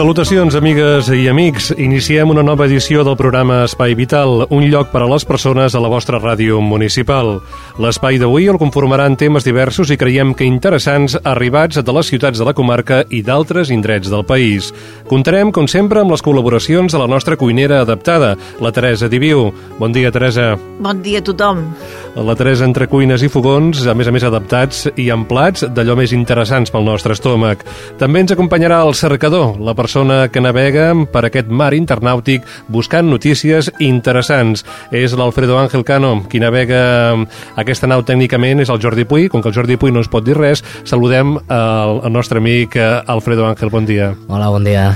Salutacions, 0.00 0.54
amigues 0.56 1.10
i 1.12 1.26
amics. 1.28 1.66
Iniciem 1.76 2.30
una 2.32 2.40
nova 2.40 2.64
edició 2.64 3.02
del 3.04 3.18
programa 3.20 3.58
Espai 3.66 3.92
Vital, 3.92 4.46
un 4.48 4.64
lloc 4.72 4.88
per 4.88 5.02
a 5.04 5.08
les 5.10 5.26
persones 5.28 5.74
a 5.76 5.82
la 5.84 5.90
vostra 5.92 6.16
ràdio 6.16 6.62
municipal. 6.64 7.34
L'espai 7.76 8.16
d'avui 8.16 8.48
el 8.48 8.56
conformaran 8.56 9.18
temes 9.20 9.44
diversos 9.44 9.92
i 9.92 9.98
creiem 10.00 10.32
que 10.32 10.48
interessants 10.48 11.18
arribats 11.20 11.82
de 11.84 11.92
les 11.92 12.08
ciutats 12.08 12.40
de 12.40 12.46
la 12.48 12.54
comarca 12.56 13.02
i 13.12 13.20
d'altres 13.20 13.68
indrets 13.68 14.08
del 14.08 14.24
país. 14.24 14.70
Comptarem, 15.10 15.52
com 15.52 15.68
sempre, 15.68 16.00
amb 16.00 16.16
les 16.16 16.24
col·laboracions 16.24 16.96
de 16.96 17.02
la 17.02 17.10
nostra 17.10 17.36
cuinera 17.36 17.82
adaptada, 17.84 18.38
la 18.56 18.72
Teresa 18.72 19.10
Diviu. 19.12 19.50
Bon 19.76 19.92
dia, 19.92 20.08
Teresa. 20.08 20.54
Bon 20.80 21.04
dia 21.04 21.20
a 21.20 21.26
tothom. 21.28 21.60
La 22.16 22.38
Teresa 22.40 22.64
entre 22.64 22.88
cuines 22.88 23.20
i 23.20 23.28
fogons, 23.28 23.84
a 23.84 23.92
més 23.92 24.08
a 24.08 24.16
més 24.16 24.24
adaptats 24.24 24.86
i 24.96 25.10
amb 25.12 25.28
plats 25.28 25.68
d'allò 25.68 26.00
més 26.00 26.16
interessants 26.16 26.72
pel 26.72 26.88
nostre 26.88 27.12
estómac. 27.12 27.68
També 28.00 28.24
ens 28.24 28.32
acompanyarà 28.32 28.80
el 28.88 28.96
cercador, 28.96 29.60
la 29.60 29.76
persona 29.76 29.89
que 30.30 30.42
navega 30.42 30.90
per 31.12 31.24
aquest 31.26 31.50
mar 31.50 31.72
internàutic 31.76 32.46
buscant 32.68 33.08
notícies 33.10 33.70
interessants. 33.78 34.64
És 34.90 35.14
l'Alfredo 35.18 35.58
Ángel 35.58 35.84
Cano, 35.84 36.12
qui 36.30 36.40
navega 36.42 36.82
aquesta 37.60 37.90
nau 37.90 38.04
tècnicament, 38.06 38.62
és 38.62 38.70
el 38.70 38.80
Jordi 38.82 39.04
Puy. 39.04 39.28
Com 39.28 39.42
que 39.42 39.50
el 39.50 39.56
Jordi 39.56 39.78
Puy 39.80 39.92
no 39.92 40.02
ens 40.02 40.10
pot 40.10 40.26
dir 40.26 40.38
res, 40.38 40.64
saludem 40.84 41.36
el, 41.42 42.00
el 42.04 42.12
nostre 42.12 42.38
amic 42.42 42.76
eh, 42.76 42.90
Alfredo 43.06 43.46
Ángel. 43.46 43.70
Bon 43.70 43.86
dia. 43.86 44.14
Hola, 44.28 44.50
bon 44.50 44.64
dia. 44.66 44.92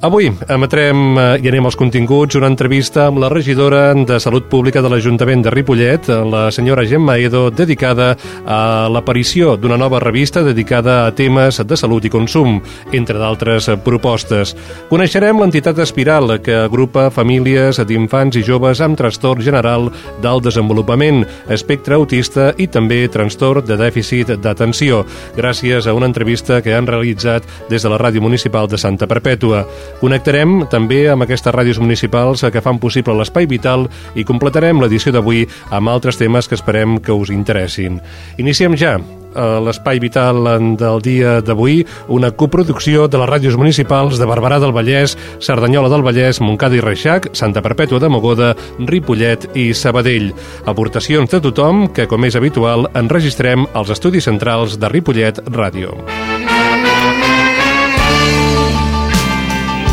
Avui 0.00 0.28
emetrem 0.46 0.98
eh, 1.18 1.22
i 1.42 1.48
anem 1.50 1.66
als 1.66 1.74
continguts 1.74 2.36
una 2.38 2.46
entrevista 2.46 3.08
amb 3.08 3.18
la 3.18 3.26
regidora 3.32 3.90
de 4.06 4.20
Salut 4.22 4.44
Pública 4.46 4.78
de 4.78 4.92
l'Ajuntament 4.92 5.40
de 5.42 5.50
Ripollet, 5.50 6.06
la 6.22 6.52
senyora 6.54 6.84
Gemma 6.86 7.16
Edo, 7.18 7.48
dedicada 7.50 8.12
a 8.46 8.86
l'aparició 8.94 9.56
d'una 9.58 9.74
nova 9.74 9.98
revista 9.98 10.44
dedicada 10.46 11.00
a 11.02 11.10
temes 11.10 11.58
de 11.66 11.76
salut 11.76 12.06
i 12.06 12.12
consum, 12.14 12.60
entre 12.94 13.18
d'altres 13.18 13.66
propostes. 13.82 14.54
Coneixerem 14.86 15.42
l'entitat 15.42 15.82
Espiral, 15.82 16.36
que 16.46 16.54
agrupa 16.54 17.08
famílies 17.10 17.82
d'infants 17.82 18.38
i 18.38 18.44
joves 18.46 18.78
amb 18.78 18.94
trastorn 19.02 19.42
general 19.42 19.90
del 20.22 20.44
desenvolupament, 20.46 21.24
espectre 21.50 21.98
autista 21.98 22.52
i 22.54 22.68
també 22.70 23.00
trastorn 23.10 23.66
de 23.66 23.74
dèficit 23.82 24.36
d'atenció, 24.38 25.02
gràcies 25.34 25.90
a 25.90 25.98
una 25.98 26.06
entrevista 26.06 26.62
que 26.62 26.78
han 26.78 26.86
realitzat 26.86 27.42
des 27.66 27.82
de 27.82 27.90
la 27.90 27.98
Ràdio 27.98 28.22
Municipal 28.22 28.70
de 28.70 28.78
Santa 28.78 29.10
Perpètua. 29.10 29.66
Connectarem 30.00 30.66
també 30.70 31.04
amb 31.10 31.26
aquestes 31.26 31.54
ràdios 31.54 31.80
municipals 31.82 32.44
que 32.52 32.64
fan 32.64 32.80
possible 32.82 33.16
l'Espai 33.18 33.48
Vital 33.50 33.88
i 34.14 34.24
completarem 34.24 34.80
l'edició 34.82 35.12
d'avui 35.12 35.46
amb 35.70 35.90
altres 35.90 36.20
temes 36.20 36.48
que 36.48 36.58
esperem 36.58 36.98
que 37.02 37.14
us 37.14 37.32
interessin. 37.34 38.00
Iniciem 38.38 38.76
ja 38.78 38.98
l'Espai 39.38 40.00
Vital 40.00 40.42
del 40.76 41.02
dia 41.02 41.38
d'avui, 41.44 41.84
una 42.08 42.30
coproducció 42.30 43.08
de 43.08 43.20
les 43.20 43.30
ràdios 43.30 43.56
municipals 43.56 44.18
de 44.18 44.26
Barberà 44.26 44.58
del 44.60 44.74
Vallès, 44.74 45.16
Cerdanyola 45.40 45.90
del 45.92 46.02
Vallès, 46.02 46.40
Montcada 46.40 46.78
i 46.78 46.82
Reixac, 46.84 47.30
Santa 47.32 47.62
Perpètua 47.62 48.00
de 48.00 48.08
Mogoda, 48.08 48.54
Ripollet 48.78 49.50
i 49.54 49.72
Sabadell. 49.74 50.32
Aportacions 50.66 51.30
de 51.30 51.42
tothom 51.44 51.88
que, 51.92 52.08
com 52.08 52.24
és 52.24 52.36
habitual, 52.36 52.88
enregistrem 52.98 53.68
als 53.74 53.94
estudis 53.94 54.28
centrals 54.28 54.78
de 54.78 54.90
Ripollet 54.90 55.44
Ràdio. 55.48 55.96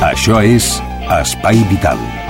Això 0.03 0.41
és 0.43 0.81
Espai 1.21 1.63
Vital. 1.71 2.24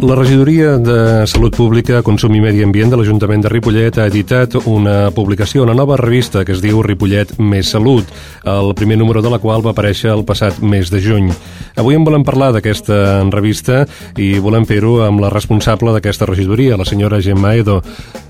La 0.00 0.14
regidoria 0.14 0.78
de 0.78 1.26
Salut 1.26 1.54
Pública, 1.54 1.98
Consum 2.02 2.32
i 2.32 2.40
Medi 2.40 2.62
Ambient 2.64 2.88
de 2.88 2.96
l'Ajuntament 2.96 3.42
de 3.44 3.50
Ripollet 3.52 3.98
ha 4.00 4.06
editat 4.08 4.54
una 4.64 5.10
publicació, 5.12 5.60
una 5.66 5.74
nova 5.76 5.98
revista 6.00 6.40
que 6.44 6.54
es 6.56 6.62
diu 6.64 6.80
Ripollet 6.80 7.34
Més 7.36 7.68
Salut, 7.74 8.08
el 8.48 8.72
primer 8.78 8.96
número 8.96 9.20
de 9.20 9.28
la 9.28 9.38
qual 9.42 9.60
va 9.66 9.74
aparèixer 9.74 10.08
el 10.14 10.24
passat 10.24 10.62
mes 10.64 10.88
de 10.88 11.02
juny. 11.04 11.28
Avui 11.76 12.00
en 12.00 12.08
volem 12.08 12.24
parlar 12.24 12.48
d'aquesta 12.56 13.28
revista 13.28 13.84
i 14.16 14.30
volem 14.40 14.64
fer-ho 14.64 15.02
amb 15.04 15.20
la 15.20 15.34
responsable 15.36 15.92
d'aquesta 15.92 16.30
regidoria, 16.32 16.80
la 16.80 16.88
senyora 16.88 17.20
Gemma 17.20 17.52
Edo. 17.60 17.82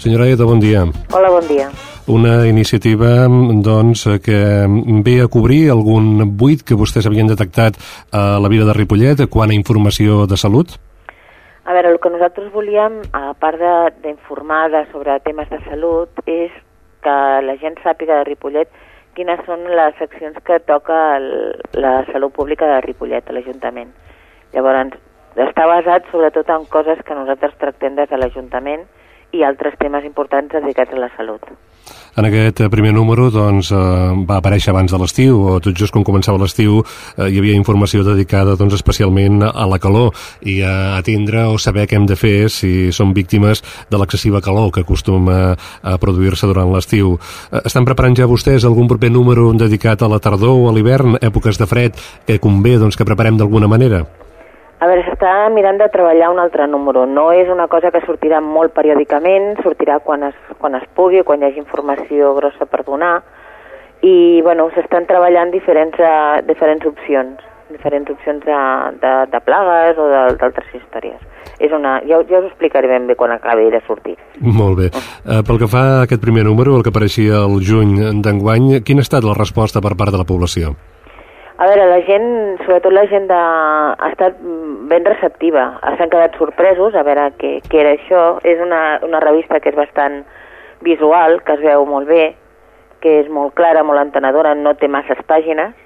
Senyora 0.02 0.26
Edo, 0.26 0.50
bon 0.50 0.58
dia. 0.58 0.84
Hola, 1.14 1.30
bon 1.38 1.48
dia 1.48 1.70
una 2.10 2.48
iniciativa 2.48 3.28
doncs, 3.62 4.08
que 4.24 4.66
ve 5.04 5.20
a 5.22 5.28
cobrir 5.30 5.68
algun 5.70 6.24
buit 6.34 6.64
que 6.66 6.74
vostès 6.74 7.06
havien 7.06 7.30
detectat 7.30 7.78
a 8.10 8.40
la 8.42 8.50
vida 8.50 8.66
de 8.66 8.74
Ripollet 8.74 9.28
quan 9.30 9.52
a 9.52 9.54
informació 9.54 10.24
de 10.26 10.36
salut? 10.40 10.80
A 11.64 11.74
veure, 11.76 11.90
el 11.92 12.00
que 12.00 12.10
nosaltres 12.10 12.52
volíem, 12.52 13.00
a 13.12 13.34
part 13.38 13.60
d'informar 14.02 14.86
sobre 14.92 15.18
temes 15.20 15.50
de 15.50 15.60
salut, 15.66 16.22
és 16.26 16.52
que 17.04 17.16
la 17.44 17.56
gent 17.60 17.76
sàpiga 17.84 18.20
de 18.20 18.28
Ripollet 18.28 18.70
quines 19.14 19.40
són 19.44 19.66
les 19.68 19.96
seccions 19.98 20.36
que 20.46 20.60
toca 20.64 20.98
el, 21.16 21.28
la 21.74 22.04
salut 22.12 22.32
pública 22.32 22.68
de 22.70 22.80
Ripollet, 22.86 23.28
a 23.28 23.36
l'Ajuntament. 23.36 23.90
Llavors, 24.54 24.96
està 25.36 25.66
basat 25.68 26.08
sobretot 26.10 26.48
en 26.50 26.64
coses 26.72 27.02
que 27.06 27.14
nosaltres 27.14 27.58
tractem 27.60 27.98
des 27.98 28.08
de 28.10 28.18
l'Ajuntament 28.18 28.86
i 29.32 29.44
altres 29.46 29.76
temes 29.78 30.06
importants 30.08 30.52
dedicats 30.56 30.96
a 30.96 31.04
la 31.04 31.10
salut. 31.16 31.44
En 32.18 32.26
aquest 32.26 32.62
primer 32.72 32.92
número 32.94 33.28
doncs, 33.30 33.70
eh, 33.70 33.76
va 34.26 34.40
aparèixer 34.40 34.72
abans 34.72 34.90
de 34.90 34.98
l'estiu, 34.98 35.38
o 35.40 35.58
tot 35.62 35.76
just 35.76 35.94
quan 35.94 36.04
començava 36.04 36.40
l'estiu 36.40 36.80
eh, 36.80 37.28
hi 37.30 37.38
havia 37.38 37.58
informació 37.58 38.02
dedicada 38.06 38.56
doncs, 38.58 38.74
especialment 38.74 39.44
a 39.46 39.66
la 39.70 39.78
calor 39.78 40.10
i 40.42 40.60
a 40.66 40.96
atendre 40.98 41.46
o 41.52 41.58
saber 41.58 41.86
què 41.86 41.98
hem 41.98 42.08
de 42.10 42.18
fer 42.18 42.50
si 42.50 42.90
som 42.92 43.14
víctimes 43.14 43.62
de 43.90 44.00
l'excessiva 44.00 44.42
calor 44.42 44.72
que 44.74 44.82
acostuma 44.82 45.56
a 45.82 45.98
produir-se 46.02 46.50
durant 46.50 46.72
l'estiu. 46.74 47.18
Eh, 47.52 47.62
estan 47.64 47.86
preparant 47.86 48.16
ja 48.18 48.30
vostès 48.30 48.66
algun 48.66 48.90
proper 48.90 49.12
número 49.12 49.52
dedicat 49.54 50.02
a 50.02 50.10
la 50.10 50.18
tardor 50.18 50.56
o 50.56 50.68
a 50.68 50.74
l'hivern, 50.74 51.16
èpoques 51.20 51.58
de 51.58 51.70
fred, 51.70 51.94
que 52.26 52.40
convé 52.42 52.78
doncs, 52.78 52.98
que 52.98 53.06
preparem 53.06 53.38
d'alguna 53.38 53.70
manera? 53.70 54.04
A 54.80 54.88
veure, 54.88 55.02
s'està 55.04 55.32
mirant 55.52 55.76
de 55.76 55.90
treballar 55.92 56.30
un 56.32 56.38
altre 56.40 56.64
número. 56.66 57.04
No 57.04 57.26
és 57.36 57.50
una 57.52 57.66
cosa 57.68 57.90
que 57.92 58.00
sortirà 58.06 58.38
molt 58.40 58.72
periòdicament, 58.72 59.58
sortirà 59.60 59.98
quan 60.00 60.24
es, 60.30 60.36
quan 60.56 60.78
es 60.78 60.86
pugui, 60.96 61.20
quan 61.28 61.42
hi 61.42 61.50
hagi 61.50 61.60
informació 61.60 62.32
grossa 62.38 62.64
per 62.64 62.80
donar. 62.86 63.18
I, 64.00 64.40
bueno, 64.40 64.70
s'estan 64.72 65.04
treballant 65.04 65.52
diferents, 65.52 65.98
uh, 66.00 66.40
diferents 66.48 66.86
opcions, 66.88 67.42
diferents 67.68 68.08
opcions 68.08 68.40
de, 68.46 68.60
de, 69.02 69.10
de 69.34 69.40
plagues 69.44 70.00
o 70.00 70.06
d'altres 70.40 70.72
històries. 70.78 71.20
És 71.60 71.74
una, 71.76 71.98
ja, 72.08 72.22
ja 72.30 72.40
us 72.40 72.48
explicaré 72.48 72.88
ben 72.88 73.04
bé 73.10 73.18
quan 73.20 73.34
acabi 73.34 73.68
de 73.74 73.82
sortir. 73.84 74.16
Molt 74.40 74.80
bé. 74.80 74.88
Uh, 75.28 75.42
pel 75.44 75.60
que 75.60 75.68
fa 75.68 75.82
a 75.90 75.98
aquest 76.06 76.24
primer 76.24 76.46
número, 76.48 76.78
el 76.78 76.86
que 76.86 76.88
apareixia 76.88 77.44
el 77.44 77.60
juny 77.60 77.98
d'enguany, 78.24 78.78
quina 78.80 79.04
ha 79.04 79.08
estat 79.08 79.28
la 79.28 79.36
resposta 79.36 79.84
per 79.84 79.92
part 79.92 80.16
de 80.16 80.22
la 80.22 80.28
població? 80.28 80.72
A 81.60 81.66
veure, 81.68 81.84
la 81.90 82.00
gent, 82.06 82.28
sobretot 82.64 82.94
la 82.96 83.04
gent 83.10 83.26
de... 83.28 83.36
ha 83.36 84.08
estat 84.08 84.38
ben 84.88 85.04
receptiva. 85.04 85.66
S'han 85.98 86.08
quedat 86.08 86.38
sorpresos 86.40 86.96
a 86.96 87.04
veure 87.04 87.26
què, 87.36 87.50
què 87.68 87.82
era 87.82 87.92
això. 87.98 88.22
És 88.48 88.62
una, 88.64 88.80
una 89.04 89.20
revista 89.20 89.60
que 89.60 89.68
és 89.68 89.76
bastant 89.76 90.22
visual, 90.80 91.42
que 91.44 91.58
es 91.58 91.64
veu 91.66 91.84
molt 91.84 92.08
bé, 92.08 92.30
que 93.04 93.18
és 93.20 93.28
molt 93.28 93.52
clara, 93.60 93.84
molt 93.84 94.00
entenedora, 94.00 94.54
no 94.56 94.72
té 94.80 94.88
masses 94.88 95.20
pàgines, 95.28 95.76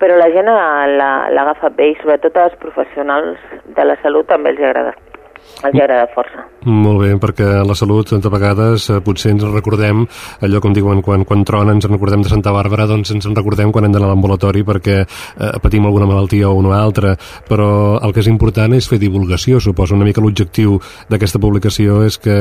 però 0.00 0.20
la 0.20 0.28
gent 0.36 0.52
l'ha 0.52 1.12
agafat 1.46 1.80
bé 1.80 1.94
i 1.94 2.00
sobretot 2.02 2.36
als 2.36 2.60
professionals 2.60 3.40
de 3.64 3.88
la 3.88 3.96
salut 4.04 4.28
també 4.28 4.52
els 4.52 4.60
agrada 4.60 4.92
els 5.60 5.76
agrada 5.76 6.08
força. 6.14 6.44
Molt 6.64 7.00
bé, 7.02 7.10
perquè 7.20 7.48
la 7.64 7.76
salut 7.76 8.12
de 8.12 8.32
vegades 8.32 8.88
eh, 8.90 8.98
potser 9.04 9.32
ens 9.34 9.44
recordem 9.48 10.04
allò 10.44 10.60
com 10.60 10.74
diuen 10.76 11.02
quan, 11.04 11.24
quan 11.28 11.44
trona 11.48 11.74
ens 11.76 11.86
en 11.88 11.94
recordem 11.94 12.24
de 12.24 12.32
Santa 12.32 12.52
Bàrbara 12.52 12.86
doncs 12.90 13.12
ens 13.14 13.28
en 13.28 13.36
recordem 13.36 13.72
quan 13.72 13.86
hem 13.86 13.94
d'anar 13.94 14.10
a 14.10 14.12
l'ambulatori 14.12 14.64
perquè 14.66 15.00
eh, 15.00 15.50
patim 15.62 15.88
alguna 15.88 16.08
malaltia 16.10 16.50
o 16.50 16.58
una 16.60 16.78
altra. 16.80 17.16
Però 17.48 17.98
el 18.00 18.14
que 18.14 18.24
és 18.24 18.30
important 18.32 18.76
és 18.76 18.88
fer 18.88 19.00
divulgació 19.00 19.60
suposo. 19.60 19.96
Una 19.96 20.08
mica 20.08 20.24
l'objectiu 20.24 20.78
d'aquesta 21.10 21.40
publicació 21.42 22.02
és 22.06 22.20
que 22.20 22.36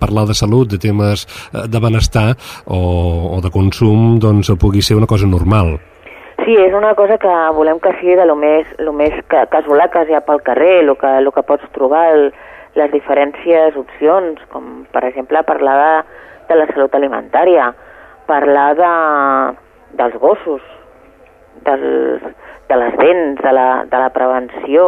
parlar 0.00 0.26
de 0.28 0.36
salut 0.36 0.72
de 0.72 0.80
temes 0.80 1.26
eh, 1.26 1.66
de 1.68 1.82
benestar 1.82 2.30
o, 2.66 2.80
o 3.36 3.42
de 3.44 3.52
consum 3.52 4.16
doncs 4.20 4.52
pugui 4.60 4.84
ser 4.84 4.96
una 4.96 5.08
cosa 5.10 5.28
normal 5.28 5.76
Sí, 6.46 6.54
és 6.62 6.74
una 6.78 6.92
cosa 6.94 7.16
que 7.18 7.30
volem 7.56 7.80
que 7.82 7.90
sigui 7.98 8.14
de 8.14 8.24
lo 8.28 8.36
més, 8.38 8.68
lo 8.78 8.92
més 8.94 9.16
casolà 9.50 9.88
que 9.90 10.04
hi 10.06 10.14
ha 10.14 10.20
pel 10.22 10.38
carrer, 10.46 10.76
el 10.84 10.92
que, 11.00 11.08
lo 11.24 11.32
que 11.34 11.42
pots 11.42 11.66
trobar, 11.74 12.04
el, 12.14 12.28
les 12.78 12.92
diferències 12.92 13.74
opcions, 13.80 14.38
com 14.52 14.84
per 14.94 15.02
exemple 15.08 15.42
parlar 15.48 15.74
de, 15.80 16.20
de 16.46 16.60
la 16.60 16.68
salut 16.70 16.94
alimentària, 16.94 17.72
parlar 18.30 18.68
de, 18.78 18.92
dels 19.98 20.14
gossos, 20.22 20.62
dels, 21.66 22.30
de 22.70 22.78
les 22.78 22.94
dents, 23.02 23.42
de 23.42 23.56
la, 23.58 23.68
de 23.90 24.04
la 24.04 24.14
prevenció, 24.14 24.86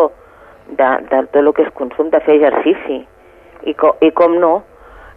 de, 0.68 0.92
de 1.10 1.24
tot 1.26 1.42
el 1.42 1.52
que 1.58 1.66
és 1.66 1.74
consum, 1.74 2.14
de 2.14 2.22
fer 2.22 2.38
exercici. 2.38 3.00
I, 3.66 3.74
co, 3.74 3.96
i 3.98 4.14
com 4.14 4.38
no, 4.38 4.60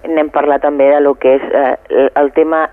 n'hem 0.07 0.29
parlat 0.33 0.63
també 0.65 0.89
de 0.91 0.99
lo 1.03 1.15
que 1.19 1.35
és 1.37 1.43
eh, 1.53 2.09
el 2.17 2.31
tema 2.33 2.65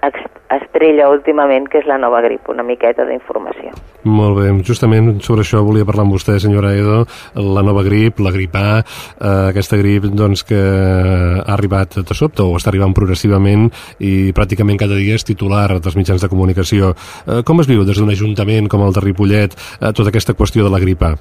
estrella 0.49 1.09
últimament, 1.13 1.67
que 1.69 1.83
és 1.83 1.87
la 1.89 1.99
nova 2.01 2.21
grip, 2.25 2.49
una 2.49 2.65
miqueta 2.65 3.05
d'informació. 3.09 3.73
Molt 4.09 4.39
bé, 4.39 4.49
justament 4.65 5.19
sobre 5.25 5.45
això 5.45 5.61
volia 5.67 5.87
parlar 5.89 6.07
amb 6.07 6.17
vostè, 6.17 6.39
senyora 6.41 6.73
Edo, 6.77 7.03
la 7.37 7.65
nova 7.67 7.85
grip, 7.87 8.23
la 8.25 8.33
grip 8.33 8.57
A, 8.57 8.81
eh, 8.81 9.49
aquesta 9.53 9.77
grip 9.81 10.09
doncs, 10.09 10.45
que 10.49 10.59
ha 10.59 11.53
arribat 11.55 12.01
de 12.01 12.17
sobte 12.17 12.43
o 12.43 12.57
està 12.57 12.73
arribant 12.73 12.97
progressivament 12.97 13.69
i 14.01 14.33
pràcticament 14.33 14.81
cada 14.81 14.97
dia 14.97 15.19
és 15.19 15.27
titular 15.27 15.69
dels 15.79 15.99
mitjans 15.99 16.23
de 16.25 16.31
comunicació. 16.33 16.95
Eh, 17.27 17.43
com 17.45 17.61
es 17.61 17.69
viu 17.69 17.85
des 17.85 18.01
d'un 18.01 18.15
ajuntament 18.15 18.69
com 18.69 18.87
el 18.87 18.95
de 18.97 19.05
Ripollet 19.05 19.53
eh, 19.53 19.93
tota 19.93 20.09
aquesta 20.09 20.37
qüestió 20.39 20.65
de 20.65 20.73
la 20.73 20.81
grip 20.81 21.03
A? 21.03 21.17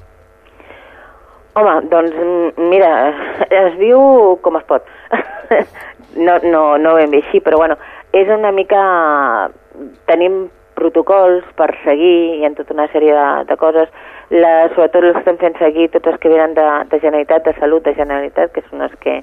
Home, 1.58 1.74
doncs 1.90 2.58
mira, 2.70 2.90
es 3.50 3.76
viu 3.80 4.38
com 4.44 4.56
es 4.60 4.66
pot. 4.68 4.84
no, 6.16 6.38
no, 6.44 6.62
no 6.78 6.94
ben 6.96 7.10
bé 7.10 7.22
així, 7.24 7.40
però 7.44 7.60
bueno, 7.60 7.78
és 8.12 8.30
una 8.32 8.52
mica... 8.52 8.84
Tenim 10.08 10.48
protocols 10.78 11.46
per 11.58 11.68
seguir, 11.84 12.38
hi 12.38 12.46
ha 12.46 12.50
tota 12.56 12.74
una 12.74 12.86
sèrie 12.92 13.14
de, 13.14 13.26
de 13.46 13.56
coses, 13.58 13.90
la, 14.30 14.68
sobretot 14.74 15.04
els 15.04 15.18
estem 15.20 15.38
fent 15.40 15.56
seguir 15.58 15.88
tots 15.94 16.12
els 16.12 16.18
que 16.22 16.30
venen 16.32 16.54
de, 16.56 16.66
de 16.90 17.00
Generalitat, 17.02 17.46
de 17.46 17.54
Salut 17.58 17.86
de 17.86 17.94
Generalitat, 17.96 18.52
que 18.54 18.62
són 18.68 18.84
els 18.86 18.94
que, 19.02 19.16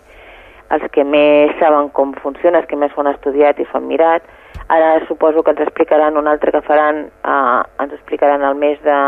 els 0.76 0.88
que 0.96 1.06
més 1.08 1.54
saben 1.62 1.92
com 1.96 2.16
funciona, 2.24 2.62
els 2.62 2.70
que 2.72 2.80
més 2.80 2.96
ho 2.96 3.04
han 3.04 3.12
estudiat 3.14 3.60
i 3.60 3.68
s'ho 3.68 3.80
han 3.80 3.88
mirat. 3.92 4.26
Ara 4.72 4.98
suposo 5.08 5.44
que 5.44 5.54
ens 5.54 5.64
explicaran 5.68 6.18
un 6.18 6.28
altre 6.32 6.52
que 6.56 6.64
faran, 6.66 7.06
eh, 7.06 7.62
ens 7.84 7.94
explicaran 7.94 8.44
el 8.48 8.60
mes, 8.60 8.82
de, 8.84 9.00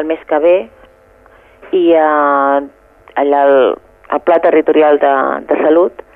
el 0.00 0.08
mes 0.08 0.22
que 0.30 0.42
ve, 0.42 0.56
i 1.76 1.84
eh, 1.92 2.58
allà 3.22 3.46
el, 3.50 3.58
el 4.14 4.24
pla 4.24 4.38
territorial 4.44 5.02
de, 5.02 5.14
de 5.50 5.62
salut 5.62 6.07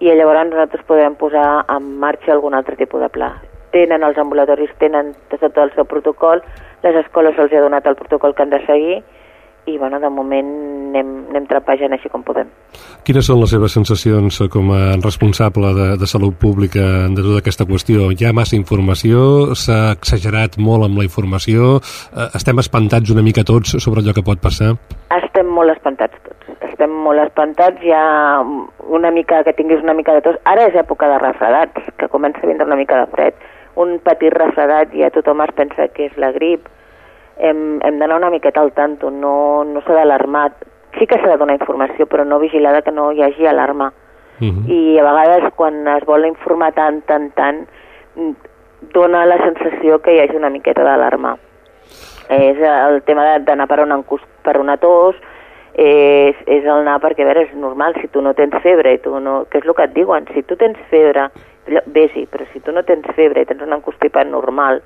i 0.00 0.10
llavors 0.10 0.50
nosaltres 0.50 0.86
podrem 0.88 1.14
posar 1.18 1.64
en 1.70 1.90
marxa 2.02 2.32
algun 2.34 2.54
altre 2.54 2.76
tipus 2.76 3.02
de 3.02 3.10
pla. 3.14 3.32
Tenen 3.74 4.06
els 4.06 4.18
ambulatoris, 4.18 4.70
tenen 4.78 5.12
tot 5.30 5.58
el 5.58 5.72
seu 5.74 5.86
protocol, 5.90 6.42
les 6.84 6.96
escoles 7.02 7.38
els 7.38 7.52
ha 7.52 7.64
donat 7.64 7.86
el 7.86 7.98
protocol 7.98 8.34
que 8.34 8.42
han 8.42 8.54
de 8.54 8.62
seguir 8.66 9.02
i 9.66 9.78
bueno, 9.78 9.98
de 10.00 10.10
moment 10.12 10.50
anem, 10.94 11.12
anem 11.32 11.46
trapejant 11.48 11.94
així 11.96 12.10
com 12.12 12.22
podem. 12.22 12.50
Quines 13.06 13.26
són 13.26 13.40
les 13.40 13.52
seves 13.54 13.74
sensacions 13.76 14.38
com 14.52 14.70
a 14.76 14.82
responsable 15.00 15.72
de, 15.76 15.86
de 16.00 16.08
salut 16.10 16.36
pública 16.40 16.84
de 17.08 17.22
tota 17.22 17.40
aquesta 17.40 17.66
qüestió? 17.68 18.10
Hi 18.12 18.28
ha 18.28 18.34
massa 18.36 18.58
informació, 18.58 19.54
s'ha 19.58 19.94
exagerat 19.96 20.58
molt 20.60 20.86
amb 20.86 21.00
la 21.00 21.08
informació, 21.08 21.78
eh, 22.12 22.28
estem 22.36 22.60
espantats 22.62 23.14
una 23.14 23.24
mica 23.26 23.46
tots 23.46 23.78
sobre 23.82 24.04
allò 24.04 24.14
que 24.16 24.26
pot 24.26 24.42
passar? 24.44 24.74
Estem 25.16 25.48
molt 25.48 25.72
espantats 25.74 26.13
molt 27.04 27.20
espantats, 27.22 27.82
ja 27.84 28.42
una 28.88 29.10
mica 29.14 29.42
que 29.44 29.52
tinguis 29.52 29.82
una 29.84 29.94
mica 29.94 30.14
de 30.16 30.22
tos. 30.24 30.38
Ara 30.48 30.68
és 30.70 30.78
època 30.80 31.08
de 31.10 31.18
refredats, 31.20 31.90
que 32.00 32.08
comença 32.08 32.42
a 32.42 32.48
vindre 32.50 32.66
una 32.66 32.78
mica 32.80 32.98
de 33.02 33.10
fred. 33.12 33.34
Un 33.80 33.98
petit 34.04 34.32
refredat 34.34 34.94
ja 34.94 35.12
tothom 35.14 35.42
es 35.44 35.52
pensa 35.58 35.88
que 35.92 36.08
és 36.08 36.16
la 36.16 36.32
grip. 36.32 36.68
Hem, 37.36 37.80
hem 37.82 37.98
d'anar 37.98 38.20
una 38.20 38.30
miqueta 38.30 38.62
al 38.62 38.72
tanto, 38.72 39.10
no, 39.10 39.64
no 39.66 39.82
s'ha 39.82 39.98
d'alarmar. 39.98 40.52
Sí 40.98 41.08
que 41.10 41.18
s'ha 41.18 41.32
de 41.32 41.38
donar 41.38 41.58
informació, 41.58 42.06
però 42.06 42.24
no 42.24 42.38
vigilada 42.38 42.82
que 42.82 42.94
no 42.94 43.10
hi 43.12 43.22
hagi 43.22 43.46
alarma. 43.46 43.92
Uh 44.40 44.44
mhm. 44.44 44.58
-huh. 44.58 44.70
I 44.70 44.98
a 44.98 45.04
vegades 45.04 45.52
quan 45.54 45.86
es 45.88 46.04
vol 46.04 46.26
informar 46.26 46.72
tant, 46.72 47.04
tant, 47.06 47.32
tant, 47.34 47.66
dona 48.92 49.26
la 49.26 49.38
sensació 49.38 50.00
que 50.00 50.14
hi 50.14 50.20
hagi 50.20 50.36
una 50.36 50.50
miqueta 50.50 50.82
d'alarma. 50.82 51.36
És 52.28 52.58
el 52.58 53.02
tema 53.02 53.38
d'anar 53.38 53.66
per, 53.68 53.80
una, 53.80 54.02
per 54.42 54.58
una 54.58 54.76
tos, 54.76 55.16
és, 55.74 56.36
és 56.46 56.64
el 56.64 56.84
anar 56.84 57.00
perquè, 57.02 57.24
a 57.24 57.30
veure, 57.30 57.46
és 57.48 57.54
normal, 57.58 57.96
si 58.00 58.08
tu 58.14 58.22
no 58.22 58.34
tens 58.38 58.54
febre 58.62 58.94
i 58.94 59.00
tu 59.02 59.18
no... 59.20 59.42
Què 59.50 59.58
és 59.58 59.66
el 59.66 59.74
que 59.74 59.88
et 59.88 59.94
diuen? 59.96 60.28
Si 60.34 60.44
tu 60.46 60.58
tens 60.60 60.78
febre, 60.90 61.28
vés-hi, 61.66 62.26
però 62.30 62.46
si 62.52 62.62
tu 62.62 62.72
no 62.72 62.84
tens 62.86 63.08
febre 63.16 63.42
i 63.42 63.48
tens 63.48 63.64
un 63.64 63.74
encostipat 63.74 64.30
normal, 64.30 64.82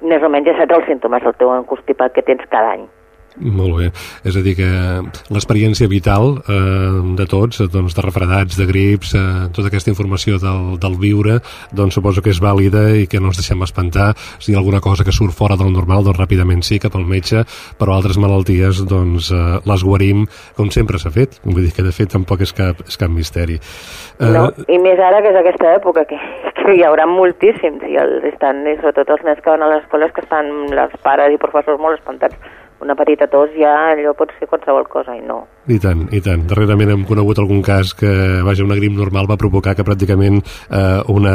més 0.00 0.24
o 0.24 0.32
menys 0.32 0.48
ja 0.48 0.56
saps 0.56 0.78
els 0.78 0.88
símptomes 0.88 1.22
del 1.26 1.36
teu 1.36 1.52
encostipat 1.52 2.16
que 2.16 2.24
tens 2.24 2.46
cada 2.48 2.72
any. 2.78 2.88
Molt 3.38 3.76
bé. 3.78 3.88
És 4.26 4.36
a 4.36 4.42
dir, 4.42 4.56
que 4.58 4.68
l'experiència 5.30 5.88
vital 5.88 6.40
eh, 6.42 7.14
de 7.16 7.26
tots, 7.30 7.62
doncs 7.70 7.94
de 7.94 8.02
refredats, 8.02 8.58
de 8.58 8.66
grips, 8.66 9.14
eh, 9.14 9.46
tota 9.54 9.70
aquesta 9.70 9.92
informació 9.92 10.40
del, 10.42 10.74
del 10.82 10.96
viure, 11.00 11.38
doncs 11.70 11.96
suposo 11.96 12.24
que 12.24 12.34
és 12.34 12.42
vàlida 12.42 12.88
i 12.98 13.06
que 13.10 13.20
no 13.22 13.30
ens 13.30 13.38
deixem 13.40 13.62
espantar. 13.62 14.10
Si 14.42 14.50
hi 14.50 14.56
ha 14.56 14.60
alguna 14.60 14.82
cosa 14.82 15.06
que 15.06 15.14
surt 15.14 15.36
fora 15.36 15.56
del 15.60 15.72
normal, 15.72 16.04
doncs 16.04 16.18
ràpidament 16.18 16.64
sí, 16.66 16.80
cap 16.82 16.98
al 16.98 17.06
metge, 17.06 17.44
però 17.78 17.94
altres 17.94 18.18
malalties, 18.20 18.82
doncs 18.90 19.30
eh, 19.30 19.42
les 19.70 19.86
guarim 19.86 20.26
com 20.58 20.74
sempre 20.74 20.98
s'ha 20.98 21.14
fet. 21.14 21.38
Vull 21.46 21.62
dir 21.62 21.74
que, 21.76 21.86
de 21.86 21.94
fet, 21.94 22.10
tampoc 22.12 22.42
és 22.42 22.54
cap, 22.56 22.82
és 22.86 22.98
cap 22.98 23.14
misteri. 23.14 23.60
Eh... 24.18 24.32
No, 24.34 24.48
i 24.66 24.80
més 24.82 24.98
ara 24.98 25.22
que 25.22 25.30
és 25.30 25.38
aquesta 25.38 25.76
època, 25.78 26.04
que, 26.10 26.18
que 26.58 26.76
hi 26.76 26.82
haurà 26.86 27.06
moltíssims, 27.08 27.86
i 27.86 27.96
el, 28.00 28.18
estan, 28.34 28.66
i 28.66 28.74
sobretot 28.80 29.14
els 29.16 29.28
nens 29.28 29.44
que 29.44 29.54
van 29.54 29.62
a 29.62 29.70
les 29.70 29.84
escoles 29.86 30.12
que 30.16 30.26
estan 30.26 30.50
les 30.74 30.98
pares 31.06 31.32
i 31.32 31.40
professors 31.40 31.80
molt 31.80 32.02
espantats 32.02 32.58
una 32.80 32.94
petita 32.94 33.26
tos 33.28 33.50
ja 33.56 33.90
allò 33.90 34.14
pot 34.16 34.32
ser 34.38 34.48
qualsevol 34.48 34.88
cosa 34.88 35.14
i 35.14 35.20
no. 35.20 35.46
I 35.68 35.76
tant, 35.78 36.06
i 36.16 36.22
tant. 36.24 36.46
Darrerament 36.48 36.88
hem 36.94 37.02
conegut 37.04 37.38
algun 37.38 37.60
cas 37.62 37.92
que, 37.94 38.08
vaja, 38.46 38.64
una 38.64 38.78
grip 38.78 38.94
normal 38.96 39.28
va 39.28 39.36
provocar 39.36 39.74
que 39.76 39.84
pràcticament 39.84 40.40
eh, 40.40 41.02
una, 41.12 41.34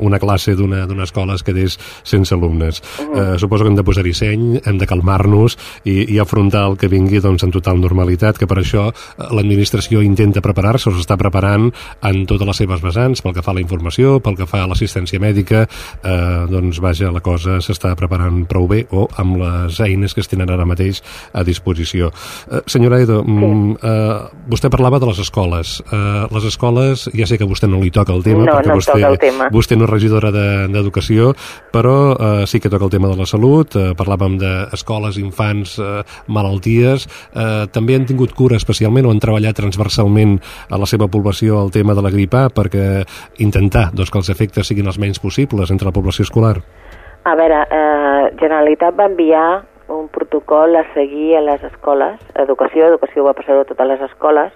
una 0.00 0.18
classe 0.22 0.54
d'una 0.56 0.86
escola 1.04 1.36
es 1.36 1.44
quedés 1.44 1.76
sense 2.02 2.32
alumnes. 2.34 2.80
Eh, 3.04 3.36
suposo 3.38 3.66
que 3.66 3.70
hem 3.70 3.76
de 3.76 3.84
posar-hi 3.84 4.14
seny, 4.16 4.46
hem 4.64 4.80
de 4.80 4.88
calmar-nos 4.88 5.58
i, 5.84 6.14
i 6.14 6.18
afrontar 6.22 6.64
el 6.70 6.78
que 6.80 6.88
vingui 6.88 7.20
doncs, 7.20 7.44
en 7.44 7.52
total 7.52 7.76
normalitat, 7.82 8.40
que 8.40 8.48
per 8.48 8.62
això 8.62 8.88
eh, 8.88 9.28
l'administració 9.36 10.00
intenta 10.00 10.40
preparar-se, 10.40 10.88
o 10.88 10.96
s'està 10.96 11.18
preparant 11.20 11.68
en 12.08 12.24
totes 12.26 12.48
les 12.48 12.62
seves 12.64 12.80
vessants, 12.80 13.20
pel 13.20 13.36
que 13.36 13.44
fa 13.44 13.52
a 13.52 13.58
la 13.60 13.64
informació, 13.64 14.16
pel 14.24 14.40
que 14.40 14.48
fa 14.48 14.64
a 14.64 14.72
l'assistència 14.72 15.20
mèdica, 15.20 15.66
eh, 15.68 16.16
doncs, 16.50 16.80
vaja, 16.80 17.12
la 17.12 17.20
cosa 17.20 17.60
s'està 17.60 17.92
preparant 18.00 18.46
prou 18.48 18.64
bé 18.72 18.86
o 18.96 19.04
amb 19.20 19.36
les 19.44 19.84
eines 19.84 20.16
que 20.16 20.24
es 20.24 20.32
tenen 20.32 20.48
ara 20.48 20.62
ara 20.62 20.68
mateix 20.68 21.02
a 21.32 21.42
disposició. 21.44 22.10
Eh, 22.50 22.62
senyora 22.66 23.00
Edo, 23.02 23.22
sí. 23.42 23.50
Mm, 23.50 23.76
eh, 23.82 24.46
vostè 24.52 24.70
parlava 24.72 25.00
de 25.02 25.08
les 25.10 25.20
escoles. 25.22 25.74
Eh, 25.84 26.26
les 26.32 26.46
escoles, 26.48 27.08
ja 27.16 27.26
sé 27.26 27.38
que 27.38 27.46
a 27.46 27.50
vostè 27.50 27.68
no 27.70 27.80
li 27.82 27.90
toca 27.90 28.14
el 28.14 28.22
tema, 28.24 28.44
no, 28.46 28.56
perquè 28.56 28.72
no 28.72 28.78
vostè, 28.78 28.96
toca 28.96 29.10
el 29.12 29.18
tema. 29.22 29.48
vostè 29.52 29.78
no 29.78 29.86
és 29.88 29.90
regidora 29.90 30.32
d'Educació, 30.32 31.32
de, 31.32 31.48
però 31.74 31.96
eh, 32.14 32.46
sí 32.46 32.60
que 32.60 32.70
toca 32.70 32.86
el 32.86 32.94
tema 32.94 33.10
de 33.10 33.18
la 33.18 33.26
salut, 33.26 33.76
eh, 33.76 33.92
parlàvem 33.98 34.38
d'escoles, 34.40 35.18
infants, 35.18 35.78
eh, 35.78 36.02
malalties, 36.28 37.08
eh, 37.34 37.66
també 37.72 37.96
han 37.98 38.06
tingut 38.06 38.34
cura 38.34 38.56
especialment 38.56 39.06
o 39.06 39.14
han 39.14 39.22
treballat 39.22 39.56
transversalment 39.58 40.38
a 40.70 40.78
la 40.78 40.86
seva 40.86 41.08
població 41.08 41.62
el 41.62 41.70
tema 41.70 41.94
de 41.94 42.02
la 42.02 42.10
gripa 42.10 42.48
perquè 42.52 43.02
intentar 43.38 43.90
doncs, 43.92 44.10
que 44.10 44.18
els 44.18 44.30
efectes 44.32 44.68
siguin 44.68 44.86
els 44.86 44.98
menys 44.98 45.20
possibles 45.22 45.70
entre 45.70 45.88
la 45.90 45.94
població 45.94 46.26
escolar? 46.26 46.56
A 47.24 47.36
veure, 47.38 47.62
eh, 47.70 48.30
Generalitat 48.40 48.96
va 48.98 49.06
enviar 49.06 49.62
un 49.98 50.08
protocol 50.08 50.76
a 50.76 50.84
seguir 50.94 51.36
a 51.36 51.44
les 51.44 51.62
escoles, 51.68 52.20
educació, 52.34 52.88
educació 52.88 53.24
va 53.28 53.36
passar 53.38 53.58
a 53.58 53.64
totes 53.68 53.90
les 53.92 54.04
escoles, 54.08 54.52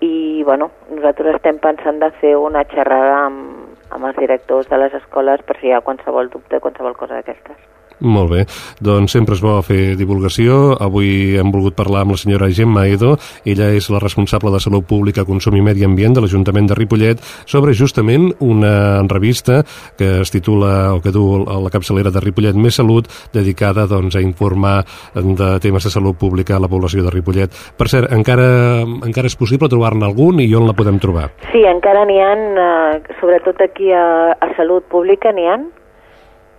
i 0.00 0.42
bueno, 0.44 0.70
nosaltres 0.90 1.38
estem 1.38 1.58
pensant 1.62 2.02
de 2.02 2.10
fer 2.20 2.34
una 2.36 2.64
xerrada 2.72 3.22
amb, 3.26 3.78
amb 3.90 4.10
els 4.10 4.20
directors 4.20 4.68
de 4.68 4.82
les 4.82 4.94
escoles 4.94 5.42
per 5.46 5.58
si 5.60 5.70
hi 5.70 5.72
ha 5.72 5.84
qualsevol 5.84 6.30
dubte, 6.32 6.60
qualsevol 6.60 6.96
cosa 6.98 7.18
d'aquestes. 7.18 7.75
Molt 8.00 8.28
bé, 8.28 8.42
doncs 8.84 9.14
sempre 9.16 9.36
és 9.36 9.40
bo 9.40 9.54
fer 9.64 9.96
divulgació. 9.96 10.76
Avui 10.84 11.38
hem 11.40 11.48
volgut 11.52 11.76
parlar 11.78 12.02
amb 12.04 12.12
la 12.12 12.20
senyora 12.20 12.50
Gemma 12.52 12.84
Edo, 12.92 13.14
ella 13.48 13.70
és 13.72 13.88
la 13.88 14.00
responsable 14.02 14.52
de 14.52 14.60
Salut 14.60 14.84
Pública, 14.84 15.24
Consum 15.24 15.56
i 15.56 15.62
Medi 15.64 15.84
Ambient 15.86 16.16
de 16.16 16.24
l'Ajuntament 16.24 16.68
de 16.68 16.76
Ripollet, 16.76 17.22
sobre 17.48 17.72
justament 17.72 18.28
una 18.44 19.02
revista 19.08 19.62
que 19.96 20.20
es 20.20 20.30
titula, 20.30 20.92
o 20.94 21.00
que 21.00 21.12
du 21.14 21.24
la 21.46 21.72
capçalera 21.72 22.12
de 22.12 22.20
Ripollet 22.20 22.56
Més 22.56 22.76
Salut, 22.76 23.08
dedicada 23.32 23.86
doncs, 23.88 24.16
a 24.16 24.20
informar 24.20 24.82
de 25.14 25.48
temes 25.64 25.84
de 25.84 25.90
salut 25.90 26.18
pública 26.20 26.56
a 26.56 26.60
la 26.60 26.68
població 26.68 27.04
de 27.06 27.14
Ripollet. 27.14 27.56
Per 27.78 27.88
cert, 27.88 28.12
encara, 28.12 28.84
encara 29.08 29.32
és 29.32 29.38
possible 29.40 29.70
trobar-ne 29.72 30.04
algun 30.04 30.44
i 30.44 30.50
on 30.54 30.68
la 30.68 30.76
podem 30.76 31.00
trobar? 31.00 31.30
Sí, 31.48 31.64
encara 31.64 32.04
n'hi 32.04 32.20
ha, 32.20 32.30
eh, 32.36 33.16
sobretot 33.22 33.64
aquí 33.64 33.88
a, 33.92 34.36
a 34.36 34.52
Salut 34.60 34.84
Pública 34.92 35.32
n'hi 35.32 35.48
ha, 35.48 35.58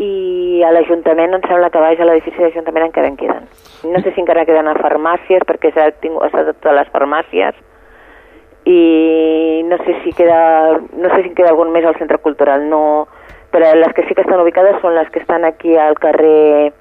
i 0.04 0.62
a 0.66 0.72
l'Ajuntament 0.74 1.34
em 1.34 1.46
sembla 1.48 1.72
que 1.74 1.82
baix 1.82 2.00
a 2.00 2.06
l'edifici 2.06 2.38
de 2.38 2.48
l'Ajuntament 2.48 2.88
encara 2.88 3.10
en 3.10 3.18
queden. 3.18 3.48
No 3.90 4.02
sé 4.04 4.14
si 4.14 4.22
encara 4.22 4.46
queden 4.46 4.70
a 4.70 4.78
farmàcies, 4.78 5.46
perquè 5.50 5.74
s'ha 5.74 5.90
estat 5.92 6.70
a 6.70 6.76
les 6.78 6.92
farmàcies, 6.94 7.58
i 8.68 9.64
no 9.66 9.78
sé 9.86 9.96
si 10.04 10.12
queda, 10.14 10.78
no 10.92 11.10
sé 11.16 11.24
si 11.24 11.34
queda 11.34 11.54
algun 11.54 11.72
més 11.72 11.86
al 11.86 11.98
centre 11.98 12.20
cultural, 12.20 12.68
no, 12.70 13.08
però 13.52 13.72
les 13.76 13.94
que 13.96 14.04
sí 14.08 14.16
que 14.16 14.26
estan 14.26 14.44
ubicades 14.44 14.82
són 14.84 14.98
les 14.98 15.10
que 15.14 15.24
estan 15.24 15.48
aquí 15.48 15.78
al 15.80 15.98
carrer 15.98 16.74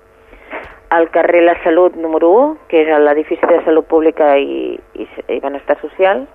al 0.90 1.10
carrer 1.10 1.42
La 1.42 1.56
Salut 1.64 1.96
número 1.98 2.30
1, 2.30 2.56
que 2.70 2.82
és 2.82 2.90
l'edifici 3.02 3.46
de 3.50 3.62
Salut 3.64 3.86
Pública 3.90 4.36
i, 4.38 4.74
i, 4.94 5.06
i 5.34 5.38
Benestar 5.42 5.78
Social, 5.80 6.26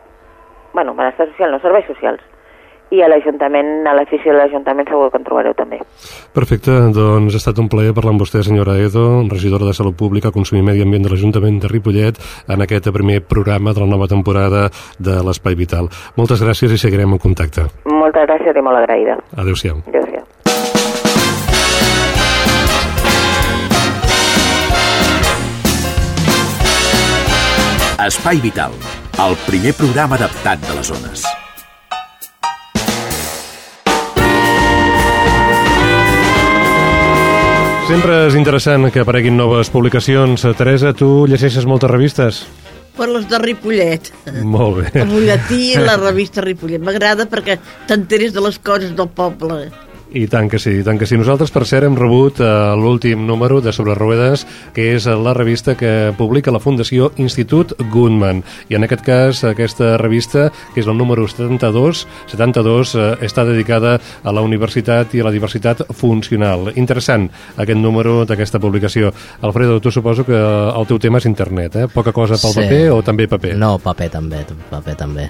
bueno, 0.74 0.96
Benestar 0.96 1.28
Social, 1.30 1.52
no, 1.52 1.60
Serveis 1.64 1.88
Socials, 1.88 2.24
i 2.92 3.02
a 3.02 3.08
l'Ajuntament, 3.08 3.88
a 3.88 3.94
l'edifici 3.96 4.30
de 4.30 4.36
l'Ajuntament 4.36 4.90
segur 4.90 5.10
que 5.12 5.20
en 5.22 5.28
trobareu 5.28 5.56
també. 5.56 5.80
Perfecte, 6.36 6.76
doncs 6.96 7.36
ha 7.36 7.42
estat 7.42 7.62
un 7.64 7.70
plaer 7.72 7.96
parlar 7.96 8.14
amb 8.16 8.24
vostè, 8.24 8.44
senyora 8.44 8.76
Edo, 8.84 9.06
regidora 9.32 9.70
de 9.70 9.76
Salut 9.78 9.96
Pública, 9.98 10.34
Consum 10.36 10.60
i 10.60 10.66
Medi 10.66 10.84
Ambient 10.84 11.08
de 11.08 11.14
l'Ajuntament 11.14 11.62
de 11.64 11.72
Ripollet, 11.72 12.20
en 12.52 12.66
aquest 12.68 12.92
primer 12.92 13.22
programa 13.24 13.74
de 13.74 13.84
la 13.84 13.90
nova 13.90 14.10
temporada 14.12 14.68
de 15.00 15.20
l'Espai 15.24 15.56
Vital. 15.56 15.88
Moltes 16.20 16.44
gràcies 16.44 16.76
i 16.76 16.82
seguirem 16.82 17.16
en 17.16 17.24
contacte. 17.24 17.70
Moltes 17.88 18.28
gràcies 18.28 18.60
i 18.60 18.66
molt 18.66 18.84
agraïda. 18.84 19.20
Adéu-siau. 19.40 19.84
Adéu-siau. 19.88 20.28
Espai 28.02 28.40
Vital, 28.42 28.74
el 29.22 29.36
primer 29.46 29.76
programa 29.78 30.18
adaptat 30.18 30.60
de 30.66 30.74
les 30.74 30.90
zones. 30.90 31.22
Sempre 37.92 38.22
és 38.24 38.36
interessant 38.40 38.88
que 38.88 39.02
apareguin 39.04 39.36
noves 39.36 39.68
publicacions. 39.68 40.46
Teresa, 40.56 40.94
tu 40.96 41.26
llegeixes 41.28 41.66
moltes 41.68 41.92
revistes? 41.92 42.46
per 42.96 43.08
les 43.10 43.24
de 43.28 43.38
Ripollet. 43.40 44.10
Molt 44.44 44.78
bé. 44.78 44.90
El 45.02 45.10
butlletí 45.10 45.60
i 45.74 45.80
la 45.80 45.98
revista 46.00 46.44
Ripollet. 46.44 46.84
M'agrada 46.84 47.26
perquè 47.28 47.58
t'enteres 47.90 48.32
de 48.36 48.44
les 48.44 48.60
coses 48.60 48.92
del 48.96 49.10
poble. 49.16 49.72
I 50.14 50.26
tant 50.28 50.50
que 50.52 50.60
sí, 50.60 50.74
i 50.82 50.84
tant 50.84 50.98
que 51.00 51.06
sí. 51.08 51.16
Nosaltres, 51.16 51.54
per 51.56 51.62
cert, 51.64 51.86
hem 51.88 51.96
rebut 51.96 52.42
eh, 52.44 52.48
l'últim 52.76 53.22
número 53.24 53.62
de 53.64 53.72
Sobre 53.72 53.94
Ruedes, 53.96 54.42
que 54.76 54.90
és 54.98 55.06
la 55.08 55.32
revista 55.34 55.78
que 55.80 56.12
publica 56.18 56.52
la 56.52 56.60
Fundació 56.60 57.14
Institut 57.16 57.72
Goodman. 57.94 58.42
I 58.68 58.76
en 58.76 58.84
aquest 58.84 59.06
cas, 59.08 59.44
aquesta 59.48 59.94
revista, 60.02 60.50
que 60.74 60.82
és 60.84 60.90
el 60.92 60.98
número 61.00 61.24
72, 61.32 62.04
72 62.28 62.92
eh, 63.00 63.06
està 63.24 63.46
dedicada 63.48 63.94
a 64.24 64.34
la 64.36 64.44
universitat 64.44 65.16
i 65.16 65.24
a 65.24 65.30
la 65.30 65.32
diversitat 65.32 65.86
funcional. 65.96 66.74
Interessant, 66.76 67.30
aquest 67.56 67.80
número 67.80 68.26
d'aquesta 68.28 68.60
publicació. 68.60 69.14
Alfredo, 69.42 69.80
tu 69.80 69.96
suposo 69.96 70.26
que 70.28 70.36
el 70.36 70.88
teu 70.92 71.00
tema 71.00 71.24
és 71.24 71.30
internet, 71.32 71.76
eh? 71.86 71.88
Poca 71.88 72.12
cosa 72.12 72.36
pel 72.36 72.52
Sí. 72.52 72.60
paper 72.66 72.84
o 72.92 73.02
també 73.02 73.30
paper? 73.32 73.56
No, 73.56 73.78
paper 73.80 74.10
també, 74.12 74.44
paper 74.70 74.96
també. 75.00 75.30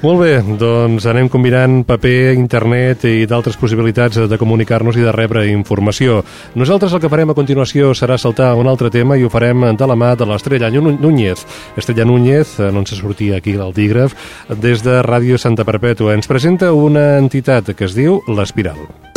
Molt 0.00 0.16
bé, 0.22 0.38
doncs 0.56 1.04
anem 1.10 1.26
combinant 1.28 1.82
paper, 1.84 2.32
internet 2.40 3.02
i 3.04 3.26
d'altres 3.28 3.58
possibilitats 3.60 4.16
de 4.30 4.38
comunicar-nos 4.40 4.96
i 4.96 5.04
de 5.04 5.12
rebre 5.12 5.42
informació. 5.52 6.22
Nosaltres 6.56 6.94
el 6.96 7.02
que 7.02 7.10
farem 7.12 7.34
a 7.34 7.36
continuació 7.36 7.90
serà 7.92 8.16
saltar 8.16 8.54
un 8.56 8.70
altre 8.72 8.88
tema 8.88 9.18
i 9.20 9.26
ho 9.26 9.28
farem 9.28 9.66
de 9.76 9.90
la 9.90 9.98
mà 10.00 10.14
de 10.16 10.24
l'Estrella 10.24 10.70
Nú- 10.72 10.96
Núñez. 10.96 11.44
Estrella 11.76 12.06
Núñez, 12.08 12.56
no 12.72 12.80
ens 12.80 12.96
sortia 12.96 13.36
aquí 13.36 13.58
dígraf, 13.76 14.16
des 14.56 14.82
de 14.82 15.02
Ràdio 15.02 15.36
Santa 15.36 15.64
Perpètua. 15.68 16.14
Ens 16.14 16.26
presenta 16.26 16.72
una 16.72 17.18
entitat 17.18 17.74
que 17.76 17.84
es 17.84 17.94
diu 17.94 18.22
l'Espiral. 18.26 19.09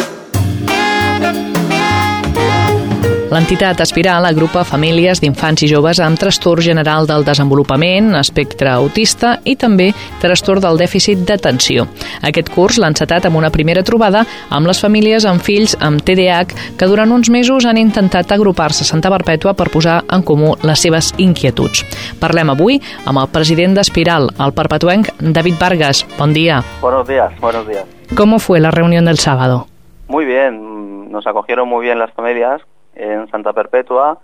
L'entitat 3.34 3.80
Espiral 3.82 4.28
agrupa 4.30 4.62
famílies 4.62 5.18
d'infants 5.18 5.64
i 5.66 5.68
joves 5.72 5.98
amb 6.06 6.20
trastorn 6.22 6.62
general 6.62 7.08
del 7.10 7.24
desenvolupament, 7.26 8.12
espectre 8.20 8.70
autista 8.70 9.32
i 9.50 9.56
també 9.58 9.88
trastorn 10.22 10.62
del 10.62 10.78
dèficit 10.78 11.24
d'atenció. 11.26 11.88
Aquest 12.30 12.52
curs 12.54 12.78
l'ha 12.78 12.92
encetat 12.92 13.26
amb 13.26 13.40
una 13.40 13.50
primera 13.50 13.82
trobada 13.82 14.22
amb 14.54 14.70
les 14.70 14.82
famílies 14.84 15.26
amb 15.26 15.42
fills 15.42 15.74
amb 15.82 16.04
TDAH 16.06 16.78
que 16.78 16.90
durant 16.92 17.10
uns 17.16 17.32
mesos 17.34 17.66
han 17.66 17.80
intentat 17.82 18.36
agrupar-se 18.36 18.86
a 18.86 18.90
Santa 18.92 19.10
Perpètua 19.10 19.56
per 19.58 19.72
posar 19.74 20.04
en 20.14 20.22
comú 20.22 20.54
les 20.62 20.86
seves 20.86 21.10
inquietuds. 21.18 21.82
Parlem 22.22 22.54
avui 22.54 22.78
amb 23.10 23.24
el 23.24 23.32
president 23.34 23.74
d'Espiral, 23.80 24.30
el 24.38 24.54
perpetuenc 24.54 25.10
David 25.18 25.58
Vargas. 25.58 26.04
Bon 26.20 26.38
dia. 26.38 26.62
Buenos 26.82 27.08
días, 27.08 27.34
buenos 27.42 27.66
días. 27.68 27.90
¿Cómo 28.16 28.38
fue 28.38 28.60
la 28.60 28.70
reunión 28.70 29.06
del 29.06 29.18
sábado? 29.18 29.66
Muy 30.08 30.26
bien, 30.26 31.10
nos 31.10 31.26
acogieron 31.26 31.68
muy 31.68 31.84
bien 31.84 31.98
las 31.98 32.14
familias 32.14 32.62
en 32.96 33.28
Santa 33.30 33.54
Perpetua. 33.54 34.20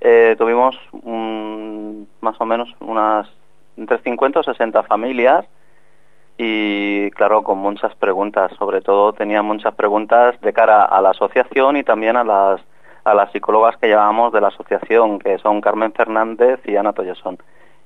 Eh, 0.00 0.34
tuvimos 0.38 0.78
más 2.20 2.40
o 2.40 2.44
menos 2.44 2.74
unas 2.80 3.28
entre 3.76 3.98
50 3.98 4.40
o 4.40 4.42
60 4.42 4.82
familias 4.84 5.46
y 6.36 7.10
claro, 7.12 7.42
con 7.42 7.58
muchas 7.58 7.94
preguntas. 7.94 8.52
Sobre 8.58 8.80
todo 8.80 9.12
tenía 9.12 9.42
muchas 9.42 9.74
preguntas 9.74 10.40
de 10.40 10.52
cara 10.52 10.84
a 10.84 11.00
la 11.00 11.10
asociación 11.10 11.76
y 11.76 11.84
también 11.84 12.16
a 12.16 12.24
las, 12.24 12.60
a 13.04 13.14
las 13.14 13.30
psicólogas 13.32 13.76
que 13.76 13.88
llevamos 13.88 14.32
de 14.32 14.40
la 14.40 14.48
asociación, 14.48 15.18
que 15.18 15.38
son 15.38 15.60
Carmen 15.60 15.92
Fernández 15.92 16.60
y 16.64 16.76
Ana 16.76 16.92
Tollesón. 16.92 17.38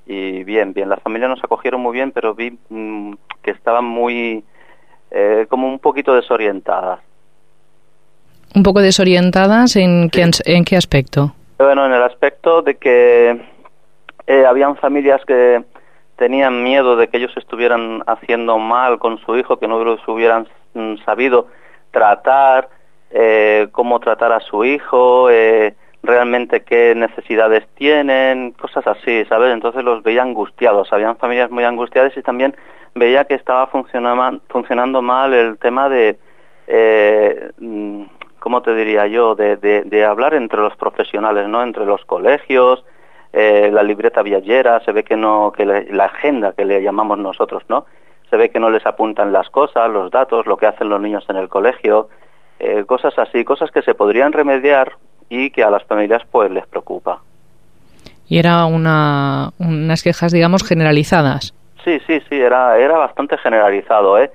Y 0.07 0.45
bien, 0.45 0.73
bien, 0.73 0.88
las 0.88 1.02
familias 1.02 1.30
nos 1.30 1.45
acogieron 1.45 1.83
muy 1.83 1.92
bien, 1.92 2.12
pero 2.12 2.35
vi 2.35 2.59
mm, 2.71 3.12
que 3.42 3.50
estaban 3.50 3.85
muy, 3.85 4.42
eh, 5.11 5.47
como 5.50 5.68
un 5.68 5.78
poquito 5.78 6.14
desorientadas. 6.14 7.00
Un 8.55 8.62
poco 8.62 8.81
desorientadas 8.81 9.76
en, 9.76 10.11
qué, 10.11 10.31
en 10.45 10.64
qué 10.64 10.76
aspecto. 10.76 11.35
Bueno, 11.59 11.87
en 11.87 11.93
el 11.93 12.02
aspecto 12.02 12.62
de 12.62 12.76
que 12.76 13.40
eh, 14.26 14.47
habían 14.47 14.76
familias 14.76 15.21
que 15.26 15.62
tenían 16.17 16.62
miedo 16.62 16.97
de 16.97 17.09
que 17.09 17.17
ellos 17.17 17.33
estuvieran 17.37 18.02
haciendo 18.07 18.59
mal 18.59 18.99
con 18.99 19.19
su 19.19 19.37
hijo, 19.37 19.59
que 19.59 19.69
no 19.69 19.83
los 19.83 20.07
hubieran 20.09 20.49
mm, 20.75 20.97
sabido 21.05 21.47
tratar, 21.90 22.69
eh, 23.11 23.69
cómo 23.73 24.00
tratar 24.00 24.33
a 24.33 24.40
su 24.40 24.64
hijo, 24.64 25.31
eh, 25.31 25.75
realmente 26.02 26.62
qué 26.62 26.95
necesidades 26.95 27.67
tienen, 27.75 28.52
cosas 28.52 28.87
así, 28.87 29.25
¿sabes? 29.26 29.52
Entonces 29.52 29.83
los 29.85 30.02
veía 30.02 30.23
angustiados, 30.23 30.93
habían 30.93 31.17
familias 31.17 31.50
muy 31.50 31.64
angustiadas 31.64 32.17
y 32.17 32.23
también 32.23 32.55
veía 32.95 33.25
que 33.25 33.35
estaba 33.35 33.69
funcionando 33.69 35.02
mal 35.02 35.35
el 35.35 35.59
tema 35.59 35.88
de, 35.88 36.19
eh, 36.67 37.50
mm, 37.59 38.02
¿cómo 38.38 38.62
te 38.62 38.75
diría 38.75 39.07
yo?, 39.07 39.35
de, 39.35 39.57
de, 39.57 39.83
de 39.83 40.04
hablar 40.04 40.35
entre 40.35 40.61
los 40.61 40.76
profesionales, 40.76 41.49
¿no?, 41.49 41.62
entre 41.62 41.85
los 41.85 42.04
colegios, 42.04 42.85
eh, 43.33 43.71
la 43.73 43.83
libreta 43.83 44.23
viajera, 44.23 44.80
se 44.85 44.92
ve 44.92 45.04
que 45.04 45.16
no, 45.16 45.52
que 45.54 45.66
le- 45.66 45.92
la 45.92 46.07
agenda 46.07 46.52
que 46.52 46.64
le 46.64 46.83
llamamos 46.83 47.18
nosotros, 47.18 47.62
¿no?, 47.68 47.87
se 48.30 48.37
ve 48.37 48.50
que 48.50 48.61
no 48.61 48.68
les 48.71 48.85
apuntan 48.87 49.33
las 49.33 49.49
cosas, 49.49 49.90
los 49.90 50.11
datos, 50.11 50.47
lo 50.47 50.57
que 50.57 50.66
hacen 50.66 50.88
los 50.90 51.00
niños 51.00 51.25
en 51.28 51.37
el 51.37 51.49
colegio, 51.49 52.09
eh, 52.59 52.85
cosas 52.85 53.18
así, 53.18 53.45
cosas 53.45 53.71
que 53.71 53.83
se 53.83 53.95
podrían 53.95 54.33
remediar 54.33 54.92
y 55.30 55.50
que 55.50 55.62
a 55.64 55.71
las 55.71 55.85
familias 55.85 56.23
pues 56.30 56.50
les 56.50 56.66
preocupa. 56.66 57.21
Y 58.28 58.38
era 58.38 58.66
una, 58.66 59.50
unas 59.59 60.02
quejas, 60.02 60.33
digamos, 60.33 60.62
generalizadas. 60.66 61.54
Sí, 61.85 61.99
sí, 62.07 62.21
sí, 62.28 62.35
era, 62.38 62.76
era 62.78 62.99
bastante 62.99 63.38
generalizado, 63.38 64.18
¿eh? 64.18 64.30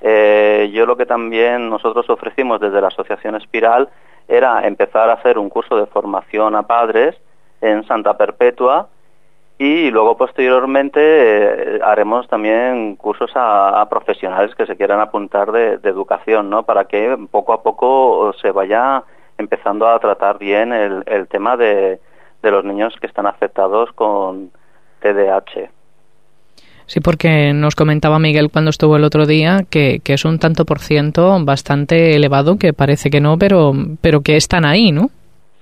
Eh, 0.00 0.70
yo 0.72 0.86
lo 0.86 0.96
que 0.96 1.06
también 1.06 1.68
nosotros 1.68 2.08
ofrecimos 2.08 2.60
desde 2.60 2.80
la 2.80 2.88
Asociación 2.88 3.34
Espiral 3.36 3.88
era 4.28 4.66
empezar 4.66 5.10
a 5.10 5.14
hacer 5.14 5.38
un 5.38 5.50
curso 5.50 5.76
de 5.76 5.86
formación 5.86 6.54
a 6.54 6.62
padres 6.62 7.16
en 7.60 7.84
Santa 7.86 8.16
Perpetua 8.16 8.88
y 9.58 9.90
luego 9.90 10.16
posteriormente 10.16 11.00
eh, 11.00 11.80
haremos 11.84 12.26
también 12.28 12.96
cursos 12.96 13.30
a, 13.34 13.86
profesionales 13.90 14.54
que 14.54 14.64
se 14.64 14.76
quieran 14.76 15.00
apuntar 15.00 15.52
de, 15.52 15.74
educación, 15.82 16.48
¿no? 16.48 16.62
Para 16.62 16.86
que 16.86 17.18
poco 17.30 17.52
a 17.52 17.62
poco 17.62 18.32
se 18.40 18.52
vaya 18.52 19.02
empezando 19.36 19.86
a 19.86 19.98
tratar 19.98 20.38
bien 20.38 20.72
el, 20.72 21.02
el 21.06 21.28
tema 21.28 21.58
de, 21.58 22.00
de 22.42 22.50
los 22.50 22.64
niños 22.64 22.94
que 23.00 23.06
están 23.06 23.26
afectados 23.26 23.92
con 23.92 24.50
TDAH. 25.00 25.70
Sí, 26.90 26.98
porque 26.98 27.52
nos 27.54 27.76
comentaba 27.76 28.18
Miguel 28.18 28.50
cuando 28.50 28.70
estuvo 28.70 28.96
el 28.96 29.04
otro 29.04 29.24
día 29.24 29.60
que, 29.70 30.00
que 30.02 30.14
es 30.14 30.24
un 30.24 30.40
tanto 30.40 30.64
por 30.64 30.80
ciento 30.80 31.38
bastante 31.44 32.16
elevado, 32.16 32.58
que 32.58 32.72
parece 32.72 33.10
que 33.10 33.20
no, 33.20 33.38
pero, 33.38 33.72
pero 34.00 34.22
que 34.22 34.36
están 34.36 34.64
ahí, 34.64 34.90
¿no? 34.90 35.08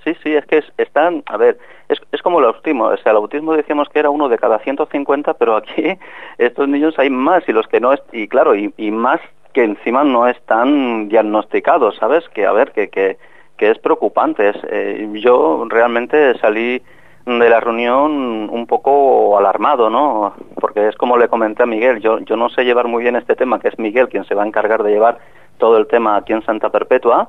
Sí, 0.04 0.16
Sí, 0.22 0.34
es 0.34 0.46
que 0.46 0.56
es, 0.56 0.64
están, 0.78 1.22
a 1.26 1.36
ver, 1.36 1.58
es, 1.90 1.98
es 2.12 2.22
como 2.22 2.38
el 2.38 2.46
autismo, 2.46 2.84
o 2.86 2.96
sea, 2.96 3.12
el 3.12 3.18
autismo 3.18 3.52
decíamos 3.52 3.90
que 3.90 3.98
era 3.98 4.08
uno 4.08 4.30
de 4.30 4.38
cada 4.38 4.58
150, 4.60 5.34
pero 5.34 5.56
aquí 5.56 5.98
estos 6.38 6.66
niños 6.66 6.98
hay 6.98 7.10
más 7.10 7.46
y 7.46 7.52
los 7.52 7.66
que 7.66 7.78
no, 7.78 7.92
es, 7.92 8.00
y 8.10 8.26
claro, 8.26 8.56
y, 8.56 8.72
y 8.78 8.90
más 8.90 9.20
que 9.52 9.64
encima 9.64 10.04
no 10.04 10.26
están 10.26 11.10
diagnosticados, 11.10 11.96
¿sabes? 11.96 12.26
Que 12.30 12.46
a 12.46 12.52
ver, 12.52 12.72
que, 12.72 12.88
que, 12.88 13.18
que 13.58 13.70
es 13.70 13.78
preocupante. 13.78 14.48
Es, 14.48 14.56
eh, 14.70 15.06
yo 15.20 15.66
realmente 15.68 16.38
salí 16.38 16.80
de 17.28 17.50
la 17.50 17.60
reunión 17.60 18.48
un 18.50 18.66
poco 18.66 19.36
alarmado, 19.38 19.90
¿no? 19.90 20.34
Porque 20.60 20.88
es 20.88 20.96
como 20.96 21.18
le 21.18 21.28
comenté 21.28 21.62
a 21.62 21.66
Miguel, 21.66 22.00
yo, 22.00 22.20
yo 22.20 22.36
no 22.36 22.48
sé 22.48 22.64
llevar 22.64 22.88
muy 22.88 23.02
bien 23.02 23.16
este 23.16 23.36
tema, 23.36 23.60
que 23.60 23.68
es 23.68 23.78
Miguel 23.78 24.08
quien 24.08 24.24
se 24.24 24.34
va 24.34 24.44
a 24.44 24.46
encargar 24.46 24.82
de 24.82 24.92
llevar 24.92 25.18
todo 25.58 25.76
el 25.76 25.86
tema 25.86 26.16
aquí 26.16 26.32
en 26.32 26.44
Santa 26.44 26.70
Perpetua, 26.70 27.28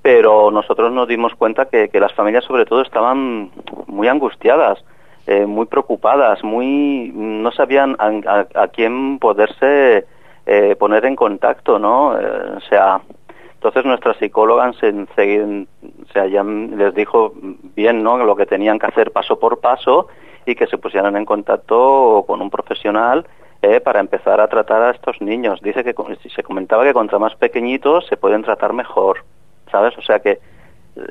pero 0.00 0.50
nosotros 0.50 0.92
nos 0.92 1.08
dimos 1.08 1.34
cuenta 1.34 1.66
que, 1.66 1.88
las 1.94 2.12
familias 2.14 2.44
sobre 2.44 2.64
todo 2.64 2.82
estaban 2.82 3.50
muy 3.86 4.08
angustiadas, 4.08 4.84
eh, 5.26 5.46
muy 5.46 5.66
preocupadas, 5.66 6.42
muy 6.44 7.10
no 7.14 7.50
sabían 7.52 7.96
a 7.98 8.68
quién 8.68 9.18
poderse 9.18 10.06
eh, 10.44 10.74
poner 10.76 11.04
en 11.04 11.14
contacto, 11.14 11.78
¿no? 11.78 12.18
Eh, 12.18 12.54
o 12.56 12.60
sea, 12.62 13.00
entonces 13.62 13.84
nuestra 13.84 14.14
psicóloga 14.14 14.72
se, 14.72 14.92
se, 15.14 15.66
les 16.76 16.94
dijo 16.96 17.32
bien, 17.76 18.02
¿no? 18.02 18.16
Lo 18.18 18.34
que 18.34 18.44
tenían 18.44 18.76
que 18.80 18.86
hacer 18.86 19.12
paso 19.12 19.38
por 19.38 19.60
paso 19.60 20.08
y 20.44 20.56
que 20.56 20.66
se 20.66 20.78
pusieran 20.78 21.14
en 21.14 21.24
contacto 21.24 22.24
con 22.26 22.42
un 22.42 22.50
profesional 22.50 23.24
eh, 23.62 23.78
para 23.78 24.00
empezar 24.00 24.40
a 24.40 24.48
tratar 24.48 24.82
a 24.82 24.90
estos 24.90 25.20
niños. 25.20 25.60
Dice 25.62 25.84
que 25.84 25.94
se 26.34 26.42
comentaba 26.42 26.82
que 26.82 26.92
contra 26.92 27.20
más 27.20 27.36
pequeñitos 27.36 28.04
se 28.08 28.16
pueden 28.16 28.42
tratar 28.42 28.72
mejor, 28.72 29.18
¿sabes? 29.70 29.96
O 29.96 30.02
sea 30.02 30.18
que 30.18 30.40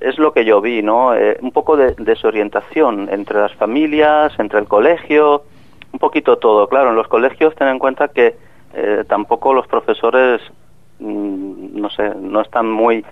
es 0.02 0.18
lo 0.18 0.34
que 0.34 0.44
yo 0.44 0.60
vi, 0.60 0.82
¿no? 0.82 1.16
Eh, 1.16 1.38
un 1.42 1.54
poco 1.54 1.78
de 1.78 1.96
desorientación 2.00 3.08
entre 3.10 3.40
las 3.40 3.56
familias, 3.56 4.38
entre 4.40 4.60
el 4.60 4.68
colegio, 4.68 5.44
un 5.94 6.00
poquito 6.00 6.38
todo. 6.38 6.68
Claro, 6.68 6.90
en 6.90 6.98
los 6.98 7.08
colegios 7.08 7.56
ten 7.56 7.70
en 7.70 7.80
cuenta 7.80 8.10
que 8.10 8.36
eh, 8.74 9.06
tampoco 9.08 9.54
los 9.54 9.68
profesores, 9.68 10.42
no 11.02 11.90
sé, 11.90 12.14
no 12.16 12.42
están 12.42 12.70
muy 12.70 13.04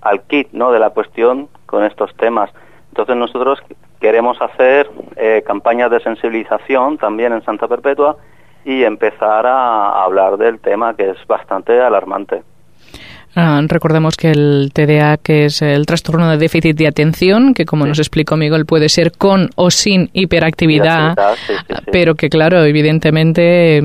al 0.00 0.22
kit, 0.22 0.48
¿no? 0.52 0.72
De 0.72 0.78
la 0.78 0.90
cuestión 0.90 1.48
con 1.66 1.84
estos 1.84 2.14
temas. 2.16 2.50
Entonces 2.90 3.16
nosotros 3.16 3.62
queremos 4.00 4.40
hacer 4.40 4.90
eh, 5.16 5.42
campañas 5.46 5.90
de 5.90 6.00
sensibilización 6.00 6.98
también 6.98 7.32
en 7.32 7.42
Santa 7.42 7.68
Perpetua 7.68 8.16
y 8.64 8.82
empezar 8.84 9.46
a, 9.46 10.02
hablar 10.02 10.36
del 10.36 10.58
tema 10.58 10.94
que 10.94 11.10
es 11.10 11.26
bastante 11.26 11.80
alarmante. 11.80 12.42
Uh, 13.36 13.66
recordemos 13.68 14.16
que 14.16 14.30
el 14.30 14.70
TDA, 14.72 15.18
que 15.18 15.44
es 15.44 15.60
el 15.60 15.84
trastorno 15.84 16.30
de 16.30 16.38
déficit 16.38 16.74
de 16.74 16.88
atención, 16.88 17.52
que 17.52 17.66
como 17.66 17.84
sí. 17.84 17.90
nos 17.90 17.98
explicó 17.98 18.36
Miguel, 18.36 18.64
puede 18.64 18.88
ser 18.88 19.12
con 19.12 19.50
o 19.56 19.70
sin 19.70 20.08
hiperactividad, 20.14 21.14
sí, 21.46 21.52
sí, 21.68 21.74
pero 21.92 22.14
que 22.14 22.30
claro, 22.30 22.64
evidentemente 22.64 23.76
eh, 23.76 23.82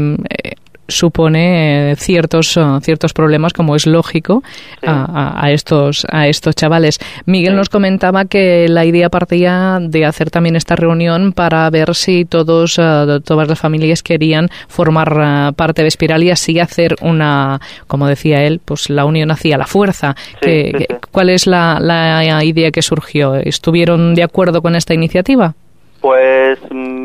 supone 0.92 1.96
ciertos 1.98 2.60
ciertos 2.82 3.14
problemas 3.14 3.54
como 3.54 3.76
es 3.76 3.86
lógico 3.86 4.44
sí. 4.82 4.88
a, 4.88 5.44
a, 5.44 5.52
estos 5.52 6.06
a 6.10 6.28
estos 6.28 6.56
chavales. 6.56 7.00
Miguel 7.26 7.54
sí. 7.54 7.58
nos 7.58 7.70
comentaba 7.70 8.26
que 8.26 8.68
la 8.68 8.86
idea 8.86 9.10
partía 9.10 9.80
de 9.82 10.06
hacer 10.06 10.30
también 10.30 10.56
esta 10.56 10.76
reunión 10.76 11.34
para 11.34 11.70
ver 11.70 11.96
si 11.96 12.26
todos 12.26 12.78
uh, 12.78 13.22
todas 13.24 13.48
las 13.48 13.60
familias 13.60 14.04
querían 14.04 14.50
formar 14.68 15.54
parte 15.56 15.82
de 15.82 15.88
Espiral 15.88 16.24
y 16.24 16.32
así 16.32 16.60
hacer 16.60 16.96
una 17.02 17.60
como 17.88 18.08
decía 18.08 18.44
él 18.44 18.60
pues 18.64 18.90
la 18.90 19.06
unión 19.06 19.32
hacía 19.32 19.58
la 19.58 19.68
fuerza. 19.68 20.16
Que, 20.42 20.88
cuál 21.12 21.30
es 21.30 21.48
la, 21.48 21.80
la 21.80 22.44
idea 22.44 22.72
que 22.72 22.82
surgió 22.82 23.36
estuvieron 23.36 24.16
de 24.16 24.24
acuerdo 24.24 24.62
con 24.62 24.76
esta 24.76 24.94
iniciativa 24.94 25.56
pues 26.02 26.58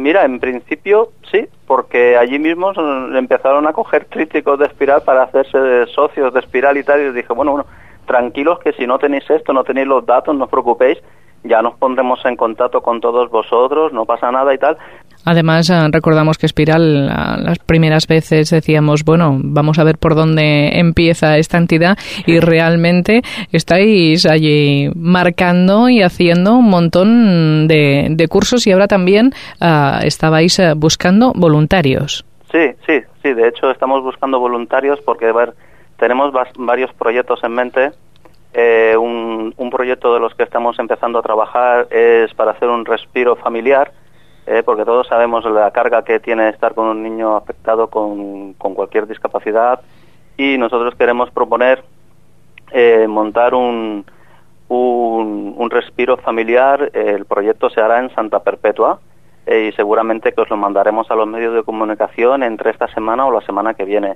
mira, 0.06 0.24
en 0.24 0.38
principio 0.38 1.08
sí, 1.32 1.48
porque 1.66 2.16
allí 2.16 2.38
mismo 2.38 2.72
empezaron 3.12 3.66
a 3.66 3.72
coger 3.72 4.06
críticos 4.06 4.56
de 4.56 4.66
Espiral 4.66 5.02
para 5.02 5.24
hacerse 5.24 5.86
socios 5.86 6.32
de 6.32 6.38
Espiral 6.38 6.76
y 6.76 6.84
tal, 6.84 7.00
y 7.00 7.10
dije, 7.10 7.32
bueno, 7.32 7.50
bueno, 7.50 7.66
tranquilos 8.06 8.60
que 8.60 8.72
si 8.74 8.86
no 8.86 9.00
tenéis 9.00 9.28
esto, 9.28 9.52
no 9.52 9.64
tenéis 9.64 9.88
los 9.88 10.06
datos, 10.06 10.36
no 10.36 10.44
os 10.44 10.50
preocupéis, 10.50 11.02
ya 11.42 11.60
nos 11.60 11.74
pondremos 11.74 12.24
en 12.24 12.36
contacto 12.36 12.82
con 12.82 13.00
todos 13.00 13.28
vosotros, 13.30 13.92
no 13.92 14.04
pasa 14.04 14.30
nada 14.30 14.54
y 14.54 14.58
tal. 14.58 14.78
Además, 15.26 15.68
eh, 15.68 15.74
recordamos 15.90 16.38
que 16.38 16.46
Espiral, 16.46 17.06
las 17.06 17.58
primeras 17.58 18.06
veces 18.06 18.48
decíamos, 18.48 19.04
bueno, 19.04 19.38
vamos 19.42 19.78
a 19.80 19.84
ver 19.84 19.98
por 19.98 20.14
dónde 20.14 20.78
empieza 20.78 21.36
esta 21.36 21.58
entidad 21.58 21.98
y 22.26 22.38
realmente 22.38 23.22
estáis 23.50 24.24
allí 24.24 24.88
marcando 24.94 25.88
y 25.88 26.00
haciendo 26.02 26.54
un 26.54 26.70
montón 26.70 27.66
de, 27.66 28.06
de 28.10 28.28
cursos 28.28 28.66
y 28.68 28.72
ahora 28.72 28.86
también 28.86 29.32
uh, 29.60 30.04
estabais 30.04 30.60
uh, 30.60 30.74
buscando 30.76 31.32
voluntarios. 31.34 32.24
Sí, 32.52 32.70
sí, 32.86 33.00
sí, 33.22 33.34
de 33.34 33.48
hecho 33.48 33.70
estamos 33.72 34.04
buscando 34.04 34.38
voluntarios 34.38 35.00
porque, 35.00 35.32
ver, 35.32 35.54
tenemos 35.98 36.32
varios 36.56 36.92
proyectos 36.94 37.42
en 37.42 37.52
mente. 37.52 37.90
Eh, 38.54 38.96
un, 38.96 39.52
un, 39.56 39.70
proyecto 39.70 40.14
de 40.14 40.20
los 40.20 40.34
que 40.34 40.44
estamos 40.44 40.78
empezando 40.78 41.18
a 41.18 41.22
trabajar 41.22 41.88
es 41.90 42.32
para 42.34 42.52
hacer 42.52 42.68
un 42.68 42.86
respiro 42.86 43.36
familiar, 43.36 43.92
eh, 44.46 44.62
porque 44.64 44.84
todos 44.84 45.08
sabemos 45.08 45.44
la 45.44 45.70
carga 45.72 46.04
que 46.04 46.20
tiene 46.20 46.48
estar 46.48 46.74
con 46.74 46.86
un 46.86 47.02
niño 47.02 47.36
afectado 47.36 47.88
con, 47.88 48.54
con 48.54 48.74
cualquier 48.74 49.06
discapacidad 49.08 49.80
y 50.36 50.56
nosotros 50.56 50.94
queremos 50.94 51.30
proponer 51.30 51.82
eh, 52.70 53.06
montar 53.08 53.54
un, 53.54 54.04
un, 54.68 55.54
un, 55.56 55.70
respiro 55.70 56.16
familiar. 56.18 56.90
El 56.94 57.24
proyecto 57.24 57.70
se 57.70 57.80
hará 57.80 57.98
en 57.98 58.14
Santa 58.14 58.40
Perpetua 58.40 59.00
eh, 59.46 59.68
y 59.68 59.72
seguramente 59.72 60.32
que 60.32 60.40
os 60.40 60.50
lo 60.50 60.56
mandaremos 60.56 61.10
a 61.10 61.14
los 61.16 61.26
medios 61.26 61.54
de 61.54 61.62
comunicación 61.62 62.42
entre 62.42 62.70
esta 62.70 62.86
semana 62.88 63.26
o 63.26 63.32
la 63.32 63.40
semana 63.40 63.74
que 63.74 63.84
viene. 63.84 64.14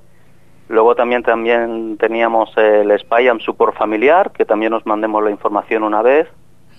Luego 0.69 0.95
también, 0.95 1.25
también 1.25 1.97
teníamos 1.99 2.57
el 2.57 2.97
Spyam 3.01 3.40
Support 3.40 3.77
Familiar, 3.77 4.31
que 4.31 4.45
también 4.45 4.71
nos 4.71 4.87
mandemos 4.87 5.25
la 5.25 5.31
información 5.31 5.83
una 5.83 6.03
vez, 6.03 6.29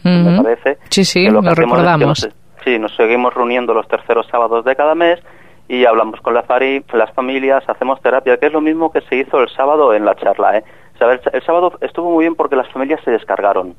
uh 0.06 0.08
-huh. 0.08 0.24
me 0.24 0.42
parece. 0.42 0.78
Sí, 0.90 1.04
sí, 1.04 1.30
lo, 1.30 1.42
lo 1.42 1.54
recordamos. 1.54 2.30
Sí, 2.64 2.80
nos 2.80 2.96
seguimos 2.96 3.34
reuniendo 3.34 3.74
los 3.74 3.88
terceros 3.88 4.28
sábados 4.28 4.66
de 4.66 4.76
cada 4.76 4.96
mes 4.96 5.20
y 5.68 5.86
hablamos 5.86 6.20
con 6.22 6.34
la 6.34 6.44
FARI, 6.44 6.84
las 6.94 7.12
familias, 7.14 7.64
hacemos 7.68 8.02
terapia, 8.02 8.38
que 8.38 8.48
es 8.48 8.54
lo 8.54 8.62
mismo 8.62 8.92
que 8.92 9.02
se 9.02 9.16
hizo 9.16 9.40
el 9.40 9.50
sábado 9.50 9.94
en 9.94 10.04
la 10.04 10.16
charla. 10.16 10.58
¿eh? 10.58 10.64
O 11.00 11.10
el, 11.10 11.44
sábado 11.44 11.74
estuvo 11.82 12.12
muy 12.12 12.26
bien 12.26 12.36
porque 12.36 12.56
las 12.56 12.70
familias 12.70 13.00
se 13.04 13.12
descargaron. 13.12 13.76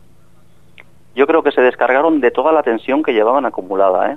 Yo 1.14 1.26
creo 1.26 1.42
que 1.42 1.52
se 1.52 1.60
descargaron 1.60 2.20
de 2.20 2.30
toda 2.30 2.52
la 2.52 2.62
tensión 2.62 3.02
que 3.02 3.12
llevaban 3.12 3.44
acumulada, 3.44 4.12
¿eh? 4.12 4.16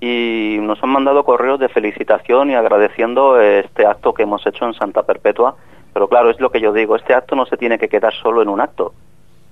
y 0.00 0.58
nos 0.60 0.82
han 0.82 0.90
mandado 0.90 1.24
correos 1.24 1.58
de 1.60 1.68
felicitación 1.68 2.50
y 2.50 2.54
agradeciendo 2.54 3.40
este 3.40 3.86
acto 3.86 4.12
que 4.12 4.24
hemos 4.24 4.46
hecho 4.46 4.64
en 4.64 4.74
Santa 4.74 5.04
Perpetua. 5.04 5.56
Pero 5.92 6.08
claro, 6.08 6.30
es 6.30 6.40
lo 6.40 6.50
que 6.50 6.60
yo 6.60 6.72
digo, 6.72 6.96
este 6.96 7.14
acto 7.14 7.34
no 7.34 7.46
se 7.46 7.56
tiene 7.56 7.78
que 7.78 7.88
quedar 7.88 8.12
solo 8.12 8.42
en 8.42 8.48
un 8.48 8.60
acto. 8.60 8.92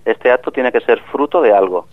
Este 0.04 0.30
acto 0.30 0.52
tiene 0.52 0.70
que 0.70 0.80
ser 0.80 1.00
fruto 1.12 1.40
de 1.42 1.52
algo. 1.52 1.86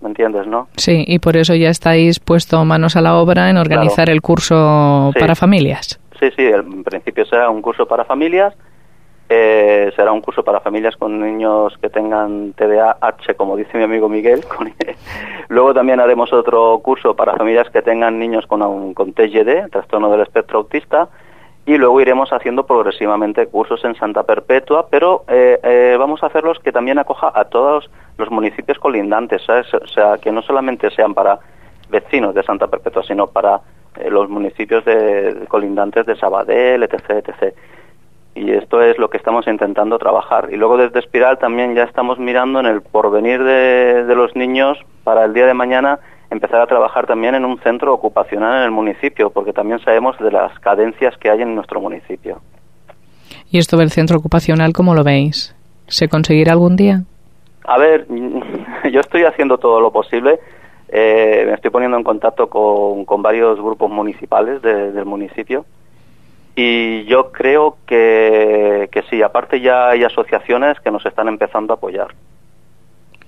¿Me 0.00 0.08
entiendes, 0.08 0.46
no? 0.46 0.68
Sí, 0.76 1.04
y 1.06 1.18
por 1.18 1.36
eso 1.36 1.54
ya 1.54 1.68
estáis 1.68 2.20
puesto 2.20 2.64
manos 2.64 2.96
a 2.96 3.02
la 3.02 3.16
obra 3.16 3.50
en 3.50 3.58
organizar 3.58 4.06
claro. 4.06 4.12
el 4.12 4.22
curso 4.22 5.10
sí. 5.12 5.20
para 5.20 5.34
familias. 5.34 6.00
Sí, 6.18 6.30
sí, 6.36 6.42
en 6.46 6.84
principio 6.84 7.24
será 7.26 7.50
un 7.50 7.62
curso 7.62 7.86
para 7.86 8.04
familias. 8.04 8.54
Eh, 9.32 9.92
será 9.94 10.10
un 10.10 10.20
curso 10.20 10.42
para 10.42 10.58
familias 10.58 10.96
con 10.96 11.20
niños 11.20 11.78
que 11.80 11.88
tengan 11.88 12.52
TDAH, 12.54 13.34
como 13.36 13.56
dice 13.56 13.78
mi 13.78 13.84
amigo 13.84 14.08
Miguel. 14.08 14.40
Luego 15.48 15.72
también 15.72 16.00
haremos 16.00 16.32
otro 16.32 16.80
curso 16.82 17.14
para 17.14 17.36
familias 17.36 17.70
que 17.70 17.80
tengan 17.80 18.18
niños 18.18 18.46
con, 18.48 18.60
un, 18.62 18.92
con 18.92 19.12
TGD, 19.12 19.70
trastorno 19.70 20.10
del 20.10 20.22
espectro 20.22 20.58
autista, 20.58 21.08
y 21.70 21.78
luego 21.78 22.00
iremos 22.00 22.32
haciendo 22.32 22.66
progresivamente 22.66 23.46
cursos 23.46 23.84
en 23.84 23.94
Santa 23.94 24.24
Perpetua, 24.24 24.88
pero 24.90 25.22
eh, 25.28 25.60
eh, 25.62 25.96
vamos 25.96 26.20
a 26.20 26.26
hacerlos 26.26 26.58
que 26.58 26.72
también 26.72 26.98
acoja 26.98 27.30
a 27.32 27.44
todos 27.44 27.88
los 28.18 28.28
municipios 28.28 28.76
colindantes, 28.80 29.48
o 29.48 29.86
sea, 29.86 30.18
que 30.18 30.32
no 30.32 30.42
solamente 30.42 30.90
sean 30.90 31.14
para 31.14 31.38
vecinos 31.88 32.34
de 32.34 32.42
Santa 32.42 32.66
Perpetua, 32.66 33.04
sino 33.04 33.28
para 33.28 33.60
eh, 34.00 34.10
los 34.10 34.28
municipios 34.28 34.84
de, 34.84 35.32
de 35.32 35.46
colindantes 35.46 36.06
de 36.06 36.16
Sabadell, 36.16 36.82
etc., 36.82 37.24
etc., 37.24 37.54
y 38.34 38.50
esto 38.50 38.82
es 38.82 38.98
lo 38.98 39.08
que 39.08 39.18
estamos 39.18 39.46
intentando 39.46 39.96
trabajar. 39.98 40.48
Y 40.50 40.56
luego 40.56 40.76
desde 40.76 40.98
Espiral 40.98 41.38
también 41.38 41.76
ya 41.76 41.84
estamos 41.84 42.18
mirando 42.18 42.58
en 42.58 42.66
el 42.66 42.82
porvenir 42.82 43.44
de, 43.44 44.04
de, 44.04 44.14
los 44.16 44.34
niños 44.34 44.76
para 45.04 45.24
el 45.24 45.34
día 45.34 45.46
de 45.46 45.54
mañana 45.54 46.00
empezar 46.30 46.60
a 46.60 46.66
trabajar 46.66 47.06
también 47.06 47.34
en 47.34 47.44
un 47.44 47.58
centro 47.60 47.92
ocupacional 47.92 48.58
en 48.58 48.64
el 48.64 48.70
municipio, 48.70 49.30
porque 49.30 49.52
también 49.52 49.80
sabemos 49.80 50.18
de 50.18 50.30
las 50.30 50.58
cadencias 50.60 51.16
que 51.18 51.30
hay 51.30 51.42
en 51.42 51.54
nuestro 51.54 51.80
municipio. 51.80 52.40
¿Y 53.50 53.58
esto 53.58 53.76
del 53.76 53.90
centro 53.90 54.18
ocupacional 54.18 54.72
cómo 54.72 54.94
lo 54.94 55.02
veis? 55.02 55.54
¿Se 55.88 56.08
conseguirá 56.08 56.52
algún 56.52 56.76
día? 56.76 57.02
A 57.64 57.78
ver, 57.78 58.06
yo 58.92 59.00
estoy 59.00 59.24
haciendo 59.24 59.58
todo 59.58 59.80
lo 59.80 59.90
posible. 59.90 60.38
Eh, 60.88 61.44
me 61.46 61.54
estoy 61.54 61.70
poniendo 61.70 61.96
en 61.96 62.04
contacto 62.04 62.48
con, 62.48 63.04
con 63.04 63.22
varios 63.22 63.58
grupos 63.58 63.90
municipales 63.90 64.60
de, 64.62 64.90
del 64.92 65.04
municipio 65.04 65.64
y 66.56 67.04
yo 67.04 67.30
creo 67.32 67.78
que, 67.86 68.88
que 68.90 69.02
sí, 69.02 69.22
aparte 69.22 69.60
ya 69.60 69.88
hay 69.88 70.04
asociaciones 70.04 70.78
que 70.80 70.90
nos 70.90 71.06
están 71.06 71.28
empezando 71.28 71.72
a 71.72 71.76
apoyar. 71.76 72.08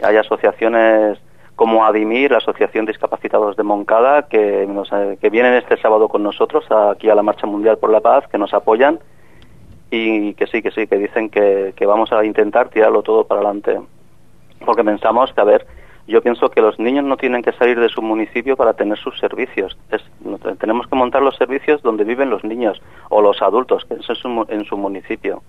hay 0.02 0.16
asociaciones 0.16 1.18
como 1.56 1.84
Adimir, 1.84 2.30
la 2.30 2.38
Asociación 2.38 2.86
Discapacitados 2.86 3.56
de 3.56 3.62
Moncada, 3.62 4.22
que, 4.22 4.66
nos, 4.66 4.90
eh, 4.92 5.18
que 5.20 5.30
vienen 5.30 5.54
este 5.54 5.76
sábado 5.76 6.08
con 6.08 6.22
nosotros 6.22 6.64
aquí 6.70 7.10
a 7.10 7.14
la 7.14 7.22
Marcha 7.22 7.46
Mundial 7.46 7.78
por 7.78 7.90
la 7.90 8.00
Paz, 8.00 8.26
que 8.28 8.38
nos 8.38 8.54
apoyan 8.54 8.98
y 9.90 10.34
que 10.34 10.46
sí, 10.46 10.62
que 10.62 10.70
sí, 10.70 10.86
que 10.86 10.96
dicen 10.96 11.28
que, 11.28 11.74
vamos 11.86 12.12
a 12.12 12.24
intentar 12.24 12.70
tirarlo 12.70 13.02
todo 13.02 13.26
para 13.26 13.40
adelante. 13.40 13.80
Porque 14.64 14.82
pensamos 14.82 15.32
que, 15.34 15.40
a 15.40 15.44
ver, 15.44 15.66
yo 16.06 16.22
pienso 16.22 16.50
que 16.50 16.62
los 16.62 16.78
niños 16.78 17.04
no 17.04 17.16
tienen 17.16 17.42
que 17.42 17.52
salir 17.52 17.78
de 17.78 17.90
su 17.90 18.00
municipio 18.00 18.56
para 18.56 18.72
tener 18.72 18.96
sus 18.98 19.18
servicios. 19.18 19.76
Es, 19.90 20.02
tenemos 20.58 20.86
que 20.86 20.96
montar 20.96 21.22
los 21.22 21.36
servicios 21.36 21.82
donde 21.82 22.04
viven 22.04 22.30
los 22.30 22.42
niños 22.42 22.80
o 23.10 23.20
los 23.20 23.42
adultos, 23.42 23.84
que 23.84 23.94
es 23.94 24.08
en 24.48 24.64
su 24.64 24.76
municipio 24.76 25.42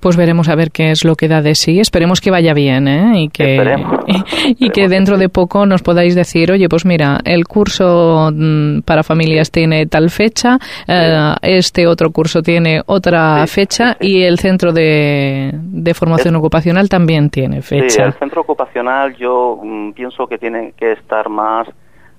pues 0.00 0.16
veremos 0.16 0.48
a 0.48 0.54
ver 0.54 0.70
qué 0.70 0.90
es 0.90 1.04
lo 1.04 1.14
que 1.14 1.28
da 1.28 1.42
de 1.42 1.54
sí. 1.54 1.80
Esperemos 1.80 2.20
que 2.20 2.30
vaya 2.30 2.54
bien 2.54 2.88
¿eh? 2.88 3.22
y 3.22 3.28
que 3.28 3.76
y, 4.58 4.70
que 4.70 4.88
dentro 4.88 5.18
de 5.18 5.28
poco 5.28 5.66
nos 5.66 5.82
podáis 5.82 6.14
decir, 6.14 6.52
oye, 6.52 6.68
pues 6.68 6.84
mira, 6.84 7.18
el 7.24 7.44
curso 7.44 8.30
mm, 8.32 8.80
para 8.80 9.02
familias 9.02 9.50
tiene 9.50 9.86
tal 9.86 10.10
fecha, 10.10 10.58
eh, 10.86 11.34
este 11.42 11.86
otro 11.86 12.10
curso 12.10 12.42
tiene 12.42 12.82
otra 12.86 13.46
fecha 13.46 13.96
y 14.00 14.22
el 14.22 14.38
centro 14.38 14.72
de, 14.72 15.50
de 15.52 15.94
formación 15.94 16.36
ocupacional 16.36 16.88
también 16.88 17.30
tiene 17.30 17.62
fecha. 17.62 17.88
Sí, 17.88 18.02
el 18.02 18.12
centro 18.14 18.42
ocupacional 18.42 19.16
yo 19.16 19.58
mm, 19.62 19.92
pienso 19.92 20.26
que 20.26 20.38
tiene 20.38 20.72
que 20.76 20.92
estar 20.92 21.28
más 21.28 21.68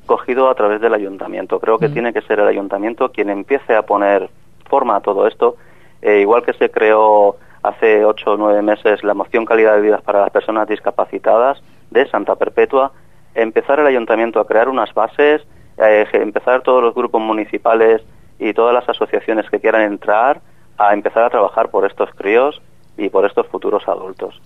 cogido 0.06 0.50
a 0.50 0.56
través 0.56 0.82
del 0.82 0.94
ayuntamiento. 0.94 1.60
Creo 1.60 1.78
que 1.78 1.90
mm. 1.90 1.94
tiene 1.94 2.14
que 2.14 2.22
ser 2.22 2.40
el 2.40 2.48
ayuntamiento 2.48 3.10
quien 3.10 3.30
empiece 3.30 3.76
a 3.76 3.84
poner 3.84 4.30
forma 4.68 4.98
a 4.98 5.02
todo 5.02 5.28
esto, 5.28 5.56
eh, 6.02 6.20
igual 6.22 6.44
que 6.44 6.54
se 6.54 6.70
creó 6.70 7.36
hace 7.68 8.06
ocho 8.06 8.32
o 8.32 8.38
nueve 8.38 8.62
meses 8.62 9.04
la 9.04 9.14
moción 9.14 9.46
calidad 9.46 9.76
de 9.76 9.82
vida 9.82 10.00
para 10.00 10.22
las 10.22 10.30
personas 10.30 10.68
discapacitadas 10.68 11.62
de 11.92 12.08
Santa 12.10 12.36
Perpetua, 12.36 12.92
empezar 13.36 13.80
el 13.80 13.88
ayuntamiento 13.88 14.40
a 14.40 14.48
crear 14.48 14.70
unas 14.70 14.94
bases, 14.94 15.42
eh, 15.78 16.06
empezar 16.14 16.62
todos 16.62 16.84
los 16.84 16.94
grupos 16.94 17.22
municipales 17.22 18.02
y 18.40 18.54
todas 18.54 18.74
las 18.74 18.88
asociaciones 18.88 19.50
que 19.50 19.60
quieran 19.60 19.82
entrar 19.82 20.42
a 20.78 20.94
empezar 20.94 21.24
a 21.24 21.30
trabajar 21.30 21.70
por 21.70 21.86
estos 21.86 22.10
críos 22.12 22.62
y 22.98 23.10
por 23.10 23.26
estos 23.26 23.48
futuros 23.48 23.88
adultos. 23.88 24.40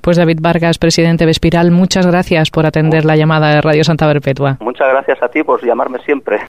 Pues 0.00 0.18
David 0.18 0.38
Vargas, 0.42 0.78
presidente 0.78 1.24
de 1.24 1.30
Espiral, 1.30 1.70
muchas 1.70 2.06
gracias 2.06 2.50
por 2.50 2.66
atender 2.66 3.04
la 3.04 3.16
llamada 3.16 3.54
de 3.54 3.62
Radio 3.62 3.84
Santa 3.84 4.06
Perpetua. 4.06 4.58
Muchas 4.60 4.88
gracias 4.90 5.22
a 5.22 5.28
ti 5.28 5.42
por 5.42 5.64
llamarme 5.64 5.98
siempre. 6.00 6.46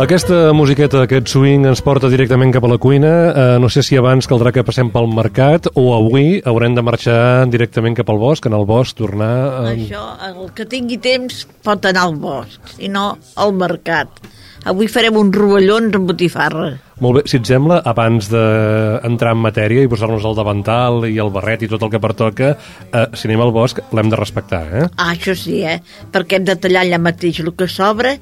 Aquesta 0.00 0.54
musiqueta, 0.56 1.02
aquest 1.04 1.28
swing, 1.28 1.66
ens 1.68 1.82
porta 1.84 2.08
directament 2.08 2.50
cap 2.54 2.64
a 2.64 2.70
la 2.72 2.78
cuina. 2.80 3.10
Uh, 3.28 3.58
no 3.60 3.68
sé 3.68 3.82
si 3.84 3.98
abans 4.00 4.24
caldrà 4.28 4.48
que 4.54 4.64
passem 4.64 4.88
pel 4.90 5.10
mercat 5.12 5.68
o 5.76 5.90
avui 5.92 6.40
haurem 6.48 6.72
de 6.78 6.84
marxar 6.86 7.44
directament 7.52 7.98
cap 7.98 8.08
al 8.08 8.20
bosc, 8.22 8.48
en 8.48 8.56
el 8.56 8.64
bosc, 8.64 8.96
tornar... 8.96 9.32
A... 9.60 9.66
Això, 9.74 10.06
el 10.30 10.48
que 10.56 10.64
tingui 10.64 10.96
temps 10.96 11.44
pot 11.62 11.84
anar 11.92 12.08
al 12.08 12.16
bosc, 12.16 12.72
si 12.78 12.88
no 12.88 13.10
al 13.36 13.52
mercat. 13.52 14.24
Avui 14.70 14.86
farem 14.86 15.16
uns 15.18 15.34
rovellons 15.34 15.96
amb 15.98 16.06
botifarra. 16.06 16.68
Molt 17.02 17.16
bé, 17.16 17.22
si 17.26 17.40
et 17.40 17.48
sembla, 17.50 17.80
abans 17.90 18.28
d'entrar 18.30 19.32
en 19.34 19.40
matèria 19.42 19.82
i 19.82 19.90
posar-nos 19.90 20.22
el 20.28 20.36
davantal 20.38 21.02
i 21.08 21.16
el 21.18 21.32
barret 21.34 21.64
i 21.66 21.68
tot 21.70 21.82
el 21.82 21.90
que 21.90 21.98
pertoca, 22.02 22.52
eh, 22.54 23.06
si 23.18 23.26
anem 23.26 23.42
al 23.42 23.50
bosc 23.54 23.80
l'hem 23.90 24.12
de 24.12 24.20
respectar, 24.20 24.62
eh? 24.70 24.84
Ah, 24.94 25.10
això 25.16 25.34
sí, 25.34 25.58
eh? 25.66 25.80
Perquè 26.14 26.38
hem 26.38 26.46
de 26.46 26.54
tallar 26.62 26.84
allà 26.86 27.02
mateix 27.02 27.42
el 27.42 27.50
que 27.58 27.66
sobra 27.66 28.14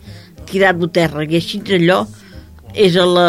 tirar-lo 0.50 0.90
a 0.90 0.94
terra 1.00 1.26
i 1.26 1.38
així 1.38 1.62
allò 1.76 2.04
és 2.74 2.96
a 2.96 3.06
la, 3.06 3.28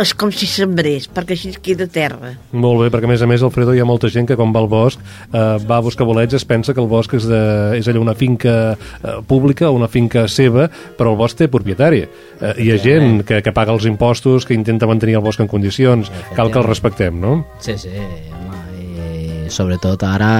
és 0.00 0.12
com 0.16 0.30
si 0.32 0.46
sembrés, 0.48 1.06
perquè 1.12 1.36
així 1.36 1.52
queda 1.62 1.86
terra. 1.90 2.32
Molt 2.52 2.80
bé, 2.80 2.88
perquè 2.92 3.08
a 3.08 3.10
més 3.10 3.22
a 3.24 3.28
més, 3.28 3.42
Alfredo, 3.44 3.74
hi 3.76 3.82
ha 3.82 3.88
molta 3.88 4.08
gent 4.12 4.28
que 4.28 4.36
quan 4.38 4.52
va 4.54 4.62
al 4.62 4.68
bosc 4.72 5.00
eh, 5.02 5.42
va 5.68 5.78
a 5.78 5.84
buscar 5.84 6.06
bolets, 6.08 6.36
es 6.38 6.46
pensa 6.48 6.72
que 6.72 6.80
el 6.80 6.88
bosc 6.88 7.12
és, 7.18 7.26
de, 7.28 7.42
és 7.78 7.88
allò 7.90 8.04
una 8.04 8.16
finca 8.18 8.54
eh, 8.72 9.18
pública 9.28 9.68
o 9.68 9.76
una 9.76 9.90
finca 9.92 10.24
seva, 10.32 10.68
però 10.98 11.12
el 11.12 11.20
bosc 11.20 11.42
té 11.42 11.50
propietari. 11.52 12.06
Eh, 12.06 12.54
hi 12.64 12.70
ha 12.72 12.78
gent 12.82 13.22
que, 13.28 13.42
que 13.44 13.54
paga 13.54 13.74
els 13.76 13.86
impostos, 13.88 14.48
que 14.48 14.56
intenta 14.56 14.88
mantenir 14.88 15.18
el 15.20 15.26
bosc 15.26 15.44
en 15.44 15.50
condicions. 15.50 16.12
Cal 16.36 16.52
que 16.52 16.62
el 16.62 16.68
respectem, 16.68 17.20
no? 17.20 17.42
Sí, 17.60 17.76
sí, 17.80 17.92
home, 18.32 18.64
i 18.80 19.52
sobretot 19.52 20.06
ara, 20.08 20.32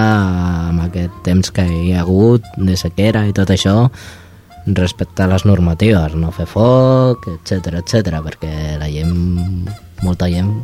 amb 0.71 0.87
aquest 0.89 1.23
temps 1.29 1.53
que 1.53 1.67
hi 1.69 1.93
ha 1.93 2.07
hagut 2.07 2.47
de 2.57 2.79
sequera 2.81 3.27
i 3.29 3.37
tot 3.37 3.53
això, 3.53 3.91
respectar 4.67 5.27
les 5.31 5.45
normatives, 5.49 6.15
no 6.15 6.31
fer 6.35 6.47
foc, 6.47 7.27
etc 7.39 7.81
etc 7.81 8.23
perquè 8.23 8.53
la 8.79 8.89
gent, 8.93 9.67
molta 10.03 10.31
gent 10.31 10.55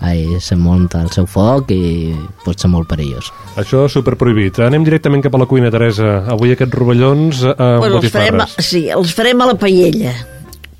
ahí 0.00 0.40
se 0.40 0.56
munta 0.56 1.02
el 1.02 1.10
seu 1.10 1.26
foc 1.26 1.72
i 1.74 2.14
pot 2.44 2.58
ser 2.58 2.70
molt 2.70 2.88
perillós. 2.90 3.32
Això 3.58 3.84
és 3.88 3.94
superprohibit. 3.96 4.60
Anem 4.62 4.84
directament 4.86 5.24
cap 5.24 5.34
a 5.34 5.40
la 5.42 5.48
cuina, 5.50 5.72
Teresa. 5.74 6.20
Avui 6.30 6.54
aquests 6.54 6.78
rovellons 6.78 7.42
eh, 7.44 7.54
amb 7.54 7.82
bueno, 7.82 8.02
els 8.02 8.12
farem, 8.14 8.44
Sí, 8.62 8.86
els 8.94 9.14
farem 9.16 9.42
a 9.42 9.48
la 9.50 9.56
paella. 9.58 10.14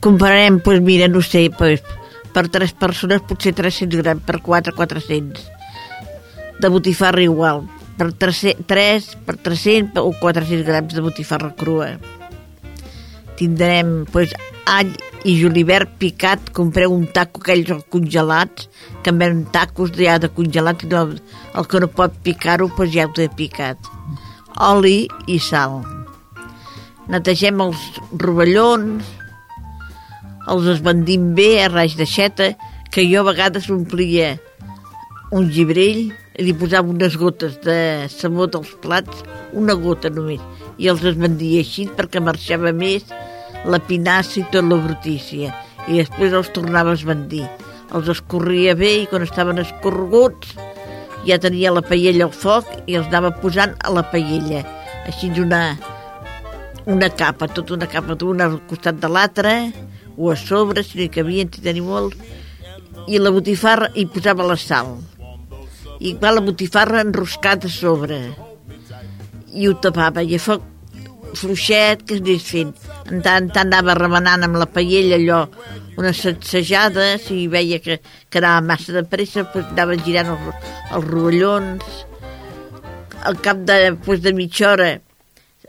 Comprarem, 0.04 0.60
doncs 0.62 0.84
mira, 0.86 1.08
no 1.10 1.22
sé, 1.26 1.48
pues, 1.50 1.82
per 2.34 2.46
tres 2.54 2.74
persones 2.78 3.24
potser 3.26 3.56
300 3.58 3.98
grams, 4.04 4.22
per 4.22 4.38
4, 4.44 4.76
400. 4.78 5.42
De 6.62 6.70
botifarra 6.70 7.22
igual. 7.22 7.64
Per 7.98 8.12
3, 8.14 8.54
3 8.70 9.10
per 9.26 9.34
300 9.42 9.98
o 10.06 10.14
400 10.20 10.62
grams 10.62 10.94
de 10.94 11.02
botifarra 11.02 11.50
crua 11.58 11.96
tindrem 13.38 14.02
pues, 14.12 14.34
all 14.66 14.90
i 15.26 15.34
julivert 15.40 15.90
picat, 15.98 16.50
compreu 16.54 16.92
un 16.94 17.06
taco 17.14 17.42
aquells 17.42 17.84
congelats, 17.92 18.68
que 19.02 19.10
en 19.10 19.18
ven 19.18 19.44
tacos 19.54 19.92
ja 19.96 20.18
de 20.22 20.30
congelat, 20.30 20.84
no, 20.90 21.04
el 21.58 21.68
que 21.68 21.80
no 21.82 21.88
pot 21.90 22.14
picar-ho 22.24 22.68
pues, 22.76 22.92
ja 22.94 23.08
ho 23.08 23.14
té 23.14 23.28
picat. 23.34 23.78
Oli 24.68 25.06
i 25.26 25.38
sal. 25.42 25.80
Netegem 27.08 27.60
els 27.64 27.82
rovellons, 28.20 29.06
els 30.48 30.68
esbandim 30.74 31.32
bé 31.36 31.50
a 31.64 31.70
raig 31.72 31.96
de 31.98 32.06
xeta, 32.06 32.52
que 32.92 33.04
jo 33.08 33.22
a 33.22 33.28
vegades 33.30 33.68
omplia 33.70 34.36
un 35.34 35.50
gibrell 35.52 36.08
i 36.08 36.44
li 36.46 36.54
posava 36.56 36.88
unes 36.88 37.18
gotes 37.20 37.58
de 37.64 38.08
sabó 38.12 38.46
dels 38.48 38.70
plats, 38.82 39.24
una 39.52 39.76
gota 39.76 40.10
només, 40.12 40.40
i 40.78 40.88
els 40.88 41.04
esbandia 41.04 41.60
així 41.64 41.88
perquè 41.98 42.22
marxava 42.22 42.72
més 42.72 43.08
la 43.68 43.80
pinassa 43.84 44.40
i 44.40 44.46
tot 44.52 44.64
la 44.64 44.78
brutícia 44.80 45.52
i 45.88 46.00
després 46.00 46.34
els 46.36 46.50
tornava 46.54 46.92
a 46.92 46.98
esbandir. 46.98 47.46
Els 47.96 48.08
escorria 48.12 48.74
bé 48.76 48.90
i 49.02 49.06
quan 49.08 49.24
estaven 49.24 49.60
escorreguts 49.62 50.56
ja 51.26 51.38
tenia 51.42 51.72
la 51.74 51.84
paella 51.84 52.28
al 52.28 52.34
foc 52.34 52.68
i 52.86 52.96
els 52.98 53.08
anava 53.08 53.32
posant 53.42 53.74
a 53.84 53.92
la 53.92 54.04
paella. 54.12 54.64
Així 55.08 55.30
una, 55.40 55.62
una 56.86 57.08
capa, 57.08 57.48
tota 57.48 57.76
una 57.76 57.88
capa 57.88 58.16
d'una 58.18 58.48
al 58.48 58.58
costat 58.68 59.00
de 59.00 59.08
l'altra 59.12 59.54
o 60.16 60.32
a 60.32 60.36
sobre, 60.36 60.82
si 60.84 60.98
no 60.98 61.06
hi 61.06 61.12
cabien, 61.14 61.52
si 61.52 61.64
tenia 61.64 61.84
molt, 61.84 62.16
i 63.08 63.20
la 63.20 63.32
botifarra 63.32 63.92
hi 63.94 64.04
posava 64.12 64.46
la 64.46 64.56
sal. 64.60 64.98
I 66.00 66.14
va 66.20 66.34
la 66.34 66.44
botifarra 66.44 67.02
enroscada 67.02 67.68
a 67.68 67.72
sobre 67.72 68.20
i 69.54 69.66
ho 69.66 69.74
tapava 69.80 70.22
i 70.22 70.36
a 70.36 70.42
foc 70.42 70.64
fluixet 71.38 72.04
que 72.04 72.18
es 72.18 72.22
anés 72.22 72.44
fent. 72.52 72.74
En 73.08 73.22
tant, 73.24 73.48
tant 73.48 73.70
anava 73.70 73.94
remenant 73.96 74.44
amb 74.44 74.58
la 74.60 74.66
paella 74.68 75.16
allò 75.16 75.40
unes 75.98 76.20
sacsejades 76.22 77.30
i 77.34 77.46
veia 77.50 77.80
que, 77.82 77.98
que 78.28 78.40
anava 78.42 78.66
massa 78.68 78.94
de 78.94 79.02
pressa, 79.08 79.46
doncs 79.48 79.72
anava 79.72 79.96
girant 80.04 80.34
els, 80.34 80.70
els 80.92 81.08
rovellons. 81.08 82.02
Al 83.28 83.38
cap 83.42 83.64
de, 83.66 83.78
pues, 84.04 84.20
de 84.22 84.34
mitja 84.36 84.72
hora 84.72 84.90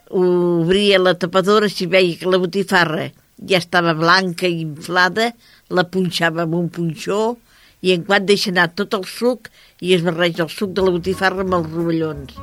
obria 0.10 1.00
la 1.00 1.16
tapadora, 1.18 1.70
si 1.70 1.88
veia 1.88 2.18
que 2.20 2.30
la 2.30 2.42
botifarra 2.42 3.10
ja 3.50 3.60
estava 3.62 3.94
blanca 3.96 4.50
i 4.50 4.62
inflada, 4.66 5.32
la 5.70 5.86
punxava 5.88 6.44
amb 6.44 6.58
un 6.60 6.70
punxó 6.74 7.38
i 7.86 7.94
en 7.96 8.04
quant 8.08 8.26
deixa 8.28 8.52
anar 8.52 8.72
tot 8.76 8.98
el 8.98 9.06
suc 9.08 9.48
i 9.80 9.94
es 9.96 10.04
barreja 10.04 10.44
el 10.44 10.52
suc 10.52 10.74
de 10.76 10.84
la 10.84 10.92
botifarra 10.96 11.46
amb 11.46 11.56
els 11.62 11.70
rovellons. 11.72 12.36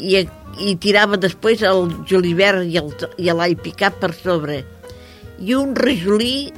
I 0.00 0.26
i 0.56 0.76
tirava 0.80 1.18
després 1.20 1.62
el 1.66 1.90
julivert 2.08 2.64
i 2.64 3.28
l'all 3.28 3.56
picat 3.60 3.98
per 4.00 4.12
sobre 4.16 4.62
i 5.44 5.54
un 5.54 5.74
rajolí 5.76 6.48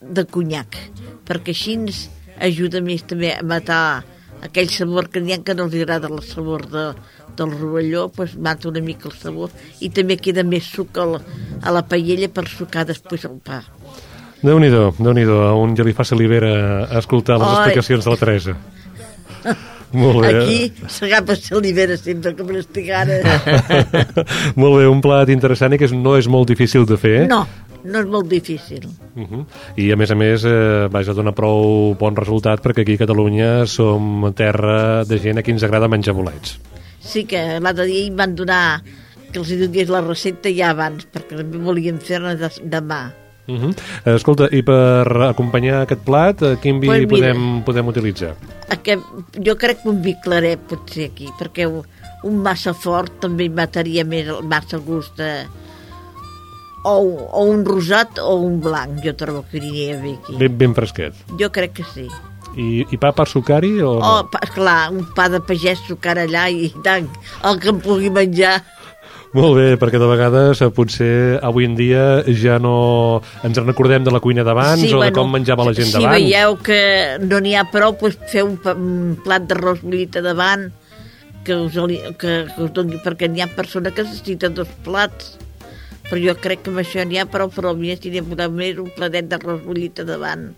de 0.00 0.24
conyac 0.24 0.78
perquè 1.28 1.52
així 1.52 1.76
ens 1.80 2.06
ajuda 2.40 2.80
més 2.84 3.04
també 3.08 3.34
a 3.34 3.42
matar 3.44 4.04
aquell 4.44 4.70
sabor 4.72 5.10
que 5.12 5.20
n'hi 5.20 5.36
ha 5.36 5.42
que 5.44 5.56
no 5.56 5.68
els 5.68 5.76
agrada 5.76 6.08
el 6.08 6.22
sabor 6.24 6.64
de, 6.72 6.86
del 7.36 7.52
rovelló, 7.52 8.08
doncs 8.16 8.36
mata 8.40 8.68
una 8.68 8.82
mica 8.84 9.08
el 9.10 9.16
sabor 9.20 9.52
i 9.80 9.90
també 9.92 10.16
queda 10.16 10.44
més 10.44 10.68
suc 10.68 10.98
a 10.98 11.06
la, 11.14 11.20
a 11.62 11.76
la 11.76 11.84
paella 11.88 12.28
per 12.32 12.46
sucar 12.48 12.86
després 12.88 13.24
el 13.28 13.38
pa. 13.44 13.62
Déu 14.44 14.58
nhi 14.60 14.68
déu 14.68 15.40
a 15.40 15.54
un 15.56 15.76
ja 15.76 15.84
li 15.86 15.96
fa 15.96 16.04
salivera 16.04 16.88
escoltar 17.00 17.38
les 17.40 17.48
Oi. 17.48 17.54
explicacions 17.54 18.04
de 18.04 18.12
la 18.12 18.20
Teresa. 18.20 18.58
Molt 19.94 20.24
bé. 20.24 20.32
Aquí 20.34 20.88
s'agafa 20.90 21.36
salivera 21.38 21.96
sempre 21.96 22.34
que 22.34 22.44
me 22.44 22.60
ara. 22.94 23.18
molt 24.60 24.80
bé, 24.80 24.88
un 24.90 25.00
plat 25.04 25.30
interessant 25.30 25.74
i 25.74 25.78
que 25.78 25.88
no 25.94 26.16
és 26.18 26.28
molt 26.28 26.50
difícil 26.50 26.86
de 26.86 26.98
fer. 26.98 27.20
No. 27.30 27.44
no 27.84 28.00
és 28.00 28.06
molt 28.08 28.28
difícil. 28.28 28.86
Uh 29.14 29.24
-huh. 29.24 29.44
I 29.76 29.92
a 29.92 29.96
més 29.96 30.10
a 30.10 30.14
més, 30.14 30.44
eh, 30.44 30.88
vaja, 30.90 31.12
dona 31.12 31.32
prou 31.32 31.94
bon 31.94 32.16
resultat 32.16 32.62
perquè 32.62 32.80
aquí 32.82 32.94
a 32.94 33.04
Catalunya 33.04 33.66
som 33.66 34.32
terra 34.34 35.04
de 35.04 35.18
gent 35.18 35.38
a 35.38 35.42
qui 35.42 35.50
ens 35.52 35.62
agrada 35.62 35.88
menjar 35.88 36.14
bolets. 36.14 36.58
Sí 37.00 37.24
que 37.24 37.60
l'altre 37.60 37.84
dia 37.84 38.06
em 38.06 38.16
van 38.16 38.34
donar 38.34 38.82
que 39.32 39.38
els 39.38 39.50
hi 39.50 39.56
donés 39.56 39.88
la 39.88 40.00
recepta 40.00 40.48
ja 40.48 40.70
abans, 40.70 41.06
perquè 41.12 41.36
també 41.36 41.58
volien 41.58 41.98
fer-ne 41.98 42.36
de, 42.36 42.48
demà. 42.62 43.12
Uh 43.46 43.54
-huh. 43.60 44.14
Escolta, 44.14 44.48
i 44.50 44.62
per 44.62 45.06
acompanyar 45.28 45.82
aquest 45.82 46.00
plat, 46.04 46.40
eh, 46.42 46.56
quin 46.62 46.80
vi 46.80 46.86
Pues 46.86 47.00
mira. 47.00 47.08
podem, 47.34 47.62
podem 47.64 47.86
utilitzar? 47.88 48.34
Aquest, 48.68 49.02
jo 49.46 49.56
crec 49.56 49.82
que 49.82 49.88
un 49.88 50.02
vi 50.02 50.14
claret 50.22 50.58
potser 50.68 51.10
aquí, 51.10 51.28
perquè 51.38 51.66
un- 51.66 51.84
un 52.24 52.42
massa 52.42 52.72
fort 52.72 53.20
també 53.20 53.48
mataria 53.50 54.04
més 54.04 54.26
el 54.28 54.42
massa 54.42 54.78
gust 54.78 55.16
de... 55.18 55.44
O, 56.86 56.98
o 57.32 57.44
un 57.48 57.64
rosat 57.64 58.18
o 58.20 58.34
un 58.44 58.60
blanc, 58.60 59.00
jo 59.04 59.14
trobo 59.16 59.44
que 59.50 59.56
aniria 59.58 59.96
bé 60.02 60.18
aquí. 60.22 60.36
Ben, 60.36 60.58
ben 60.58 60.74
fresquet. 60.74 61.14
Jo 61.40 61.48
crec 61.50 61.72
que 61.72 61.84
sí. 61.94 62.08
I, 62.56 62.84
i 62.92 62.96
pa 63.00 63.10
per 63.16 63.24
sucari 63.26 63.80
o 63.82 63.94
no? 63.98 64.18
Oh, 64.20 64.28
pa, 64.30 64.38
clar, 64.54 64.90
un 64.92 65.06
pa 65.16 65.28
de 65.32 65.40
pagès 65.40 65.80
sucar 65.88 66.18
allà 66.18 66.44
i 66.52 66.68
tant, 66.84 67.08
el 67.42 67.58
que 67.58 67.68
em 67.72 67.80
pugui 67.80 68.10
menjar. 68.10 68.62
Molt 69.34 69.56
bé, 69.58 69.66
perquè 69.82 69.98
de 69.98 70.06
vegades 70.06 70.60
eh, 70.62 70.70
potser 70.70 71.40
avui 71.42 71.66
en 71.66 71.74
dia 71.74 72.22
ja 72.38 72.60
no 72.62 73.20
ens 73.42 73.58
en 73.58 73.66
recordem 73.66 74.06
de 74.06 74.12
la 74.14 74.20
cuina 74.22 74.44
d'abans 74.46 74.84
o 74.94 75.00
de 75.02 75.10
com 75.16 75.32
menjava 75.34 75.66
la 75.66 75.74
gent 75.74 75.90
si 75.90 75.96
d'abans. 75.96 76.14
veieu 76.14 76.54
que 76.62 76.80
no 77.24 77.40
n'hi 77.42 77.56
ha 77.58 77.64
prou, 77.72 77.96
doncs 77.98 78.30
feu 78.30 78.52
un, 78.52 79.16
plat 79.24 79.48
d'arròs 79.50 79.82
bullit 79.82 80.20
a 80.20 80.22
davant 80.22 80.68
que 81.44 81.56
us, 81.58 81.74
que, 81.74 82.36
que 82.46 82.62
us 82.62 82.70
doni, 82.76 83.00
perquè 83.02 83.26
n'hi 83.28 83.42
ha 83.42 83.50
persona 83.50 83.90
que 83.90 84.06
necessita 84.06 84.48
dos 84.48 84.70
plats. 84.86 85.34
Però 86.04 86.20
jo 86.20 86.34
crec 86.38 86.62
que 86.62 86.70
amb 86.70 86.82
això 86.82 87.02
n'hi 87.02 87.18
ha 87.18 87.26
prou 87.26 87.50
però 87.50 87.72
mi 87.74 87.90
si 87.96 88.12
n'hi 88.12 88.22
ha 88.22 88.48
més 88.52 88.78
un 88.78 88.92
platet 88.94 89.26
d'arròs 89.32 89.64
bullit 89.66 90.04
a 90.04 90.06
davant 90.06 90.52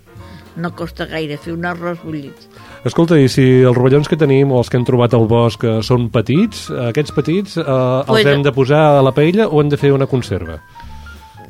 no 0.56 0.72
costa 0.74 1.06
gaire 1.06 1.36
fer 1.36 1.54
un 1.54 1.64
arròs 1.68 2.00
bullit 2.04 2.45
Escolta, 2.87 3.16
i 3.18 3.27
si 3.27 3.44
els 3.66 3.75
rovellons 3.75 4.07
que 4.07 4.18
tenim 4.20 4.53
o 4.55 4.61
els 4.61 4.68
que 4.70 4.79
hem 4.79 4.85
trobat 4.87 5.14
al 5.16 5.25
bosc 5.27 5.64
eh, 5.66 5.79
són 5.83 6.07
petits, 6.14 6.68
eh, 6.70 6.90
aquests 6.92 7.14
petits 7.16 7.57
eh, 7.59 7.64
els 7.66 8.12
Pues- 8.12 8.29
hem 8.31 8.44
de 8.46 8.53
posar 8.55 8.83
a 8.99 9.03
la 9.03 9.11
paella 9.16 9.49
o 9.49 9.61
hem 9.61 9.72
de 9.72 9.79
fer 9.81 9.90
una 9.92 10.07
conserva? 10.07 10.61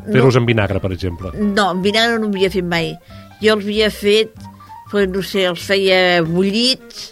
Fer-los 0.06 0.36
en 0.38 0.46
vinagre, 0.46 0.80
per 0.80 0.92
exemple. 0.94 1.32
No, 1.34 1.72
en 1.74 1.82
vinagre 1.82 2.20
no 2.22 2.30
m'havia 2.30 2.48
fet 2.54 2.64
mai. 2.64 2.92
Jo 3.42 3.56
els 3.56 3.66
havia 3.66 3.90
fet, 3.90 4.32
pues, 4.92 5.08
no 5.10 5.20
sé, 5.20 5.44
els 5.50 5.64
feia 5.66 6.22
bullits, 6.22 7.10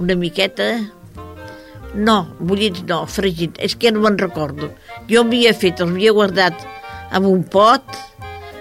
una 0.00 0.16
miqueta... 0.16 0.70
No, 1.94 2.16
bullits 2.38 2.84
no, 2.88 3.02
fregits. 3.10 3.58
És 3.58 3.74
que 3.76 3.88
ja 3.88 3.92
no 3.94 4.00
me'n 4.04 4.16
recordo. 4.18 4.70
Jo 5.10 5.24
havia 5.26 5.52
fet, 5.52 5.82
els 5.82 5.90
havia 5.90 6.14
guardat 6.16 6.64
en 7.12 7.26
un 7.26 7.42
pot 7.42 7.82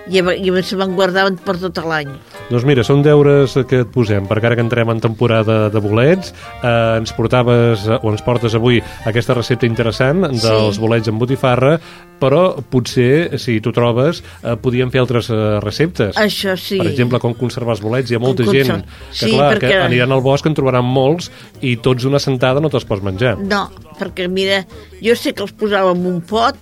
i, 0.09 0.19
i 0.19 0.63
se 0.63 0.75
me'n 0.79 0.95
guardaven 0.97 1.37
per 1.45 1.57
tot 1.61 1.77
l'any. 1.85 2.09
Doncs 2.49 2.65
mira, 2.65 2.83
són 2.83 3.03
deures 3.05 3.53
que 3.69 3.83
et 3.83 3.91
posem, 3.93 4.25
perquè 4.27 4.49
ara 4.49 4.55
que 4.57 4.63
entrem 4.65 4.89
en 4.89 4.99
temporada 5.03 5.69
de 5.69 5.79
bolets, 5.83 6.33
eh, 6.63 6.97
ens 6.97 7.13
portaves, 7.13 7.85
eh, 7.87 7.99
o 8.01 8.09
ens 8.11 8.23
portes 8.25 8.55
avui 8.57 8.81
aquesta 9.05 9.35
recepta 9.37 9.67
interessant 9.69 10.25
dels 10.31 10.75
Sí. 10.75 10.81
bolets 10.81 11.07
amb 11.07 11.19
botifarra, 11.21 11.79
però 12.19 12.55
potser, 12.69 13.37
si 13.39 13.59
tu 13.61 13.71
trobes, 13.71 14.23
eh, 14.43 14.55
podíem 14.59 14.89
fer 14.91 14.99
altres 15.01 15.29
eh, 15.29 15.59
receptes. 15.61 16.15
Això 16.17 16.57
sí. 16.57 16.77
Per 16.81 16.87
exemple, 16.89 17.19
com 17.19 17.33
conservar 17.37 17.75
els 17.77 17.81
bolets. 17.81 18.09
Hi 18.11 18.15
ha 18.15 18.19
molta 18.19 18.43
Com 18.43 18.53
gent 18.53 18.67
conser- 18.67 18.85
que, 18.85 19.15
Sí, 19.15 19.31
clar, 19.31 19.53
perquè- 19.53 19.69
que 19.69 19.77
aniran 19.85 20.11
al 20.11 20.21
bosc, 20.21 20.45
en 20.45 20.53
trobaran 20.57 20.83
molts, 20.85 21.31
i 21.61 21.77
tots 21.77 22.03
d'una 22.03 22.19
sentada 22.19 22.59
no 22.59 22.69
te'ls 22.69 22.85
pots 22.85 23.03
menjar. 23.03 23.37
No, 23.39 23.69
perquè 23.99 24.27
mira, 24.27 24.65
jo 25.01 25.15
sé 25.15 25.33
que 25.33 25.43
els 25.43 25.53
posava 25.53 25.91
en 25.91 26.05
un 26.05 26.19
pot 26.21 26.55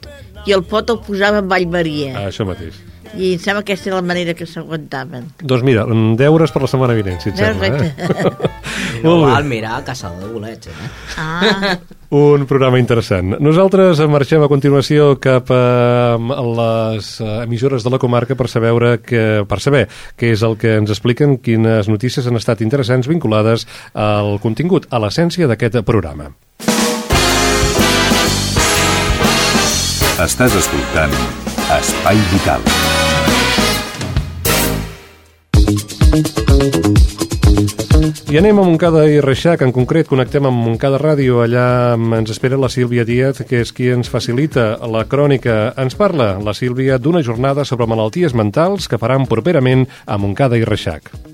i 0.45 0.51
el 0.53 0.63
pot 0.63 0.89
el 0.89 0.99
posava 0.99 1.39
en 1.39 1.47
vallmaria. 1.49 2.13
Ah, 2.17 2.27
això 2.29 2.45
mateix. 2.45 2.75
I 3.17 3.33
em 3.35 3.41
sembla 3.41 3.63
que 3.65 3.73
aquesta 3.73 3.89
era 3.91 3.99
la 3.99 4.07
manera 4.07 4.33
que 4.37 4.45
s'aguantaven. 4.45 5.31
Doncs 5.41 5.65
mira, 5.65 5.85
mm, 5.85 6.15
deures 6.19 6.53
per 6.53 6.61
la 6.63 6.71
setmana 6.71 6.95
vinent, 6.97 7.19
si 7.21 7.33
et 7.33 7.37
sembla. 7.43 7.67
Eh? 7.67 7.93
No 9.03 9.19
bé. 9.21 9.31
val 9.31 9.45
mirar 9.45 9.83
Caçador 9.85 10.27
de 10.27 10.33
bolets, 10.33 10.67
eh? 10.67 10.89
Ah, 11.17 11.77
Un 12.09 12.45
programa 12.47 12.79
interessant. 12.79 13.35
Nosaltres 13.43 13.99
marxem 14.07 14.39
a 14.39 14.47
continuació 14.47 15.17
cap 15.19 15.49
a 15.51 16.15
les 16.15 17.09
eh, 17.19 17.43
emissores 17.43 17.83
de 17.83 17.91
la 17.91 17.99
comarca 17.99 18.37
per 18.39 18.47
saber, 18.47 18.71
que, 19.03 19.43
per 19.43 19.59
saber 19.59 19.87
què 20.15 20.31
és 20.31 20.43
el 20.47 20.55
que 20.57 20.77
ens 20.79 20.93
expliquen, 20.93 21.35
quines 21.43 21.89
notícies 21.91 22.25
han 22.27 22.39
estat 22.39 22.63
interessants 22.63 23.09
vinculades 23.11 23.67
al 23.93 24.39
contingut, 24.39 24.87
a 24.89 25.03
l'essència 25.03 25.51
d'aquest 25.51 25.81
programa. 25.83 26.31
Estàs 30.17 30.55
escoltant 30.57 31.13
Espai 31.75 32.17
Vital. 32.31 32.63
I 38.27 38.37
anem 38.39 38.59
a 38.59 38.63
Montcada 38.65 39.05
i 39.09 39.21
Reixac, 39.23 39.61
en 39.63 39.71
concret 39.75 40.09
connectem 40.09 40.45
amb 40.49 40.59
Montcada 40.65 40.99
Ràdio, 41.01 41.39
allà 41.43 41.95
ens 41.95 42.33
espera 42.33 42.59
la 42.59 42.69
Sílvia 42.69 43.05
Díaz, 43.07 43.43
que 43.47 43.61
és 43.63 43.71
qui 43.73 43.91
ens 43.93 44.11
facilita 44.11 44.69
la 44.91 45.05
crònica. 45.09 45.73
Ens 45.79 45.97
parla 45.99 46.35
la 46.43 46.53
Sílvia 46.57 46.99
d'una 46.99 47.23
jornada 47.23 47.65
sobre 47.65 47.87
malalties 47.87 48.35
mentals 48.35 48.89
que 48.91 48.99
faran 49.01 49.29
properament 49.31 49.87
a 50.05 50.19
Montcada 50.21 50.59
i 50.59 50.67
Reixac. 50.67 51.26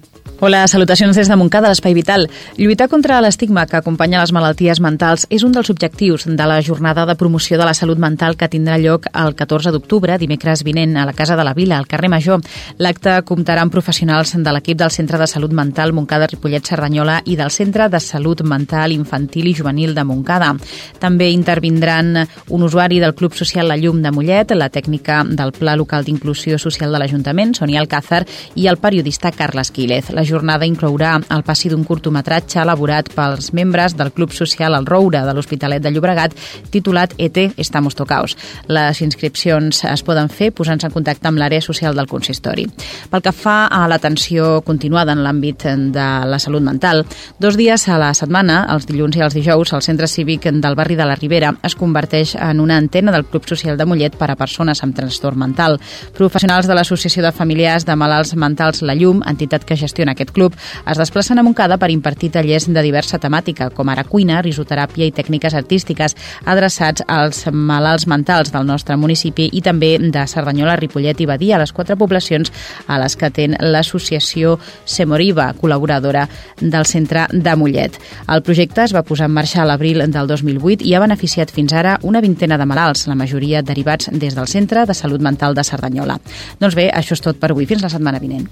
Hola, 0.46 0.68
salutacions 0.68 1.16
des 1.16 1.30
de 1.32 1.36
Montcada, 1.40 1.70
l'Espai 1.72 1.94
Vital. 1.96 2.26
Lluitar 2.58 2.90
contra 2.92 3.22
l'estigma 3.24 3.62
que 3.64 3.78
acompanya 3.78 4.20
les 4.20 4.34
malalties 4.36 4.82
mentals 4.84 5.22
és 5.32 5.46
un 5.48 5.54
dels 5.56 5.70
objectius 5.72 6.26
de 6.28 6.48
la 6.52 6.58
jornada 6.60 7.06
de 7.08 7.14
promoció 7.16 7.56
de 7.56 7.64
la 7.64 7.74
salut 7.74 7.96
mental 7.96 8.36
que 8.36 8.50
tindrà 8.52 8.76
lloc 8.76 9.08
el 9.14 9.38
14 9.40 9.72
d'octubre, 9.72 10.18
dimecres 10.20 10.66
vinent, 10.68 10.98
a 10.98 11.06
la 11.08 11.14
Casa 11.16 11.38
de 11.40 11.46
la 11.48 11.54
Vila, 11.56 11.78
al 11.78 11.88
carrer 11.88 12.10
Major. 12.12 12.44
L'acte 12.76 13.14
comptarà 13.24 13.64
amb 13.64 13.72
professionals 13.72 14.34
de 14.36 14.52
l'equip 14.52 14.82
del 14.82 14.92
Centre 14.92 15.22
de 15.22 15.30
Salut 15.32 15.54
Mental 15.56 15.94
Montcada 15.96 16.28
Ripollet 16.28 16.68
Cerdanyola 16.68 17.22
i 17.24 17.38
del 17.40 17.50
Centre 17.50 17.88
de 17.88 18.04
Salut 18.04 18.44
Mental 18.44 18.92
Infantil 18.92 19.48
i 19.48 19.56
Juvenil 19.56 19.96
de 19.96 20.04
Montcada. 20.04 20.52
També 21.00 21.32
intervindran 21.32 22.28
un 22.50 22.68
usuari 22.68 23.00
del 23.00 23.16
Club 23.16 23.32
Social 23.40 23.72
La 23.72 23.80
Llum 23.80 24.04
de 24.04 24.12
Mollet, 24.12 24.52
la 24.60 24.68
tècnica 24.68 25.24
del 25.24 25.56
Pla 25.56 25.80
Local 25.80 26.04
d'Inclusió 26.04 26.60
Social 26.60 26.92
de 26.92 27.00
l'Ajuntament, 27.00 27.56
Sonia 27.56 27.80
Alcázar, 27.80 28.26
i 28.60 28.68
el 28.68 28.82
periodista 28.84 29.32
Carles 29.32 29.72
Quílez. 29.72 30.12
La 30.12 30.33
jornada 30.34 30.68
inclourà 30.68 31.16
el 31.36 31.46
passi 31.46 31.70
d'un 31.70 31.86
curtometratge 31.86 32.62
elaborat 32.64 33.12
pels 33.14 33.52
membres 33.54 33.94
del 34.00 34.12
Club 34.16 34.34
Social 34.34 34.74
El 34.78 34.88
Roure 34.90 35.22
de 35.28 35.34
l'Hospitalet 35.36 35.84
de 35.84 35.92
Llobregat 35.94 36.34
titulat 36.74 37.14
ET 37.22 37.38
Estamos 37.62 37.96
Tocaos. 37.96 38.36
Les 38.68 39.02
inscripcions 39.06 39.84
es 39.90 40.04
poden 40.06 40.30
fer 40.34 40.52
posant-se 40.56 40.90
en 40.90 40.96
contacte 40.96 41.30
amb 41.30 41.42
l'àrea 41.42 41.62
social 41.62 41.96
del 41.96 42.10
consistori. 42.10 42.66
Pel 43.12 43.24
que 43.26 43.34
fa 43.36 43.68
a 43.68 43.84
l'atenció 43.92 44.62
continuada 44.66 45.14
en 45.14 45.24
l'àmbit 45.26 45.68
de 45.94 46.08
la 46.30 46.40
salut 46.40 46.64
mental, 46.64 47.04
dos 47.40 47.58
dies 47.60 47.88
a 47.90 48.00
la 48.02 48.14
setmana, 48.18 48.64
els 48.74 48.88
dilluns 48.90 49.18
i 49.18 49.26
els 49.26 49.36
dijous, 49.38 49.74
el 49.74 49.86
centre 49.86 50.08
cívic 50.08 50.50
del 50.64 50.76
barri 50.76 50.96
de 50.96 51.06
la 51.06 51.16
Ribera 51.20 51.54
es 51.64 51.76
converteix 51.76 52.36
en 52.40 52.60
una 52.64 52.78
antena 52.78 53.12
del 53.12 53.26
Club 53.26 53.46
Social 53.48 53.78
de 53.78 53.86
Mollet 53.86 54.16
per 54.18 54.32
a 54.32 54.38
persones 54.40 54.82
amb 54.84 54.96
trastorn 54.96 55.40
mental. 55.40 55.80
Professionals 56.18 56.68
de 56.68 56.78
l'Associació 56.78 57.24
de 57.24 57.34
Familiars 57.36 57.86
de 57.86 57.96
Malalts 58.00 58.36
Mentals 58.40 58.82
La 58.82 58.96
Llum, 58.96 59.22
entitat 59.28 59.66
que 59.68 59.78
gestiona 59.78 60.14
aquest 60.16 60.23
club, 60.32 60.56
es 60.88 60.98
desplacen 60.98 61.40
a 61.40 61.44
Montcada 61.44 61.78
per 61.78 61.92
impartir 61.92 62.32
tallers 62.32 62.70
de 62.70 62.84
diversa 62.86 63.20
temàtica, 63.20 63.70
com 63.74 63.90
ara 63.90 64.06
cuina, 64.08 64.42
risoteràpia 64.46 65.08
i 65.10 65.14
tècniques 65.16 65.56
artístiques, 65.58 66.16
adreçats 66.46 67.04
als 67.08 67.44
malalts 67.52 68.08
mentals 68.08 68.54
del 68.54 68.68
nostre 68.68 68.98
municipi 68.98 69.50
i 69.52 69.62
també 69.66 69.98
de 70.00 70.26
Cerdanyola, 70.28 70.78
Ripollet 70.80 71.20
i 71.22 71.28
Badia, 71.30 71.60
les 71.60 71.74
quatre 71.74 71.98
poblacions 72.00 72.52
a 72.88 73.00
les 73.02 73.18
que 73.18 73.28
atén 73.28 73.58
l'associació 73.60 74.58
Semoriva, 74.86 75.52
col·laboradora 75.60 76.28
del 76.62 76.86
centre 76.86 77.28
de 77.32 77.56
Mollet. 77.56 78.00
El 78.28 78.44
projecte 78.46 78.84
es 78.86 78.96
va 78.96 79.04
posar 79.04 79.30
en 79.30 79.36
marxa 79.38 79.64
a 79.64 79.68
l'abril 79.68 80.04
del 80.12 80.30
2008 80.30 80.86
i 80.86 80.94
ha 80.94 81.04
beneficiat 81.04 81.52
fins 81.54 81.74
ara 81.74 81.98
una 82.04 82.22
vintena 82.22 82.58
de 82.58 82.70
malalts, 82.70 83.08
la 83.08 83.18
majoria 83.20 83.64
derivats 83.64 84.12
des 84.12 84.36
del 84.36 84.48
Centre 84.48 84.86
de 84.86 84.94
Salut 84.94 85.22
Mental 85.22 85.56
de 85.56 85.64
Cerdanyola. 85.64 86.20
Doncs 86.60 86.78
bé, 86.80 86.90
això 86.94 87.18
és 87.18 87.24
tot 87.24 87.40
per 87.40 87.52
avui. 87.52 87.68
Fins 87.70 87.84
la 87.84 87.92
setmana 87.94 88.22
vinent. 88.24 88.50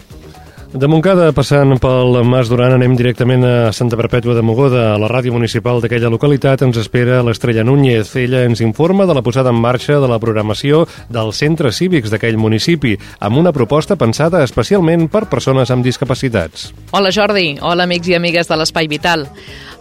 De 0.72 0.88
Montcada, 0.88 1.34
passant 1.36 1.74
pel 1.84 2.16
Mas 2.24 2.48
Duran, 2.48 2.72
anem 2.78 2.94
directament 2.96 3.42
a 3.44 3.74
Santa 3.76 3.98
Perpètua 4.00 4.38
de 4.38 4.44
Mogoda. 4.46 4.86
A 4.94 5.00
la 5.02 5.10
ràdio 5.12 5.34
municipal 5.36 5.82
d'aquella 5.84 6.08
localitat 6.08 6.62
ens 6.64 6.78
espera 6.80 7.18
l'Estrella 7.28 7.66
Núñez. 7.68 8.14
Ella 8.16 8.46
ens 8.48 8.62
informa 8.64 9.04
de 9.06 9.18
la 9.18 9.22
posada 9.22 9.52
en 9.52 9.60
marxa 9.60 10.00
de 10.00 10.08
la 10.08 10.20
programació 10.24 10.86
dels 11.12 11.42
centres 11.44 11.76
cívics 11.76 12.14
d'aquell 12.14 12.40
municipi, 12.40 12.94
amb 13.20 13.42
una 13.42 13.52
proposta 13.52 13.98
pensada 14.00 14.46
especialment 14.48 15.10
per 15.12 15.26
persones 15.28 15.76
amb 15.76 15.84
discapacitats. 15.84 16.70
Hola 16.96 17.12
Jordi, 17.12 17.58
hola 17.60 17.84
amics 17.84 18.08
i 18.08 18.16
amigues 18.16 18.48
de 18.48 18.62
l'Espai 18.62 18.88
Vital. 18.88 19.28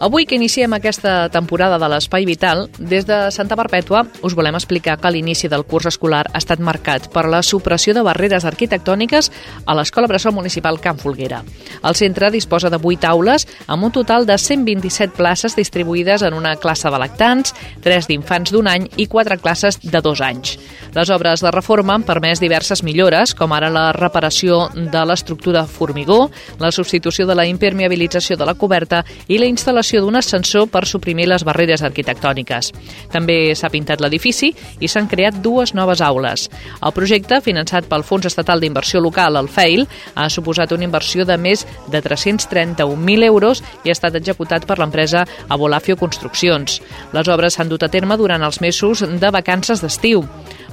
Avui 0.00 0.24
que 0.24 0.38
iniciem 0.38 0.72
aquesta 0.72 1.28
temporada 1.28 1.76
de 1.76 1.88
l'Espai 1.92 2.24
Vital, 2.24 2.62
des 2.78 3.04
de 3.04 3.16
Santa 3.28 3.52
Perpètua 3.52 4.06
us 4.24 4.32
volem 4.32 4.56
explicar 4.56 4.94
que 4.96 5.10
l'inici 5.12 5.44
del 5.52 5.66
curs 5.68 5.90
escolar 5.90 6.22
ha 6.32 6.40
estat 6.40 6.62
marcat 6.64 7.10
per 7.12 7.26
la 7.28 7.42
supressió 7.44 7.92
de 7.92 8.00
barreres 8.00 8.46
arquitectòniques 8.48 9.28
a 9.68 9.74
l'Escola 9.76 10.08
Bressol 10.08 10.32
Municipal 10.32 10.80
Can 10.80 10.96
Folguera. 10.96 11.42
El 11.84 11.98
centre 12.00 12.30
disposa 12.32 12.70
de 12.72 12.78
8 12.80 13.10
aules 13.10 13.44
amb 13.66 13.84
un 13.84 13.92
total 13.92 14.24
de 14.24 14.38
127 14.40 15.18
places 15.18 15.58
distribuïdes 15.60 16.24
en 16.24 16.32
una 16.32 16.54
classe 16.56 16.88
de 16.88 17.02
lactants, 17.04 17.52
3 17.84 18.08
d'infants 18.08 18.54
d'un 18.56 18.72
any 18.72 18.88
i 18.96 19.04
4 19.04 19.36
classes 19.36 19.82
de 19.84 20.00
2 20.00 20.24
anys. 20.24 20.56
Les 20.96 21.12
obres 21.12 21.44
de 21.44 21.52
reforma 21.52 21.92
han 21.92 22.08
permès 22.08 22.40
diverses 22.40 22.80
millores, 22.82 23.36
com 23.36 23.52
ara 23.52 23.68
la 23.68 23.92
reparació 23.92 24.70
de 24.72 25.04
l'estructura 25.04 25.66
formigó, 25.68 26.30
la 26.58 26.72
substitució 26.72 27.28
de 27.28 27.36
la 27.36 27.44
impermeabilització 27.46 28.40
de 28.40 28.48
la 28.48 28.56
coberta 28.56 29.04
i 29.28 29.36
la 29.36 29.46
instal·lació 29.46 29.89
d'un 29.98 30.14
ascensor 30.14 30.68
per 30.70 30.84
suprimir 30.86 31.26
les 31.26 31.42
barreres 31.42 31.82
arquitectòniques. 31.82 32.70
També 33.10 33.56
s'ha 33.58 33.72
pintat 33.72 33.98
l'edifici 34.00 34.52
i 34.78 34.86
s'han 34.86 35.08
creat 35.10 35.40
dues 35.42 35.74
noves 35.74 36.00
aules. 36.06 36.46
El 36.78 36.94
projecte, 36.94 37.40
finançat 37.42 37.90
pel 37.90 38.06
Fons 38.06 38.30
Estatal 38.30 38.62
d'Inversió 38.62 39.02
Local, 39.02 39.40
el 39.40 39.50
FEIL, 39.50 39.88
ha 40.14 40.28
suposat 40.30 40.70
una 40.76 40.86
inversió 40.86 41.26
de 41.26 41.34
més 41.36 41.66
de 41.90 41.98
331.000 42.04 43.26
euros 43.26 43.64
i 43.82 43.90
ha 43.90 43.96
estat 43.98 44.14
executat 44.20 44.68
per 44.70 44.78
l'empresa 44.78 45.26
Abolafio 45.48 45.98
Construccions. 45.98 46.78
Les 47.10 47.28
obres 47.28 47.58
s'han 47.58 47.72
dut 47.72 47.82
a 47.82 47.90
terme 47.90 48.14
durant 48.20 48.46
els 48.46 48.60
mesos 48.62 49.02
de 49.02 49.34
vacances 49.34 49.82
d'estiu. 49.82 50.22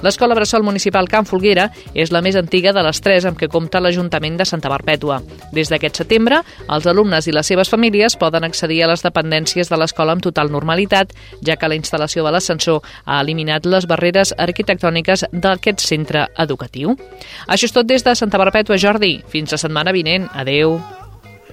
L'Escola 0.02 0.34
Bressol 0.34 0.62
Municipal 0.62 1.08
Can 1.10 1.26
Folguera 1.26 1.68
és 1.94 2.12
la 2.14 2.20
més 2.22 2.36
antiga 2.38 2.72
de 2.74 2.82
les 2.86 3.00
tres 3.02 3.26
amb 3.26 3.38
què 3.38 3.48
compta 3.50 3.80
l'Ajuntament 3.82 4.36
de 4.38 4.46
Santa 4.46 4.70
Perpètua. 4.70 5.18
Des 5.54 5.70
d'aquest 5.72 6.02
setembre, 6.02 6.42
els 6.70 6.86
alumnes 6.86 7.26
i 7.26 7.34
les 7.34 7.50
seves 7.50 7.70
famílies 7.72 8.16
poden 8.20 8.46
accedir 8.46 8.82
a 8.84 8.90
les 8.92 9.02
dependències 9.02 9.70
de 9.70 9.80
l'escola 9.80 10.14
amb 10.14 10.22
total 10.22 10.52
normalitat, 10.54 11.14
ja 11.42 11.56
que 11.58 11.70
la 11.70 11.78
instal·lació 11.78 12.26
de 12.26 12.34
l'ascensor 12.34 12.82
ha 13.04 13.20
eliminat 13.24 13.66
les 13.66 13.88
barreres 13.90 14.34
arquitectòniques 14.38 15.26
d'aquest 15.32 15.82
centre 15.82 16.28
educatiu. 16.38 16.94
Això 17.48 17.66
és 17.66 17.74
tot 17.74 17.90
des 17.90 18.06
de 18.06 18.14
Santa 18.14 18.38
Perpètua, 18.38 18.78
Jordi. 18.78 19.18
Fins 19.28 19.52
la 19.52 19.60
setmana 19.60 19.92
vinent. 19.92 20.30
Adeu. 20.34 20.78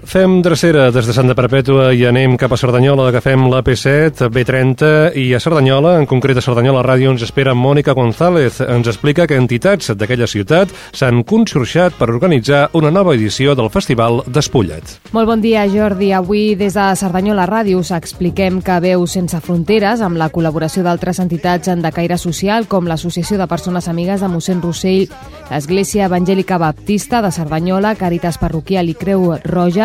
Fem 0.03 0.41
drecera 0.43 0.91
des 0.91 1.07
de 1.07 1.13
Santa 1.15 1.33
Perpètua 1.37 1.87
i 1.95 2.03
anem 2.05 2.35
cap 2.37 2.51
a 2.51 2.57
Cerdanyola, 2.59 3.07
agafem 3.09 3.47
la 3.49 3.61
P7, 3.63 4.27
B30 4.29 5.15
i 5.17 5.29
a 5.33 5.39
Cerdanyola, 5.39 5.95
en 6.01 6.05
concret 6.05 6.37
a 6.37 6.43
Cerdanyola 6.43 6.83
Ràdio, 6.83 7.13
ens 7.13 7.23
espera 7.23 7.55
Mònica 7.55 7.95
González. 7.95 8.59
Ens 8.61 8.89
explica 8.91 9.25
que 9.25 9.39
entitats 9.39 9.93
d'aquella 9.95 10.27
ciutat 10.27 10.73
s'han 10.91 11.23
consorciat 11.23 11.95
per 11.95 12.09
organitzar 12.11 12.67
una 12.73 12.91
nova 12.91 13.15
edició 13.15 13.55
del 13.55 13.71
Festival 13.71 14.21
Despullet. 14.27 14.97
Molt 15.15 15.31
bon 15.31 15.41
dia, 15.41 15.63
Jordi. 15.71 16.11
Avui, 16.13 16.55
des 16.59 16.75
de 16.75 16.89
Cerdanyola 16.99 17.47
Ràdio, 17.49 17.79
us 17.79 17.93
expliquem 17.95 18.59
que 18.61 18.79
veu 18.83 19.07
Sense 19.07 19.39
Fronteres, 19.41 20.03
amb 20.03 20.19
la 20.19 20.29
col·laboració 20.29 20.83
d'altres 20.83 21.23
entitats 21.23 21.71
de 21.71 21.93
caire 21.95 22.19
social, 22.19 22.67
com 22.67 22.85
l'Associació 22.85 23.39
de 23.39 23.47
Persones 23.47 23.87
Amigues 23.87 24.21
de 24.21 24.29
mossèn 24.29 24.61
Rossell, 24.61 25.07
l'Església 25.49 26.05
Evangèlica 26.11 26.59
Baptista 26.59 27.21
de 27.23 27.31
Cerdanyola, 27.31 27.95
Càritas 27.95 28.37
Parroquial 28.41 28.91
i 28.91 28.97
Creu 28.99 29.31
Roja, 29.45 29.84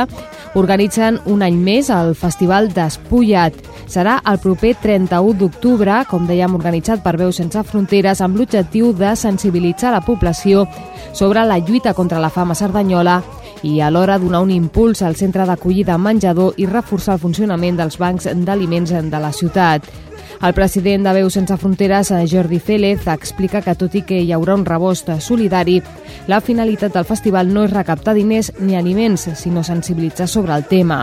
organitzen 0.58 1.18
un 1.30 1.42
any 1.46 1.58
més 1.58 1.90
el 1.94 2.14
Festival 2.18 2.70
Despullat. 2.74 3.56
Serà 3.90 4.20
el 4.30 4.38
proper 4.42 4.76
31 4.82 5.38
d'octubre, 5.40 6.00
com 6.10 6.28
dèiem, 6.28 6.54
organitzat 6.54 7.02
per 7.02 7.16
Veus 7.18 7.40
Sense 7.40 7.64
Fronteres, 7.66 8.20
amb 8.20 8.38
l'objectiu 8.38 8.92
de 8.94 9.14
sensibilitzar 9.16 9.94
la 9.94 10.04
població 10.06 10.66
sobre 11.12 11.44
la 11.44 11.58
lluita 11.58 11.94
contra 11.94 12.20
la 12.22 12.30
fama 12.30 12.54
cerdanyola 12.54 13.20
i 13.62 13.80
alhora 13.80 14.18
donar 14.18 14.40
un 14.40 14.50
impuls 14.50 15.02
al 15.02 15.16
centre 15.16 15.44
d'acollida 15.46 15.98
menjador 15.98 16.54
i 16.56 16.66
reforçar 16.66 17.18
el 17.18 17.24
funcionament 17.24 17.76
dels 17.76 17.98
bancs 18.00 18.30
d'aliments 18.46 18.92
de 18.92 19.20
la 19.20 19.32
ciutat. 19.32 19.84
El 20.40 20.54
president 20.54 21.04
de 21.04 21.12
Veu 21.12 21.28
Sense 21.28 21.56
Fronteres, 21.60 22.08
Jordi 22.30 22.58
Félez, 22.64 23.02
explica 23.12 23.60
que 23.60 23.74
tot 23.76 23.92
i 23.98 24.00
que 24.08 24.22
hi 24.24 24.30
haurà 24.32 24.54
un 24.56 24.62
rebost 24.64 25.10
solidari, 25.20 25.82
la 26.32 26.38
finalitat 26.40 26.94
del 26.96 27.04
festival 27.04 27.52
no 27.52 27.66
és 27.66 27.74
recaptar 27.74 28.14
diners 28.16 28.48
ni 28.58 28.78
aliments, 28.78 29.26
sinó 29.36 29.60
sensibilitzar 29.62 30.30
sobre 30.32 30.56
el 30.56 30.64
tema. 30.64 31.02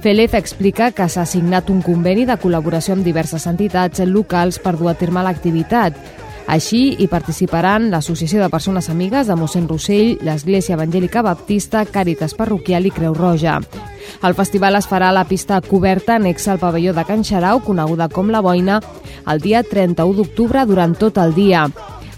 Félez 0.00 0.32
explica 0.32 0.92
que 0.96 1.10
s'ha 1.12 1.26
signat 1.28 1.68
un 1.68 1.82
conveni 1.84 2.24
de 2.24 2.38
col·laboració 2.40 2.96
amb 2.96 3.04
diverses 3.04 3.44
entitats 3.52 4.00
locals 4.08 4.56
per 4.64 4.78
dur 4.80 4.88
a 4.94 4.96
terme 4.96 5.26
l'activitat. 5.28 6.00
Així 6.50 6.96
hi 6.98 7.06
participaran 7.06 7.92
l'Associació 7.92 8.40
de 8.42 8.48
Persones 8.50 8.88
Amigues 8.90 9.28
de 9.30 9.36
mossèn 9.38 9.68
Rossell, 9.70 10.16
l'Església 10.26 10.74
Evangèlica 10.74 11.22
Baptista, 11.22 11.84
Càritas 11.86 12.34
Parroquial 12.34 12.88
i 12.88 12.90
Creu 12.90 13.14
Roja. 13.14 13.60
El 14.26 14.34
festival 14.34 14.74
es 14.74 14.88
farà 14.90 15.12
a 15.12 15.14
la 15.14 15.22
pista 15.30 15.60
coberta 15.62 16.16
anexa 16.18 16.50
al 16.56 16.58
pavelló 16.58 16.90
de 16.96 17.06
Can 17.06 17.22
Xarau, 17.22 17.62
coneguda 17.62 18.08
com 18.10 18.34
la 18.34 18.42
Boina, 18.42 18.80
el 19.30 19.38
dia 19.38 19.62
31 19.62 20.18
d'octubre 20.18 20.66
durant 20.66 20.98
tot 20.98 21.22
el 21.22 21.36
dia. 21.38 21.68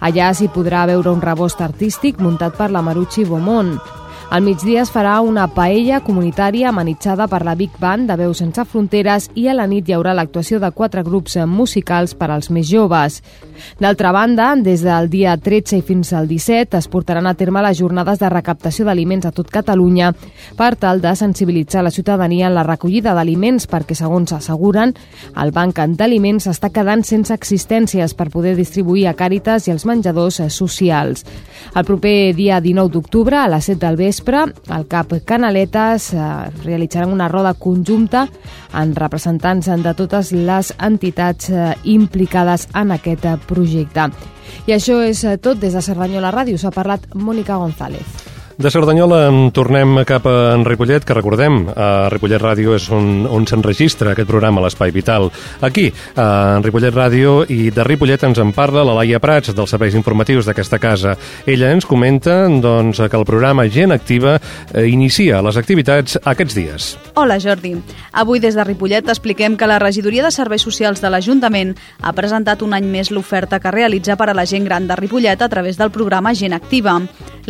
Allà 0.00 0.32
s'hi 0.32 0.48
podrà 0.48 0.86
veure 0.88 1.12
un 1.12 1.20
rebost 1.20 1.60
artístic 1.60 2.16
muntat 2.16 2.56
per 2.56 2.70
la 2.72 2.80
Marucci 2.80 3.28
Beaumont. 3.28 3.76
Al 4.32 4.40
migdia 4.40 4.80
es 4.80 4.88
farà 4.88 5.18
una 5.20 5.42
paella 5.52 5.98
comunitària 6.00 6.70
amenitzada 6.70 7.26
per 7.28 7.42
la 7.44 7.52
Big 7.52 7.74
Band 7.76 8.08
de 8.08 8.14
Veus 8.16 8.38
Sense 8.40 8.62
Fronteres 8.64 9.26
i 9.36 9.42
a 9.44 9.52
la 9.52 9.66
nit 9.68 9.84
hi 9.84 9.92
haurà 9.92 10.14
l'actuació 10.16 10.56
de 10.56 10.70
quatre 10.72 11.02
grups 11.04 11.34
musicals 11.44 12.14
per 12.16 12.30
als 12.32 12.48
més 12.48 12.64
joves. 12.64 13.18
D'altra 13.76 14.08
banda, 14.16 14.54
des 14.56 14.80
del 14.80 15.10
dia 15.12 15.34
13 15.36 15.76
i 15.76 15.82
fins 15.84 16.14
al 16.16 16.30
17 16.30 16.78
es 16.78 16.88
portaran 16.88 17.28
a 17.28 17.34
terme 17.36 17.60
les 17.60 17.76
jornades 17.76 18.22
de 18.22 18.30
recaptació 18.32 18.86
d'aliments 18.88 19.28
a 19.28 19.34
tot 19.36 19.50
Catalunya 19.52 20.14
per 20.56 20.70
tal 20.80 21.04
de 21.04 21.12
sensibilitzar 21.12 21.84
la 21.84 21.92
ciutadania 21.92 22.48
en 22.48 22.56
la 22.56 22.64
recollida 22.64 23.12
d'aliments 23.12 23.68
perquè, 23.68 23.92
segons 23.92 24.32
asseguren, 24.32 24.96
el 25.36 25.52
banc 25.52 25.76
d'aliments 25.76 26.48
està 26.48 26.72
quedant 26.72 27.04
sense 27.04 27.36
existències 27.36 28.16
per 28.16 28.30
poder 28.32 28.56
distribuir 28.56 29.10
a 29.10 29.14
Càritas 29.14 29.68
i 29.68 29.76
els 29.76 29.84
menjadors 29.84 30.40
socials. 30.48 31.26
El 31.76 31.84
proper 31.84 32.32
dia 32.32 32.64
19 32.64 32.96
d'octubre, 32.96 33.36
a 33.36 33.52
les 33.52 33.68
7 33.68 33.84
del 33.84 34.00
vespre, 34.00 34.21
al 34.68 34.86
CAP 34.86 35.24
Canaletes 35.24 36.12
eh, 36.14 36.18
realitzaran 36.64 37.12
una 37.12 37.28
roda 37.28 37.54
conjunta 37.54 38.28
en 38.74 38.94
representants 38.94 39.66
de 39.66 39.94
totes 39.94 40.32
les 40.32 40.72
entitats 40.78 41.50
eh, 41.50 41.74
implicades 41.84 42.68
en 42.74 42.92
aquest 42.92 43.26
projecte. 43.46 44.08
I 44.66 44.76
això 44.76 45.00
és 45.02 45.24
eh, 45.24 45.38
tot 45.38 45.58
des 45.58 45.74
de 45.74 45.82
Cerdanyola 45.82 46.32
Ràdio. 46.32 46.58
S'ha 46.58 46.70
parlat 46.70 47.08
Mònica 47.14 47.56
González. 47.56 48.31
De 48.62 48.70
Cerdanyola 48.70 49.50
tornem 49.50 50.04
cap 50.06 50.22
a 50.30 50.52
en 50.54 50.62
Ripollet, 50.62 51.02
que 51.02 51.16
recordem, 51.16 51.64
a 51.74 52.06
Ripollet 52.12 52.38
Ràdio 52.38 52.76
és 52.76 52.84
on, 52.94 53.24
on 53.26 53.42
s'enregistra 53.48 54.12
aquest 54.12 54.28
programa, 54.28 54.62
l'Espai 54.62 54.92
Vital. 54.94 55.26
Aquí, 55.66 55.88
a 56.14 56.60
Ripollet 56.62 56.94
Ràdio, 56.94 57.40
i 57.50 57.72
de 57.74 57.82
Ripollet 57.82 58.22
ens 58.28 58.38
en 58.38 58.52
parla 58.54 58.84
la 58.86 58.94
Laia 59.00 59.18
Prats, 59.18 59.50
dels 59.56 59.74
serveis 59.74 59.96
informatius 59.98 60.46
d'aquesta 60.46 60.78
casa. 60.78 61.16
Ella 61.42 61.72
ens 61.74 61.88
comenta 61.90 62.44
doncs, 62.46 63.00
que 63.02 63.18
el 63.18 63.26
programa 63.26 63.66
Gent 63.66 63.96
Activa 63.96 64.36
eh, 64.38 64.86
inicia 64.86 65.42
les 65.42 65.58
activitats 65.58 66.20
aquests 66.22 66.54
dies. 66.54 66.92
Hola, 67.18 67.40
Jordi. 67.42 67.74
Avui 68.14 68.38
des 68.38 68.54
de 68.54 68.62
Ripollet 68.68 69.10
expliquem 69.10 69.58
que 69.58 69.66
la 69.66 69.80
Regidoria 69.82 70.22
de 70.22 70.30
Serveis 70.30 70.62
Socials 70.62 71.02
de 71.02 71.10
l'Ajuntament 71.10 71.74
ha 71.98 72.14
presentat 72.14 72.62
un 72.62 72.78
any 72.78 72.86
més 72.86 73.10
l'oferta 73.10 73.58
que 73.58 73.74
realitza 73.74 74.14
per 74.14 74.30
a 74.30 74.38
la 74.38 74.46
gent 74.46 74.70
gran 74.70 74.86
de 74.86 75.02
Ripollet 75.02 75.42
a 75.42 75.50
través 75.50 75.82
del 75.82 75.90
programa 75.90 76.30
Gent 76.30 76.54
Activa. 76.54 77.00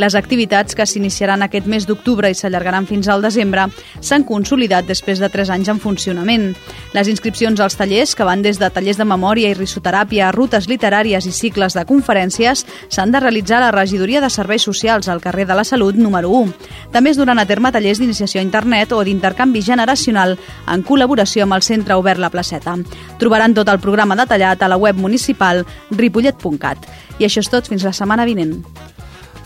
Les 0.01 0.17
activitats 0.17 0.73
que 0.73 0.87
s'iniciaran 0.89 1.02
aquest 1.43 1.67
mes 1.67 1.87
d'octubre 1.87 2.31
i 2.31 2.35
s'allargaran 2.35 2.87
fins 2.87 3.09
al 3.09 3.23
desembre 3.23 3.67
s'han 4.01 4.25
consolidat 4.25 4.87
després 4.87 5.19
de 5.19 5.29
3 5.29 5.51
anys 5.51 5.69
en 5.69 5.81
funcionament. 5.81 6.55
Les 6.93 7.09
inscripcions 7.09 7.61
als 7.61 7.77
tallers, 7.77 8.15
que 8.15 8.25
van 8.25 8.43
des 8.43 8.59
de 8.59 8.71
tallers 8.71 8.99
de 8.99 9.05
memòria 9.05 9.51
i 9.51 9.55
risoteràpia 9.55 10.29
a 10.29 10.33
rutes 10.33 10.69
literàries 10.69 11.27
i 11.27 11.33
cicles 11.33 11.75
de 11.75 11.85
conferències, 11.85 12.67
s'han 12.89 13.13
de 13.13 13.21
realitzar 13.21 13.59
a 13.59 13.67
la 13.67 13.73
Regidoria 13.73 14.21
de 14.21 14.31
Serveis 14.31 14.63
Socials 14.63 15.09
al 15.09 15.21
carrer 15.21 15.47
de 15.47 15.55
la 15.55 15.65
Salut 15.65 15.95
número 15.97 16.31
1. 16.31 16.53
També 16.93 17.11
es 17.11 17.17
duran 17.17 17.39
a 17.39 17.47
terme 17.47 17.73
tallers 17.73 17.99
d'iniciació 17.99 18.41
a 18.41 18.45
internet 18.45 18.93
o 18.93 19.03
d'intercanvi 19.05 19.63
generacional 19.63 20.39
en 20.67 20.85
col·laboració 20.85 21.47
amb 21.47 21.59
el 21.59 21.63
Centre 21.63 21.95
Obert 21.95 22.21
La 22.21 22.31
Placeta. 22.31 22.77
Trobaran 23.19 23.55
tot 23.55 23.69
el 23.69 23.81
programa 23.81 24.17
detallat 24.17 24.63
a 24.63 24.69
la 24.69 24.77
web 24.77 24.97
municipal 24.97 25.65
ripollet.cat. 25.91 26.89
I 27.19 27.29
això 27.29 27.43
és 27.43 27.53
tot 27.53 27.69
fins 27.69 27.85
la 27.85 27.97
setmana 27.97 28.27
vinent. 28.29 28.61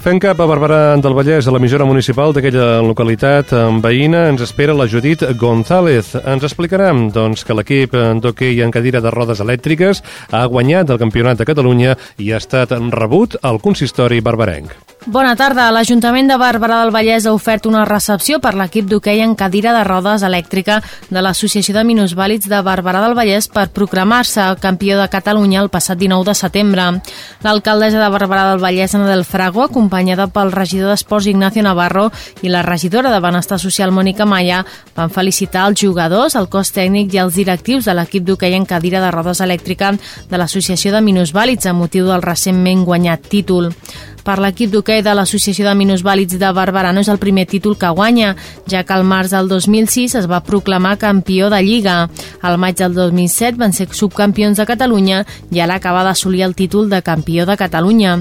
Fent 0.07 0.21
cap 0.23 0.39
a 0.39 0.47
Barberà 0.47 0.77
del 1.03 1.17
Vallès, 1.19 1.49
a 1.49 1.51
l'emissora 1.51 1.83
municipal 1.83 2.31
d'aquella 2.31 2.77
localitat 2.87 3.51
veïna, 3.83 4.29
ens 4.31 4.45
espera 4.45 4.77
la 4.79 4.87
Judit 4.87 5.25
González. 5.35 6.13
Ens 6.23 6.47
explicarà 6.47 6.93
doncs, 7.11 7.43
que 7.43 7.59
l'equip 7.59 7.99
d'hoquei 8.23 8.63
en 8.63 8.71
cadira 8.71 9.03
de 9.03 9.11
rodes 9.11 9.43
elèctriques 9.43 10.05
ha 10.31 10.47
guanyat 10.47 10.95
el 10.95 11.03
Campionat 11.03 11.43
de 11.43 11.51
Catalunya 11.51 11.99
i 12.23 12.31
ha 12.31 12.39
estat 12.39 12.79
rebut 12.95 13.35
al 13.43 13.59
consistori 13.59 14.23
barbarenc. 14.23 14.77
Bona 15.07 15.37
tarda. 15.39 15.69
L'Ajuntament 15.71 16.31
de 16.31 16.37
Barberà 16.39 16.81
del 16.81 16.91
Vallès 16.95 17.27
ha 17.27 17.35
ofert 17.35 17.67
una 17.67 17.85
recepció 17.87 18.41
per 18.43 18.55
l'equip 18.59 18.89
d'hoquei 18.91 19.21
en 19.23 19.37
cadira 19.39 19.75
de 19.75 19.83
rodes 19.87 20.23
elèctrica 20.27 20.81
de 21.11 21.23
l'Associació 21.23 21.77
de 21.77 21.85
Minusvàlids 21.87 22.49
de 22.51 22.59
Barberà 22.67 23.03
del 23.05 23.15
Vallès 23.15 23.47
per 23.47 23.69
proclamar-se 23.75 24.49
campió 24.63 24.99
de 24.99 25.07
Catalunya 25.11 25.61
el 25.63 25.71
passat 25.71 25.99
19 25.99 26.27
de 26.31 26.35
setembre. 26.35 26.89
L'alcaldessa 27.47 28.03
de 28.03 28.11
Barberà 28.11 28.49
del 28.51 28.63
Vallès, 28.63 28.97
Ana 28.99 29.07
del 29.13 29.23
Frago, 29.27 29.63
acompanyada 29.67 29.96
acompanyada 29.97 30.27
pel 30.29 30.53
regidor 30.53 30.91
d'Esports 30.93 31.27
Ignacio 31.27 31.63
Navarro 31.63 32.11
i 32.43 32.51
la 32.53 32.63
regidora 32.63 33.11
de 33.11 33.21
Benestar 33.21 33.59
Social 33.59 33.93
Mònica 33.93 34.27
Maia, 34.27 34.65
van 34.95 35.11
felicitar 35.11 35.67
els 35.71 35.81
jugadors, 35.81 36.37
el 36.37 36.49
cos 36.49 36.73
tècnic 36.73 37.15
i 37.15 37.23
els 37.23 37.35
directius 37.35 37.87
de 37.87 37.95
l'equip 37.95 38.27
d'hoquei 38.27 38.55
en 38.55 38.67
cadira 38.67 39.01
de 39.01 39.11
rodes 39.11 39.41
elèctrica 39.41 39.95
de 40.29 40.37
l'Associació 40.37 40.93
de 40.93 41.01
Minusvàlids 41.01 41.67
a 41.67 41.73
motiu 41.73 42.07
del 42.07 42.23
recentment 42.23 42.85
guanyat 42.85 43.25
títol 43.31 43.73
per 44.27 44.41
l'equip 44.43 44.73
d'hoquei 44.73 45.05
de 45.07 45.15
l'Associació 45.15 45.69
de 45.69 45.77
Minusvàlids 45.79 46.35
de 46.41 46.49
Barberà 46.51 46.91
no 46.93 47.05
és 47.05 47.09
el 47.13 47.21
primer 47.23 47.47
títol 47.47 47.77
que 47.79 47.93
guanya, 47.95 48.35
ja 48.67 48.83
que 48.83 48.93
al 48.93 49.07
març 49.07 49.31
del 49.31 49.47
2006 49.49 50.17
es 50.19 50.27
va 50.27 50.43
proclamar 50.43 50.97
campió 50.99 51.47
de 51.49 51.63
Lliga. 51.63 52.11
Al 52.43 52.59
maig 52.59 52.75
del 52.81 52.99
2007 52.99 53.55
van 53.63 53.73
ser 53.73 53.87
subcampions 53.95 54.59
de 54.59 54.67
Catalunya 54.67 55.23
i 55.55 55.63
ara 55.63 55.79
acaba 55.79 56.03
d'assolir 56.03 56.43
el 56.43 56.59
títol 56.59 56.91
de 56.91 57.05
campió 57.07 57.47
de 57.47 57.57
Catalunya. 57.57 58.19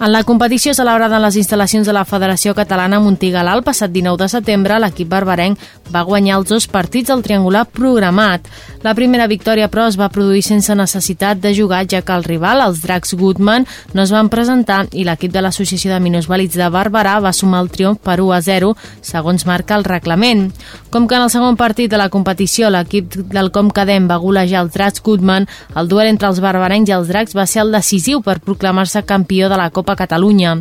En 0.00 0.12
la 0.12 0.22
competició 0.22 0.70
celebrada 0.78 1.16
en 1.16 1.24
les 1.24 1.34
instal·lacions 1.40 1.88
de 1.88 1.92
la 1.92 2.04
Federació 2.06 2.52
Catalana 2.54 3.00
Montigalà 3.02 3.56
el 3.58 3.64
passat 3.66 3.90
19 3.90 4.20
de 4.20 4.28
setembre, 4.30 4.76
l'equip 4.78 5.08
barbarenc 5.10 5.58
va 5.90 6.04
guanyar 6.06 6.36
els 6.38 6.52
dos 6.52 6.68
partits 6.70 7.10
del 7.10 7.24
triangular 7.26 7.64
programat. 7.66 8.46
La 8.84 8.92
primera 8.94 9.26
victòria, 9.26 9.66
però, 9.66 9.88
es 9.90 9.98
va 9.98 10.06
produir 10.14 10.44
sense 10.46 10.74
necessitat 10.78 11.40
de 11.42 11.50
jugar, 11.56 11.80
ja 11.90 12.04
que 12.06 12.14
el 12.14 12.22
rival, 12.22 12.62
els 12.62 12.78
Dracs 12.84 13.16
Goodman, 13.18 13.66
no 13.92 14.04
es 14.04 14.12
van 14.14 14.30
presentar 14.30 14.84
i 14.92 15.02
l'equip 15.02 15.32
de 15.34 15.42
l'Associació 15.42 15.90
de 15.90 15.98
Minusvàlids 16.04 16.54
de 16.54 16.70
Barberà 16.70 17.16
va 17.24 17.34
sumar 17.34 17.64
el 17.64 17.72
triomf 17.74 17.98
per 17.98 18.20
1 18.20 18.36
a 18.36 18.40
0, 18.40 18.70
segons 19.02 19.48
marca 19.50 19.74
el 19.74 19.82
reglament. 19.82 20.52
Com 20.94 21.08
que 21.08 21.18
en 21.18 21.26
el 21.26 21.34
segon 21.34 21.58
partit 21.58 21.90
de 21.90 21.98
la 21.98 22.08
competició 22.08 22.70
l'equip 22.70 23.18
del 23.34 23.50
Com 23.50 23.74
Cadem 23.74 24.06
va 24.06 24.22
golejar 24.22 24.62
els 24.62 24.78
Dracs 24.78 25.02
Goodman, 25.02 25.50
el 25.74 25.90
duel 25.90 26.12
entre 26.12 26.30
els 26.30 26.38
barbarencs 26.38 26.88
i 26.88 26.94
els 26.94 27.10
Dracs 27.10 27.34
va 27.34 27.50
ser 27.50 27.64
el 27.66 27.74
decisiu 27.74 28.22
per 28.22 28.38
proclamar-se 28.38 29.02
campió 29.02 29.50
de 29.50 29.58
la 29.58 29.70
Copa 29.74 29.87
Catalunya. 29.96 30.56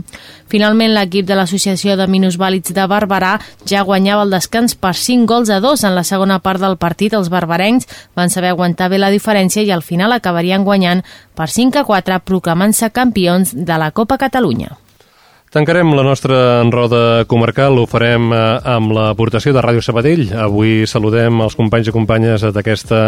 Finalment, 0.47 0.93
l'equip 0.95 1.27
de 1.27 1.35
l'Associació 1.35 1.97
de 1.99 2.07
Minusvàlids 2.07 2.71
de 2.71 2.87
Barberà 2.87 3.33
ja 3.67 3.83
guanyava 3.83 4.23
el 4.23 4.31
descans 4.31 4.75
per 4.75 4.93
5 4.95 5.27
gols 5.27 5.49
a 5.49 5.59
2 5.59 5.83
en 5.83 5.95
la 5.95 6.05
segona 6.07 6.39
part 6.39 6.61
del 6.63 6.77
partit. 6.77 7.13
Els 7.13 7.29
barbarencs 7.33 7.87
van 8.15 8.29
saber 8.29 8.53
aguantar 8.53 8.89
bé 8.89 9.01
la 9.01 9.11
diferència 9.11 9.63
i 9.63 9.71
al 9.71 9.83
final 9.83 10.15
acabarien 10.15 10.63
guanyant 10.63 11.03
per 11.35 11.49
5 11.49 11.83
a 11.83 11.87
4 11.87 12.23
proclamant-se 12.23 12.91
campions 12.91 13.53
de 13.53 13.77
la 13.77 13.91
Copa 13.91 14.17
Catalunya. 14.17 14.86
Tancarem 15.47 15.93
la 15.95 16.03
nostra 16.03 16.61
roda 16.67 17.23
comarcal, 17.23 17.77
ho 17.79 17.85
farem 17.87 18.33
eh, 18.35 18.39
amb 18.67 18.91
l'aportació 18.91 19.53
de 19.55 19.61
Ràdio 19.63 19.79
Sabadell. 19.79 20.25
Avui 20.43 20.83
saludem 20.91 21.39
els 21.45 21.55
companys 21.55 21.87
i 21.87 21.93
companyes 21.95 22.43
d'aquesta 22.51 22.99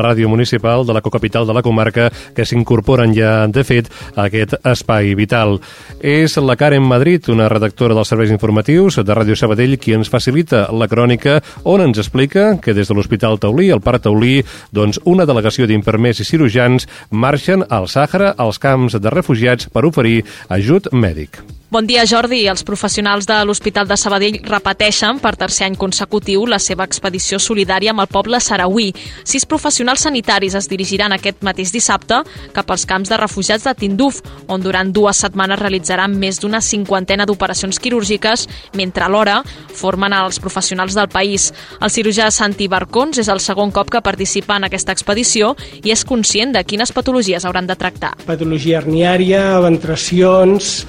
ràdio 0.00 0.30
municipal 0.32 0.86
de 0.88 0.96
la 0.96 1.02
cocapital 1.04 1.44
de 1.44 1.52
la 1.52 1.60
comarca 1.62 2.08
que 2.32 2.48
s'incorporen 2.48 3.12
ja, 3.12 3.44
de 3.44 3.60
fet, 3.68 3.92
a 4.16 4.24
aquest 4.24 4.56
espai 4.64 5.12
vital. 5.20 5.58
És 6.00 6.38
la 6.40 6.56
Karen 6.56 6.88
Madrid, 6.88 7.28
una 7.28 7.52
redactora 7.52 7.92
dels 7.92 8.08
serveis 8.08 8.32
informatius 8.32 9.02
de 9.04 9.20
Ràdio 9.20 9.36
Sabadell, 9.36 9.76
qui 9.76 9.92
ens 9.92 10.08
facilita 10.08 10.70
la 10.72 10.88
crònica 10.88 11.42
on 11.68 11.84
ens 11.84 12.00
explica 12.00 12.54
que 12.56 12.72
des 12.72 12.88
de 12.88 12.96
l'Hospital 12.96 13.36
Taulí, 13.36 13.68
el 13.68 13.84
Parc 13.84 14.08
Taulí, 14.08 14.38
doncs 14.72 14.96
una 15.04 15.28
delegació 15.28 15.68
d'infermers 15.68 16.24
i 16.24 16.32
cirurgians 16.32 16.88
marxen 17.10 17.68
al 17.68 17.84
Sàhara, 17.84 18.32
als 18.40 18.56
camps 18.56 18.96
de 18.96 19.12
refugiats, 19.12 19.68
per 19.68 19.84
oferir 19.84 20.22
ajut 20.48 20.88
mèdic. 20.96 21.44
Bon 21.72 21.86
dia, 21.86 22.02
Jordi. 22.04 22.42
Els 22.52 22.66
professionals 22.68 23.24
de 23.24 23.38
l'Hospital 23.48 23.86
de 23.88 23.96
Sabadell 23.96 24.34
repeteixen 24.44 25.16
per 25.24 25.30
tercer 25.40 25.64
any 25.70 25.76
consecutiu 25.80 26.42
la 26.44 26.58
seva 26.60 26.84
expedició 26.84 27.38
solidària 27.40 27.94
amb 27.94 28.02
el 28.02 28.10
poble 28.12 28.36
sarauí. 28.44 28.90
Sis 29.24 29.46
professionals 29.48 30.04
sanitaris 30.04 30.52
es 30.60 30.68
dirigiran 30.68 31.14
aquest 31.16 31.40
mateix 31.40 31.72
dissabte 31.72 32.18
cap 32.52 32.68
als 32.74 32.84
camps 32.90 33.08
de 33.08 33.16
refugiats 33.16 33.64
de 33.64 33.72
Tinduf, 33.72 34.18
on 34.52 34.60
durant 34.60 34.90
dues 34.92 35.22
setmanes 35.24 35.62
realitzaran 35.62 36.12
més 36.12 36.42
d'una 36.42 36.60
cinquantena 36.60 37.24
d'operacions 37.24 37.80
quirúrgiques, 37.80 38.44
mentre 38.76 39.08
alhora 39.08 39.38
formen 39.72 40.12
els 40.12 40.42
professionals 40.44 40.92
del 40.92 41.08
país. 41.08 41.54
El 41.80 41.88
cirurgià 41.88 42.28
Santi 42.28 42.68
Barcons 42.68 43.22
és 43.24 43.32
el 43.32 43.40
segon 43.40 43.72
cop 43.72 43.88
que 43.88 44.04
participa 44.04 44.60
en 44.60 44.68
aquesta 44.68 44.92
expedició 44.92 45.54
i 45.80 45.96
és 45.96 46.04
conscient 46.04 46.52
de 46.52 46.66
quines 46.68 46.92
patologies 46.92 47.48
hauran 47.48 47.64
de 47.64 47.80
tractar. 47.80 48.12
Patologia 48.28 48.84
herniària, 48.84 49.56
ventracions, 49.64 50.84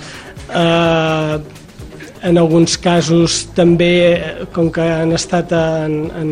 Eh, 0.49 1.37
en 2.23 2.37
alguns 2.39 2.77
casos 2.79 3.43
també, 3.55 4.15
com 4.55 4.69
que 4.71 4.81
han 4.81 5.11
estat 5.15 5.51
en, 5.57 5.97
en, 6.15 6.31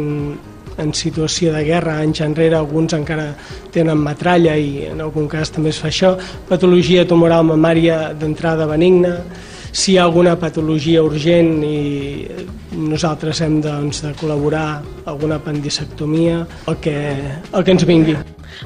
en 0.80 0.94
situació 0.96 1.52
de 1.52 1.66
guerra 1.68 1.98
anys 2.00 2.24
enrere, 2.24 2.56
alguns 2.56 2.96
encara 2.96 3.34
tenen 3.76 4.00
metralla 4.00 4.56
i 4.56 4.88
en 4.88 5.04
algun 5.04 5.28
cas 5.32 5.52
també 5.52 5.74
es 5.76 5.82
fa 5.84 5.90
això, 5.92 6.14
patologia 6.48 7.04
tumoral 7.08 7.44
mamària 7.50 8.14
d'entrada 8.16 8.70
benigna, 8.72 9.18
si 9.72 9.94
hi 9.94 9.98
ha 10.00 10.06
alguna 10.08 10.38
patologia 10.40 11.04
urgent 11.04 11.62
i 11.64 12.28
nosaltres 12.76 13.40
hem 13.44 13.60
doncs, 13.64 14.02
de 14.04 14.12
col·laborar 14.20 14.82
alguna 15.08 15.40
apendicectomia, 15.40 16.46
el 16.68 16.80
que, 16.84 16.98
el 17.52 17.64
que 17.64 17.76
ens 17.76 17.88
vingui. 17.88 18.16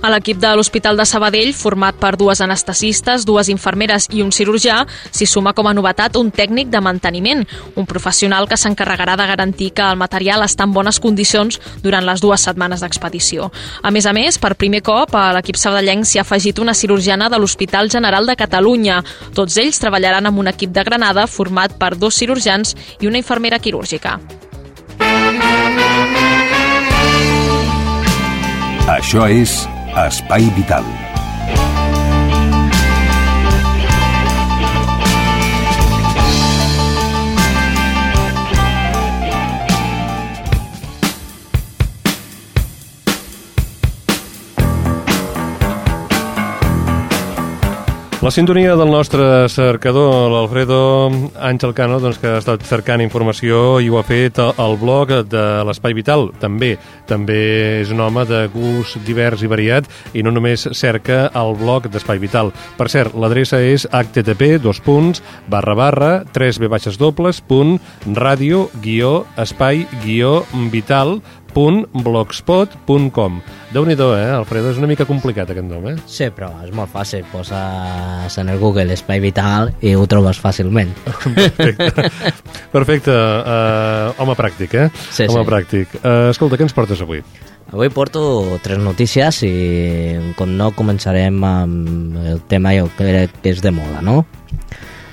A 0.02 0.12
l'equip 0.14 0.40
de 0.42 0.52
l'Hospital 0.56 0.98
de 0.98 1.06
Sabadell, 1.06 1.54
format 1.56 1.98
per 2.00 2.16
dues 2.20 2.42
anestesistes, 2.42 3.26
dues 3.26 3.50
infermeres 3.50 4.08
i 4.12 4.24
un 4.24 4.32
cirurgià, 4.36 4.82
s'hi 5.12 5.28
suma 5.30 5.54
com 5.54 5.68
a 5.68 5.74
novetat 5.74 6.18
un 6.20 6.32
tècnic 6.32 6.70
de 6.74 6.82
manteniment, 6.82 7.46
un 7.76 7.86
professional 7.90 8.50
que 8.50 8.58
s'encarregarà 8.58 9.16
de 9.16 9.28
garantir 9.28 9.72
que 9.76 9.86
el 9.86 10.00
material 10.00 10.44
està 10.46 10.66
en 10.68 10.74
bones 10.76 11.00
condicions 11.00 11.60
durant 11.84 12.06
les 12.06 12.22
dues 12.22 12.42
setmanes 12.48 12.82
d'expedició. 12.84 13.52
A 13.84 13.92
més 13.92 14.06
a 14.06 14.14
més, 14.14 14.40
per 14.40 14.56
primer 14.60 14.82
cop, 14.86 15.16
a 15.16 15.32
l'equip 15.36 15.60
sabadellenc 15.60 16.08
s'hi 16.08 16.20
ha 16.20 16.26
afegit 16.26 16.60
una 16.60 16.74
cirurgiana 16.74 17.30
de 17.30 17.40
l'Hospital 17.40 17.92
General 17.92 18.26
de 18.26 18.36
Catalunya. 18.40 19.02
Tots 19.36 19.58
ells 19.62 19.80
treballaran 19.82 20.26
amb 20.26 20.40
un 20.44 20.52
equip 20.52 20.74
de 20.76 20.84
Granada 20.84 21.28
format 21.28 21.78
per 21.80 21.96
dos 21.98 22.16
cirurgians 22.16 22.76
i 23.00 23.08
una 23.08 23.22
infermera 23.22 23.60
quirúrgica. 23.60 24.20
Això 28.86 29.26
és 29.28 29.64
Espai 29.96 30.52
Vital. 30.52 31.05
La 48.26 48.32
sintonia 48.32 48.76
del 48.76 48.90
nostre 48.90 49.48
cercador, 49.54 50.32
l'Alfredo 50.34 51.12
Àngel 51.38 51.76
Cano, 51.78 52.00
doncs, 52.02 52.18
que 52.18 52.32
ha 52.34 52.40
estat 52.42 52.64
cercant 52.66 53.04
informació 53.04 53.76
i 53.78 53.92
ho 53.94 54.00
ha 54.00 54.04
fet 54.08 54.40
al 54.42 54.80
blog 54.82 55.14
de 55.30 55.44
l'Espai 55.68 55.94
Vital. 55.94 56.32
També 56.42 56.72
també 57.06 57.38
és 57.84 57.94
un 57.94 58.02
home 58.02 58.24
de 58.26 58.48
gust 58.50 58.98
divers 59.06 59.46
i 59.46 59.52
variat 59.52 59.86
i 60.18 60.26
no 60.26 60.34
només 60.34 60.66
cerca 60.74 61.28
el 61.38 61.54
blog 61.62 61.86
d'Espai 61.94 62.18
Vital. 62.18 62.50
Per 62.80 62.90
cert, 62.90 63.14
l'adreça 63.14 63.62
és 63.62 63.86
http 63.94 64.56
dos 64.66 64.82
punts 64.82 65.22
barra 65.46 65.78
barra 65.78 66.12
3 66.34 66.64
b 66.64 66.74
baixes 66.74 66.98
dobles 66.98 67.46
punt 67.46 67.78
ràdio 68.10 68.72
guió 68.82 69.20
espai 69.38 69.86
guió 70.02 70.40
vital 70.74 71.20
www.blogspot.com 71.56 73.42
Déu-n'hi-do, 73.72 74.10
eh, 74.18 74.32
Alfredo? 74.36 74.72
És 74.72 74.78
una 74.80 74.88
mica 74.88 75.08
complicat 75.08 75.50
aquest 75.52 75.68
nom, 75.68 75.88
eh? 75.88 75.96
Sí, 76.08 76.28
però 76.36 76.52
és 76.64 76.72
molt 76.76 76.92
fàcil. 76.92 77.24
Poses 77.32 78.38
en 78.40 78.52
el 78.52 78.60
Google 78.60 78.94
Espai 78.94 79.20
Vital 79.24 79.72
i 79.82 79.96
ho 79.96 80.06
trobes 80.08 80.40
fàcilment. 80.40 80.92
Perfecte. 81.36 82.10
Perfecte. 82.72 83.12
Uh, 83.16 84.14
home 84.22 84.36
pràctic, 84.38 84.76
eh? 84.76 84.90
Sí, 85.10 85.28
home 85.28 85.44
sí. 85.44 85.50
pràctic. 85.50 85.98
Uh, 86.02 86.30
escolta, 86.32 86.60
què 86.60 86.68
ens 86.68 86.76
portes 86.76 87.04
avui? 87.04 87.24
Avui 87.74 87.90
porto 87.90 88.60
tres 88.64 88.78
notícies 88.80 89.42
i 89.48 89.54
com 90.38 90.52
no 90.60 90.70
començarem 90.78 91.40
amb 91.44 92.20
el 92.36 92.44
tema 92.52 92.76
jo 92.78 92.92
crec 93.00 93.42
que 93.42 93.56
és 93.56 93.64
de 93.64 93.74
moda, 93.74 94.04
no? 94.06 94.22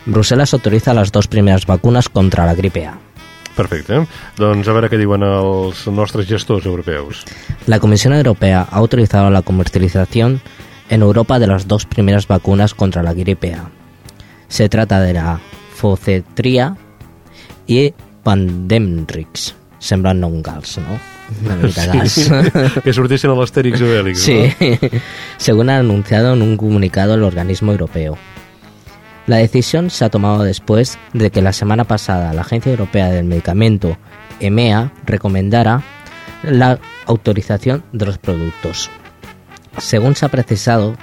Brussel·les 0.04 0.52
autoriza 0.58 0.94
les 0.98 1.14
dues 1.14 1.30
primeres 1.30 1.66
vacunes 1.70 2.10
contra 2.10 2.46
la 2.46 2.58
gripe 2.58 2.84
A. 2.90 3.11
Perfecte. 3.56 4.06
Doncs 4.38 4.68
a 4.68 4.74
veure 4.76 4.88
què 4.88 4.98
diuen 5.00 5.24
els 5.26 5.84
nostres 5.92 6.26
gestors 6.28 6.66
europeus. 6.66 7.24
La 7.66 7.80
Comisión 7.80 8.14
Europea 8.14 8.66
ha 8.70 8.76
autorizado 8.76 9.30
la 9.30 9.42
comercialización 9.42 10.40
en 10.88 11.02
Europa 11.02 11.38
de 11.38 11.46
las 11.46 11.68
dos 11.68 11.86
primeras 11.86 12.26
vacunas 12.26 12.74
contra 12.74 13.02
la 13.02 13.14
gripe 13.14 13.54
A. 13.54 13.70
Se 14.48 14.68
trata 14.68 15.00
de 15.00 15.14
la 15.14 15.40
Focetria 15.74 16.76
y 17.66 17.94
Pandemrix. 18.22 19.54
Semblen 19.78 20.42
gals, 20.42 20.78
no? 20.78 20.98
Una 21.44 21.56
mica 21.56 21.86
gals. 21.86 22.30
que 22.84 22.92
sortissin 22.92 23.32
a 23.32 23.34
l'Astèrix 23.34 23.80
Obèlix, 23.82 24.22
Sí, 24.22 24.52
no? 24.60 25.00
según 25.38 25.70
ha 25.70 25.78
anunciado 25.78 26.34
en 26.34 26.42
un 26.42 26.56
comunicado 26.56 27.14
el 27.14 27.24
organismo 27.24 27.72
europeo. 27.72 28.16
La 29.26 29.36
decisión 29.36 29.90
se 29.90 30.04
ha 30.04 30.10
tomado 30.10 30.42
después 30.42 30.98
de 31.12 31.30
que 31.30 31.42
la 31.42 31.52
semana 31.52 31.84
pasada 31.84 32.32
la 32.32 32.40
Agencia 32.40 32.70
Europea 32.70 33.08
del 33.08 33.24
Medicamento, 33.24 33.96
EMEA, 34.40 34.92
recomendara 35.04 35.82
la 36.42 36.80
autorización 37.06 37.84
de 37.92 38.06
los 38.06 38.18
productos. 38.18 38.90
Según 39.78 40.16
se 40.16 40.26
ha 40.26 40.28
precisado 40.28 40.96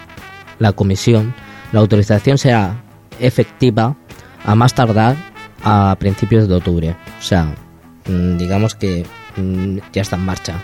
la 0.60 0.74
Comisión, 0.74 1.34
la 1.72 1.80
autorización 1.80 2.38
será 2.38 2.84
efectiva 3.20 3.96
a 4.44 4.56
más 4.56 4.74
tardar 4.74 5.16
a 5.64 5.96
principios 6.00 6.48
de 6.48 6.56
octubre. 6.56 6.96
O 7.20 7.22
sea, 7.22 7.56
mm, 8.08 8.38
digamos 8.38 8.76
que 8.76 9.06
mm, 9.38 9.78
ya 9.94 10.02
está 10.02 10.18
en 10.18 10.26
marcha. 10.26 10.56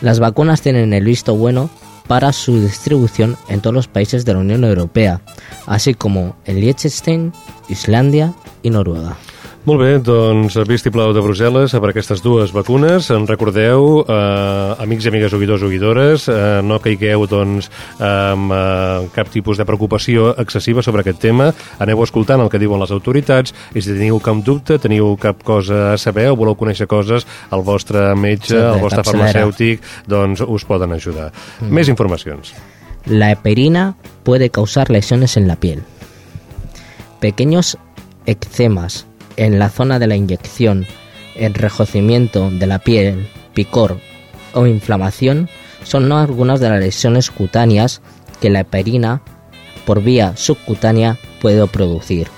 Las 0.00 0.20
vacunas 0.20 0.62
tienen 0.62 0.92
el 0.92 1.04
visto 1.04 1.34
bueno 1.34 1.70
para 2.08 2.32
su 2.32 2.60
distribución 2.60 3.36
en 3.48 3.60
todos 3.60 3.74
los 3.74 3.86
países 3.86 4.24
de 4.24 4.32
la 4.32 4.40
Unión 4.40 4.64
Europea, 4.64 5.20
así 5.66 5.94
como 5.94 6.36
en 6.46 6.60
Liechtenstein, 6.60 7.32
Islandia 7.68 8.34
y 8.62 8.70
Noruega. 8.70 9.16
Molt 9.68 9.82
bé, 9.82 9.98
doncs 10.00 10.54
vistiplau 10.64 11.10
de 11.12 11.20
Brussel·les 11.20 11.74
per 11.76 11.90
aquestes 11.90 12.22
dues 12.24 12.54
vacunes. 12.56 13.10
En 13.12 13.26
recordeu, 13.28 13.98
eh, 14.00 14.80
amics 14.80 15.04
i 15.04 15.08
amigues 15.10 15.34
oïdors 15.36 15.64
oïdores, 15.66 16.24
eh, 16.32 16.62
no 16.64 16.78
caigueu 16.80 17.26
doncs, 17.28 17.68
amb 18.00 18.54
eh, 18.54 19.08
cap 19.12 19.28
tipus 19.28 19.58
de 19.58 19.66
preocupació 19.68 20.30
excessiva 20.40 20.80
sobre 20.80 21.02
aquest 21.02 21.20
tema. 21.20 21.50
Aneu 21.84 22.00
escoltant 22.02 22.40
el 22.40 22.48
que 22.48 22.60
diuen 22.62 22.80
les 22.80 22.94
autoritats 22.96 23.52
i 23.74 23.82
si 23.82 23.92
teniu 23.92 24.16
cap 24.24 24.40
dubte, 24.46 24.78
teniu 24.78 25.18
cap 25.20 25.44
cosa 25.44 25.92
a 25.92 25.98
saber 25.98 26.30
o 26.30 26.38
voleu 26.38 26.56
conèixer 26.56 26.86
coses, 26.88 27.26
el 27.52 27.60
vostre 27.60 28.14
metge, 28.16 28.54
Sí, 28.54 28.56
el 28.56 28.80
vostre 28.80 29.04
farmacèutic, 29.04 29.84
doncs 30.08 30.40
us 30.48 30.64
poden 30.64 30.96
ajudar. 30.96 31.28
Mm. 31.60 31.74
Més 31.74 31.92
informacions. 31.92 32.54
La 33.04 33.32
heperina 33.32 33.96
puede 34.24 34.48
causar 34.48 34.88
lesiones 34.88 35.36
en 35.36 35.46
la 35.46 35.56
piel. 35.56 35.82
Pequeños 37.20 37.76
eczemas 38.24 39.07
en 39.38 39.58
la 39.58 39.70
zona 39.70 39.98
de 39.98 40.08
la 40.08 40.16
inyección, 40.16 40.86
enrojecimiento 41.36 42.50
de 42.50 42.66
la 42.66 42.80
piel, 42.80 43.28
picor 43.54 44.00
o 44.52 44.66
inflamación 44.66 45.48
son 45.84 46.10
algunas 46.12 46.60
de 46.60 46.68
las 46.68 46.80
lesiones 46.80 47.30
cutáneas 47.30 48.02
que 48.40 48.50
la 48.50 48.60
heperina 48.60 49.22
por 49.86 50.02
vía 50.02 50.36
subcutánea 50.36 51.16
puede 51.40 51.64
producir. 51.68 52.28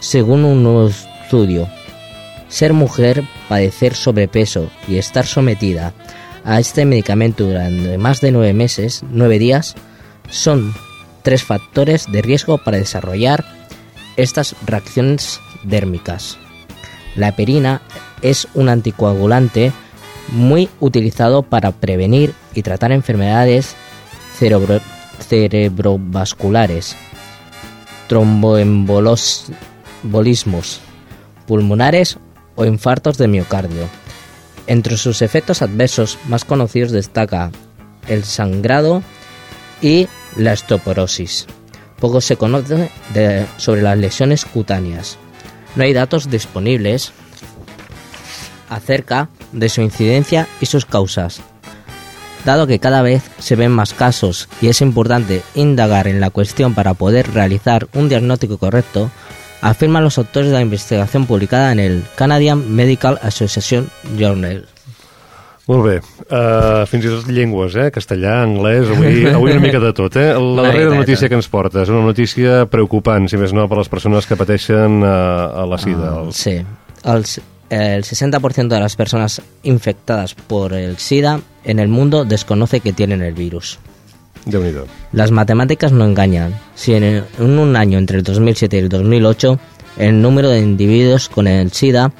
Según 0.00 0.44
un 0.44 0.64
nuevo 0.64 0.88
estudio, 0.88 1.68
ser 2.48 2.72
mujer, 2.72 3.22
padecer 3.48 3.94
sobrepeso 3.94 4.68
y 4.88 4.98
estar 4.98 5.26
sometida 5.26 5.94
a 6.44 6.58
este 6.58 6.84
medicamento 6.84 7.44
durante 7.44 7.98
más 7.98 8.20
de 8.20 8.32
nueve 8.32 8.52
meses, 8.52 9.04
nueve 9.10 9.38
días, 9.38 9.76
son 10.28 10.74
tres 11.22 11.44
factores 11.44 12.10
de 12.10 12.20
riesgo 12.20 12.58
para 12.58 12.78
desarrollar 12.78 13.44
estas 14.16 14.56
reacciones 14.66 15.40
dérmicas. 15.62 16.36
La 17.18 17.28
heperina 17.30 17.82
es 18.22 18.46
un 18.54 18.68
anticoagulante 18.68 19.72
muy 20.28 20.68
utilizado 20.78 21.42
para 21.42 21.72
prevenir 21.72 22.32
y 22.54 22.62
tratar 22.62 22.92
enfermedades 22.92 23.74
cerebro- 24.38 24.80
cerebrovasculares, 25.28 26.94
tromboembolismos 28.06 30.80
pulmonares 31.48 32.18
o 32.54 32.64
infartos 32.64 33.18
de 33.18 33.26
miocardio. 33.26 33.88
Entre 34.68 34.96
sus 34.96 35.20
efectos 35.20 35.60
adversos 35.60 36.20
más 36.28 36.44
conocidos 36.44 36.92
destaca 36.92 37.50
el 38.06 38.22
sangrado 38.22 39.02
y 39.82 40.06
la 40.36 40.52
osteoporosis. 40.52 41.48
Poco 41.98 42.20
se 42.20 42.36
conoce 42.36 42.92
sobre 43.56 43.82
las 43.82 43.98
lesiones 43.98 44.44
cutáneas. 44.44 45.18
No 45.78 45.84
hay 45.84 45.92
datos 45.92 46.28
disponibles 46.28 47.12
acerca 48.68 49.28
de 49.52 49.68
su 49.68 49.80
incidencia 49.80 50.48
y 50.60 50.66
sus 50.66 50.84
causas. 50.84 51.40
Dado 52.44 52.66
que 52.66 52.80
cada 52.80 53.00
vez 53.00 53.22
se 53.38 53.54
ven 53.54 53.70
más 53.70 53.94
casos 53.94 54.48
y 54.60 54.66
es 54.66 54.80
importante 54.80 55.42
indagar 55.54 56.08
en 56.08 56.18
la 56.18 56.30
cuestión 56.30 56.74
para 56.74 56.94
poder 56.94 57.32
realizar 57.32 57.86
un 57.94 58.08
diagnóstico 58.08 58.58
correcto, 58.58 59.08
afirman 59.60 60.02
los 60.02 60.18
autores 60.18 60.48
de 60.48 60.56
la 60.56 60.62
investigación 60.62 61.26
publicada 61.26 61.70
en 61.70 61.78
el 61.78 62.04
Canadian 62.16 62.74
Medical 62.74 63.20
Association 63.22 63.88
Journal. 64.18 64.66
Molt 65.68 65.84
bé. 65.84 65.96
Uh, 66.32 66.86
fins 66.88 67.04
i 67.04 67.10
tot 67.12 67.26
llengües, 67.28 67.74
eh? 67.76 67.90
Castellà, 67.92 68.38
anglès, 68.46 68.88
avui, 68.94 69.26
avui 69.28 69.52
una 69.52 69.60
mica 69.60 69.80
de 69.82 69.90
tot, 69.92 70.16
eh? 70.16 70.30
La 70.32 70.62
darrera 70.70 70.94
de 70.94 71.02
notícia 71.02 71.28
que 71.28 71.36
ens 71.36 71.48
portes, 71.52 71.90
una 71.92 72.00
notícia 72.06 72.62
preocupant, 72.72 73.28
si 73.28 73.36
més 73.36 73.52
no, 73.52 73.66
per 73.68 73.76
les 73.82 73.90
persones 73.92 74.24
que 74.26 74.38
pateixen 74.40 75.02
uh, 75.02 75.60
a 75.60 75.66
la 75.68 75.76
sida. 75.82 76.14
Els- 76.22 76.40
sí. 76.40 76.54
El, 77.04 77.26
s- 77.28 77.42
el 77.68 78.02
60% 78.02 78.68
de 78.68 78.80
las 78.80 78.96
personas 78.96 79.42
infectadas 79.62 80.34
por 80.34 80.72
el 80.72 80.96
SIDA 80.96 81.38
en 81.64 81.78
el 81.80 81.88
mundo 81.88 82.24
desconoce 82.24 82.80
que 82.80 82.94
tienen 82.94 83.20
el 83.20 83.34
virus. 83.34 83.78
Déu-n'hi-do. 84.48 84.86
Las 85.12 85.30
matemáticas 85.32 85.92
no 85.92 86.06
engañan. 86.06 86.54
Si 86.74 86.94
en, 86.94 87.04
en 87.04 87.24
un 87.58 87.76
año 87.76 87.98
entre 87.98 88.16
el 88.16 88.22
2007 88.24 88.74
y 88.76 88.80
el 88.80 88.88
2008 88.88 89.58
el 89.98 90.22
número 90.22 90.48
de 90.48 90.60
individuos 90.60 91.28
con 91.28 91.46
el 91.46 91.72
SIDA 91.72 92.10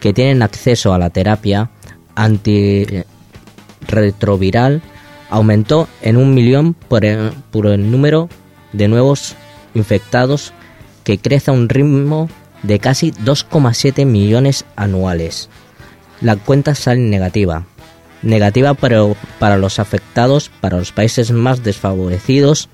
que 0.00 0.12
tienen 0.12 0.42
acceso 0.42 0.92
a 0.92 0.98
la 0.98 1.10
terapia 1.10 1.70
antirretroviral 2.14 4.82
aumentó 5.30 5.88
en 6.02 6.16
un 6.16 6.34
millón 6.34 6.74
por 6.74 7.04
el, 7.04 7.32
número 7.90 8.28
de 8.72 8.88
nuevos 8.88 9.36
infectados 9.74 10.52
que 11.02 11.18
crece 11.18 11.50
a 11.50 11.54
un 11.54 11.68
ritmo 11.68 12.28
de 12.62 12.78
casi 12.78 13.12
2,7 13.12 14.06
millones 14.06 14.64
anuales. 14.76 15.48
La 16.20 16.36
cuenta 16.36 16.74
sale 16.74 17.00
negativa. 17.00 17.66
Negativa 18.22 18.74
para, 18.74 19.02
para 19.38 19.58
los 19.58 19.78
afectados, 19.78 20.50
para 20.60 20.78
los 20.78 20.92
países 20.92 21.30
más 21.30 21.62
desfavorecidos, 21.62 22.70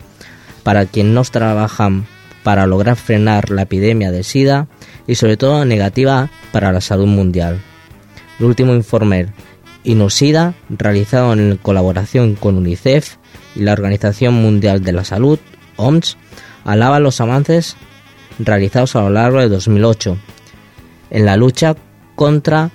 para 0.63 0.87
quienes 0.87 1.15
no 1.15 1.25
trabajan 1.25 2.07
para 2.43 2.67
lograr 2.67 2.97
frenar 2.97 3.51
la 3.51 3.63
epidemia 3.63 4.11
de 4.11 4.25
SIDA 4.25 4.67
y 5.07 5.17
sobre 5.17 5.37
todo 5.37 5.65
negativa 5.65 6.31
para 6.53 6.73
la 6.73 6.81
salud 6.81 7.07
mundial. 7.07 7.61
El 8.41 8.47
último 8.47 8.75
informe 8.75 9.27
INUSIDA, 9.85 10.55
realizado 10.71 11.35
en 11.35 11.59
colaboración 11.59 12.37
con 12.37 12.57
UNICEF 12.57 13.17
y 13.55 13.61
la 13.61 13.75
Organización 13.75 14.33
Mundial 14.35 14.83
de 14.83 14.93
la 14.93 15.05
Salud, 15.05 15.39
OMS, 15.77 16.17
alaba 16.65 17.01
los 17.01 17.21
avances 17.21 17.77
realizados 18.39 18.97
a 18.97 19.03
lo 19.03 19.11
largo 19.11 19.41
de 19.41 19.49
2008 19.49 20.17
en 21.11 21.27
la 21.27 21.37
lucha 21.37 21.77
contra 22.15 22.71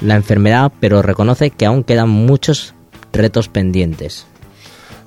la 0.00 0.16
enfermedad, 0.16 0.72
pero 0.80 1.00
reconoce 1.00 1.50
que 1.50 1.66
aún 1.66 1.84
quedan 1.84 2.08
muchos 2.08 2.74
retos 3.12 3.48
pendientes. 3.48 4.26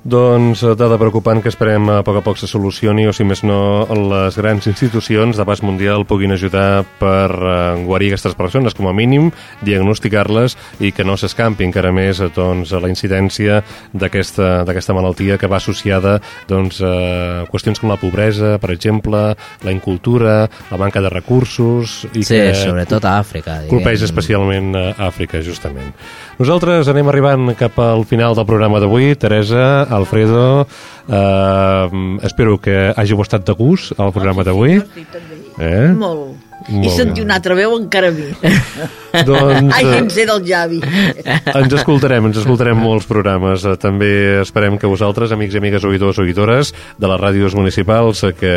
Doncs 0.08 0.62
eh, 0.62 0.72
dada 0.78 0.96
preocupant 0.96 1.42
que 1.44 1.50
esperem 1.52 1.88
a 1.92 1.98
poc 2.06 2.16
a 2.16 2.22
poc 2.24 2.38
se 2.40 2.48
solucioni 2.48 3.04
o 3.08 3.12
si 3.12 3.26
més 3.28 3.42
no 3.44 3.84
les 3.92 4.38
grans 4.40 4.64
institucions 4.70 5.36
d'abast 5.36 5.64
mundial 5.66 6.06
puguin 6.08 6.32
ajudar 6.32 6.86
per 7.00 7.28
eh, 7.28 7.82
guarir 7.84 8.08
aquestes 8.14 8.36
persones 8.38 8.76
com 8.78 8.88
a 8.88 8.94
mínim, 8.96 9.28
diagnosticar-les 9.66 10.56
i 10.80 10.92
que 10.96 11.04
no 11.04 11.18
s'escampi 11.20 11.66
encara 11.66 11.92
més 11.92 12.22
eh, 12.24 12.30
doncs, 12.32 12.72
a 12.72 12.80
la 12.80 12.88
incidència 12.88 13.60
d'aquesta 13.92 14.96
malaltia 14.96 15.36
que 15.36 15.50
va 15.50 15.58
associada 15.60 16.16
doncs, 16.48 16.80
a 16.80 17.44
qüestions 17.52 17.82
com 17.82 17.92
la 17.92 18.00
pobresa, 18.00 18.56
per 18.62 18.72
exemple, 18.72 19.34
la 19.36 19.74
incultura, 19.74 20.38
la 20.70 20.80
manca 20.80 21.02
de 21.04 21.12
recursos 21.12 22.06
i 22.14 22.24
Sí, 22.24 22.38
que 22.38 22.56
sobretot 22.56 23.04
a 23.04 23.18
Àfrica. 23.20 23.60
colpeix 23.68 24.00
diguem. 24.00 24.08
especialment 24.08 24.72
a 24.78 24.86
Àfrica, 25.10 25.42
justament. 25.44 25.92
Nosaltres 26.38 26.88
anem 26.88 27.08
arribant 27.10 27.52
cap 27.58 27.76
al 27.82 28.04
final 28.06 28.36
del 28.38 28.46
programa 28.46 28.78
d'avui. 28.78 29.16
Teresa, 29.18 29.88
Alfredo, 29.98 30.66
eh, 31.08 31.86
espero 32.28 32.58
que 32.62 32.92
hàgiu 32.96 33.20
estat 33.24 33.46
de 33.46 33.56
gust 33.58 33.98
al 33.98 34.14
programa 34.16 34.46
d'avui. 34.46 34.80
Eh? 35.58 35.88
Molt. 35.94 36.47
Molt 36.68 36.84
I 36.84 36.88
bé. 36.88 36.94
sentir 36.96 37.22
una 37.24 37.36
altra 37.38 37.54
veu 37.54 37.76
encara 37.78 38.10
mi. 38.10 38.26
Doncs, 39.24 39.72
Ai, 39.74 39.84
eh, 39.86 39.98
en 39.98 40.10
sé 40.12 40.26
del 40.28 40.42
Javi. 40.44 40.80
ens 40.82 41.72
escoltarem, 41.72 42.26
ens 42.28 42.36
escoltarem 42.42 42.76
molts 42.76 43.06
programes. 43.08 43.64
Eh, 43.64 43.76
També 43.80 44.10
esperem 44.42 44.76
que 44.78 44.90
vosaltres, 44.90 45.32
amics 45.32 45.54
i 45.54 45.60
amigues 45.62 45.84
oïdors 45.88 46.18
oïdores 46.20 46.74
de 46.98 47.08
les 47.08 47.20
ràdios 47.20 47.54
municipals 47.56 48.22
eh, 48.26 48.32
que 48.36 48.52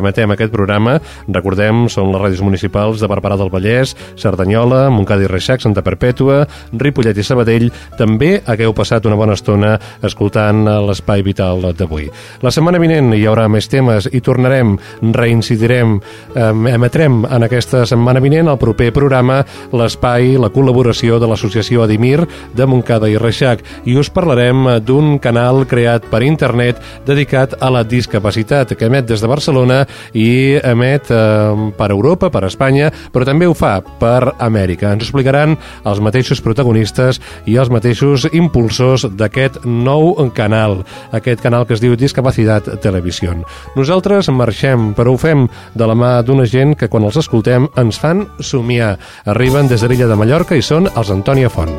emetem 0.00 0.34
aquest 0.34 0.52
programa, 0.52 0.98
recordem, 1.28 1.86
són 1.88 2.12
les 2.12 2.20
ràdios 2.20 2.42
municipals 2.44 3.00
de 3.00 3.08
Barberà 3.08 3.38
del 3.40 3.52
Vallès, 3.54 3.94
Cerdanyola, 4.20 4.90
Montcada 4.92 5.24
i 5.24 5.30
Reixac, 5.30 5.62
Santa 5.64 5.82
Perpètua, 5.86 6.42
Ripollet 6.76 7.16
i 7.16 7.24
Sabadell. 7.24 7.70
També 7.96 8.42
hagueu 8.44 8.74
passat 8.76 9.06
una 9.08 9.16
bona 9.16 9.38
estona 9.38 9.78
escoltant 10.04 10.66
eh, 10.68 10.76
l'espai 10.90 11.24
vital 11.24 11.70
d'avui. 11.72 12.10
La 12.44 12.52
setmana 12.52 12.82
vinent 12.82 13.14
hi 13.16 13.24
haurà 13.30 13.48
més 13.48 13.70
temes 13.72 14.10
i 14.12 14.20
tornarem, 14.20 14.76
reincidirem, 15.16 15.96
eh, 16.34 16.50
emetrem 16.74 17.22
en 17.24 17.43
en 17.44 17.50
aquesta 17.50 17.82
setmana 17.84 18.22
vinent, 18.24 18.48
el 18.48 18.56
proper 18.56 18.88
programa, 18.96 19.42
l'espai, 19.76 20.38
la 20.40 20.48
col·laboració 20.52 21.18
de 21.20 21.28
l'associació 21.28 21.82
Adimir 21.84 22.24
de 22.56 22.66
Montcada 22.66 23.10
i 23.12 23.18
Reixac 23.20 23.60
i 23.84 23.98
us 24.00 24.08
parlarem 24.08 24.78
d'un 24.80 25.18
canal 25.20 25.66
creat 25.68 26.06
per 26.08 26.22
internet 26.24 26.80
dedicat 27.04 27.52
a 27.60 27.68
la 27.74 27.82
discapacitat 27.84 28.72
que 28.72 28.88
emet 28.88 29.10
des 29.10 29.20
de 29.20 29.28
Barcelona 29.28 29.82
i 30.16 30.56
emet 30.64 31.10
eh, 31.12 31.66
per 31.76 31.90
Europa, 31.92 32.30
per 32.32 32.46
Espanya, 32.48 32.88
però 33.12 33.28
també 33.28 33.44
ho 33.44 33.52
fa 33.52 33.74
per 34.00 34.32
Amèrica. 34.38 34.94
Ens 34.94 35.04
explicaran 35.04 35.58
els 35.84 36.00
mateixos 36.00 36.40
protagonistes 36.40 37.20
i 37.44 37.58
els 37.60 37.68
mateixos 37.68 38.24
impulsors 38.32 39.04
d'aquest 39.12 39.60
nou 39.68 40.14
canal, 40.32 40.80
aquest 41.12 41.44
canal 41.44 41.68
que 41.68 41.76
es 41.76 41.84
diu 41.84 41.92
Discapacitat 41.92 42.72
Televisió. 42.80 43.36
Nosaltres 43.76 44.32
marxem, 44.32 44.92
però 44.96 45.12
ho 45.12 45.20
fem 45.20 45.44
de 45.74 45.92
la 45.92 45.98
mà 45.98 46.16
d'una 46.24 46.48
gent 46.48 46.72
que 46.78 46.88
quan 46.88 47.04
els 47.04 47.20
escoltem 47.20 47.33
ens 47.76 47.98
fan 47.98 48.28
somiar. 48.38 48.94
Arriben 49.26 49.68
des 49.68 49.82
de 49.82 49.88
l'illa 49.88 50.06
de 50.06 50.16
Mallorca 50.16 50.56
i 50.56 50.62
són 50.62 50.86
els 50.94 51.10
Antònia 51.10 51.50
Font. 51.50 51.74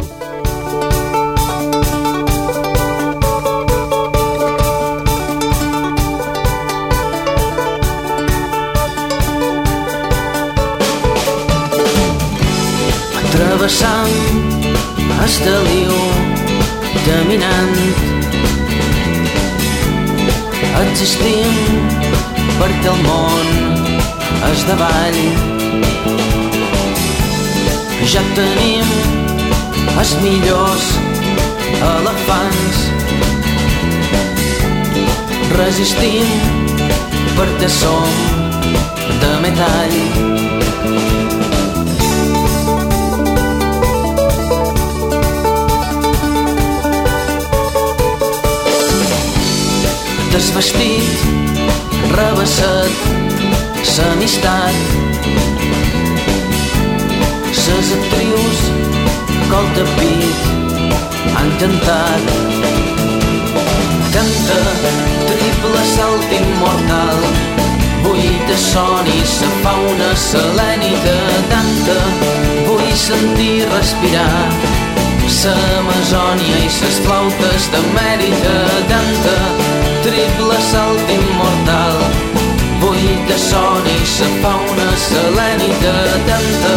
travessant 13.35 14.13
Esteliu 15.25 15.95
caminant 17.07 17.75
existim 20.83 21.55
perquè 22.59 22.91
el 22.91 23.01
món 23.07 23.64
és 24.51 24.63
davall. 24.67 25.19
Ja 28.11 28.21
tenim 28.37 28.91
els 29.99 30.11
millors 30.21 30.87
elefants. 31.89 32.83
Resistim 35.55 36.31
perquè 37.37 37.69
som 37.69 38.09
de 39.21 39.33
metall. 39.45 39.97
Desvestit, 50.35 51.27
rebassat, 52.11 53.24
s'amistat. 53.95 54.75
Ses 57.61 57.87
actrius 57.97 58.59
col 59.51 59.67
tapit 59.75 60.39
han 61.35 61.49
cantat. 61.61 62.25
Canta 64.15 64.59
triple 65.29 65.83
salt 65.93 66.33
immortal, 66.39 67.21
buita 68.03 68.57
i 69.15 69.21
sa 69.35 69.49
fauna 69.63 70.11
selènita 70.27 71.17
tanta. 71.53 71.99
Vull 72.67 72.91
sentir 73.07 73.63
respirar 73.71 74.43
s'Amazònia 75.37 76.59
i 76.67 76.69
ses 76.81 76.99
flautes 77.07 77.71
de 77.71 77.81
mèrita 77.95 78.59
tanta 78.91 79.39
triple 80.03 80.61
salt 80.71 81.17
immortal 81.19 82.14
vull 83.25 83.31
de 83.31 83.37
son 83.39 83.85
i 83.87 84.05
sa 84.05 84.25
fauna 84.41 84.89
selènita 84.97 85.93
tanta 86.27 86.75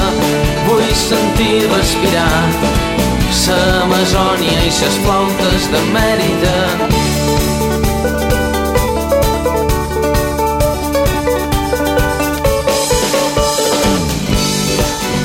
vull 0.66 0.94
sentir 0.94 1.68
respirar. 1.68 2.42
s'Amazònia 3.30 4.64
i 4.66 4.70
ses 4.70 4.96
flautes 5.05 5.68
de 5.72 5.80
mèrita 5.92 6.57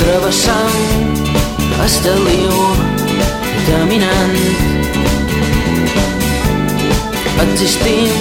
travessant 0.01 0.78
Esteliu 1.86 2.59
caminant 3.69 4.38
existim 7.47 8.11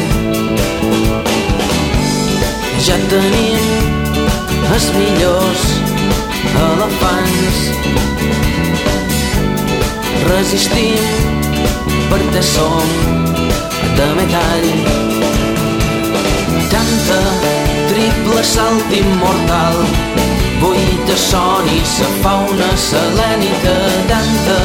ja 2.88 2.96
tenim 3.12 3.64
els 4.72 4.86
millors 4.96 5.64
elefants. 6.62 7.58
Resistim 10.28 11.10
perquè 12.12 12.44
som 12.52 12.94
de 13.98 14.08
metall. 14.20 14.70
Canta 16.72 17.20
triple 17.92 18.46
salt 18.54 18.96
immortal. 19.02 19.82
Vull 20.62 21.14
son 21.26 21.68
i 21.74 21.82
sa 21.96 22.08
fauna 22.24 22.72
selènica. 22.88 23.76
Tanta 24.14 24.62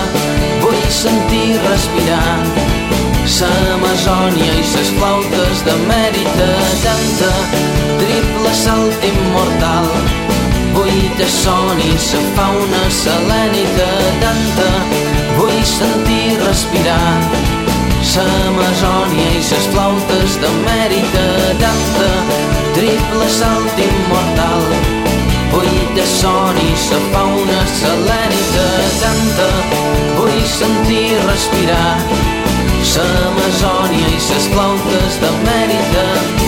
Vull 0.62 0.86
sentir 1.02 1.58
respirar 1.66 2.81
S'Amazònia 3.22 4.54
i 4.58 4.62
ses 4.66 4.88
flautes 4.96 5.60
mèrita 5.86 6.48
tanta 6.82 7.28
Triple 8.00 8.54
salt 8.58 9.04
immortal. 9.06 9.86
Vull 10.74 11.04
son 11.30 11.78
i 11.78 11.92
sa 12.02 12.18
fauna 12.34 12.82
selènica 12.90 13.86
tanta 14.24 14.66
Vull 15.38 15.62
sentir 15.62 16.34
respirar. 16.42 17.14
S'Amazònia 18.02 19.28
i 19.38 19.42
ses 19.52 19.70
flautes 19.70 20.36
mèrita 20.66 21.24
tanta 21.62 22.10
Triple 22.74 23.30
salt 23.38 23.86
immortal. 23.86 24.68
Vull 25.54 25.80
de 25.94 26.10
son 26.18 26.58
i 26.58 26.74
sa 26.88 27.00
fauna 27.14 27.64
selènica 27.78 28.68
tanta 28.98 29.50
Vull 30.18 30.46
sentir 30.58 31.10
respirar 31.30 32.31
l'Amazònia 32.82 34.08
i 34.10 34.18
les 34.18 34.48
plantes 34.54 35.20
d'Amèrica. 35.22 36.41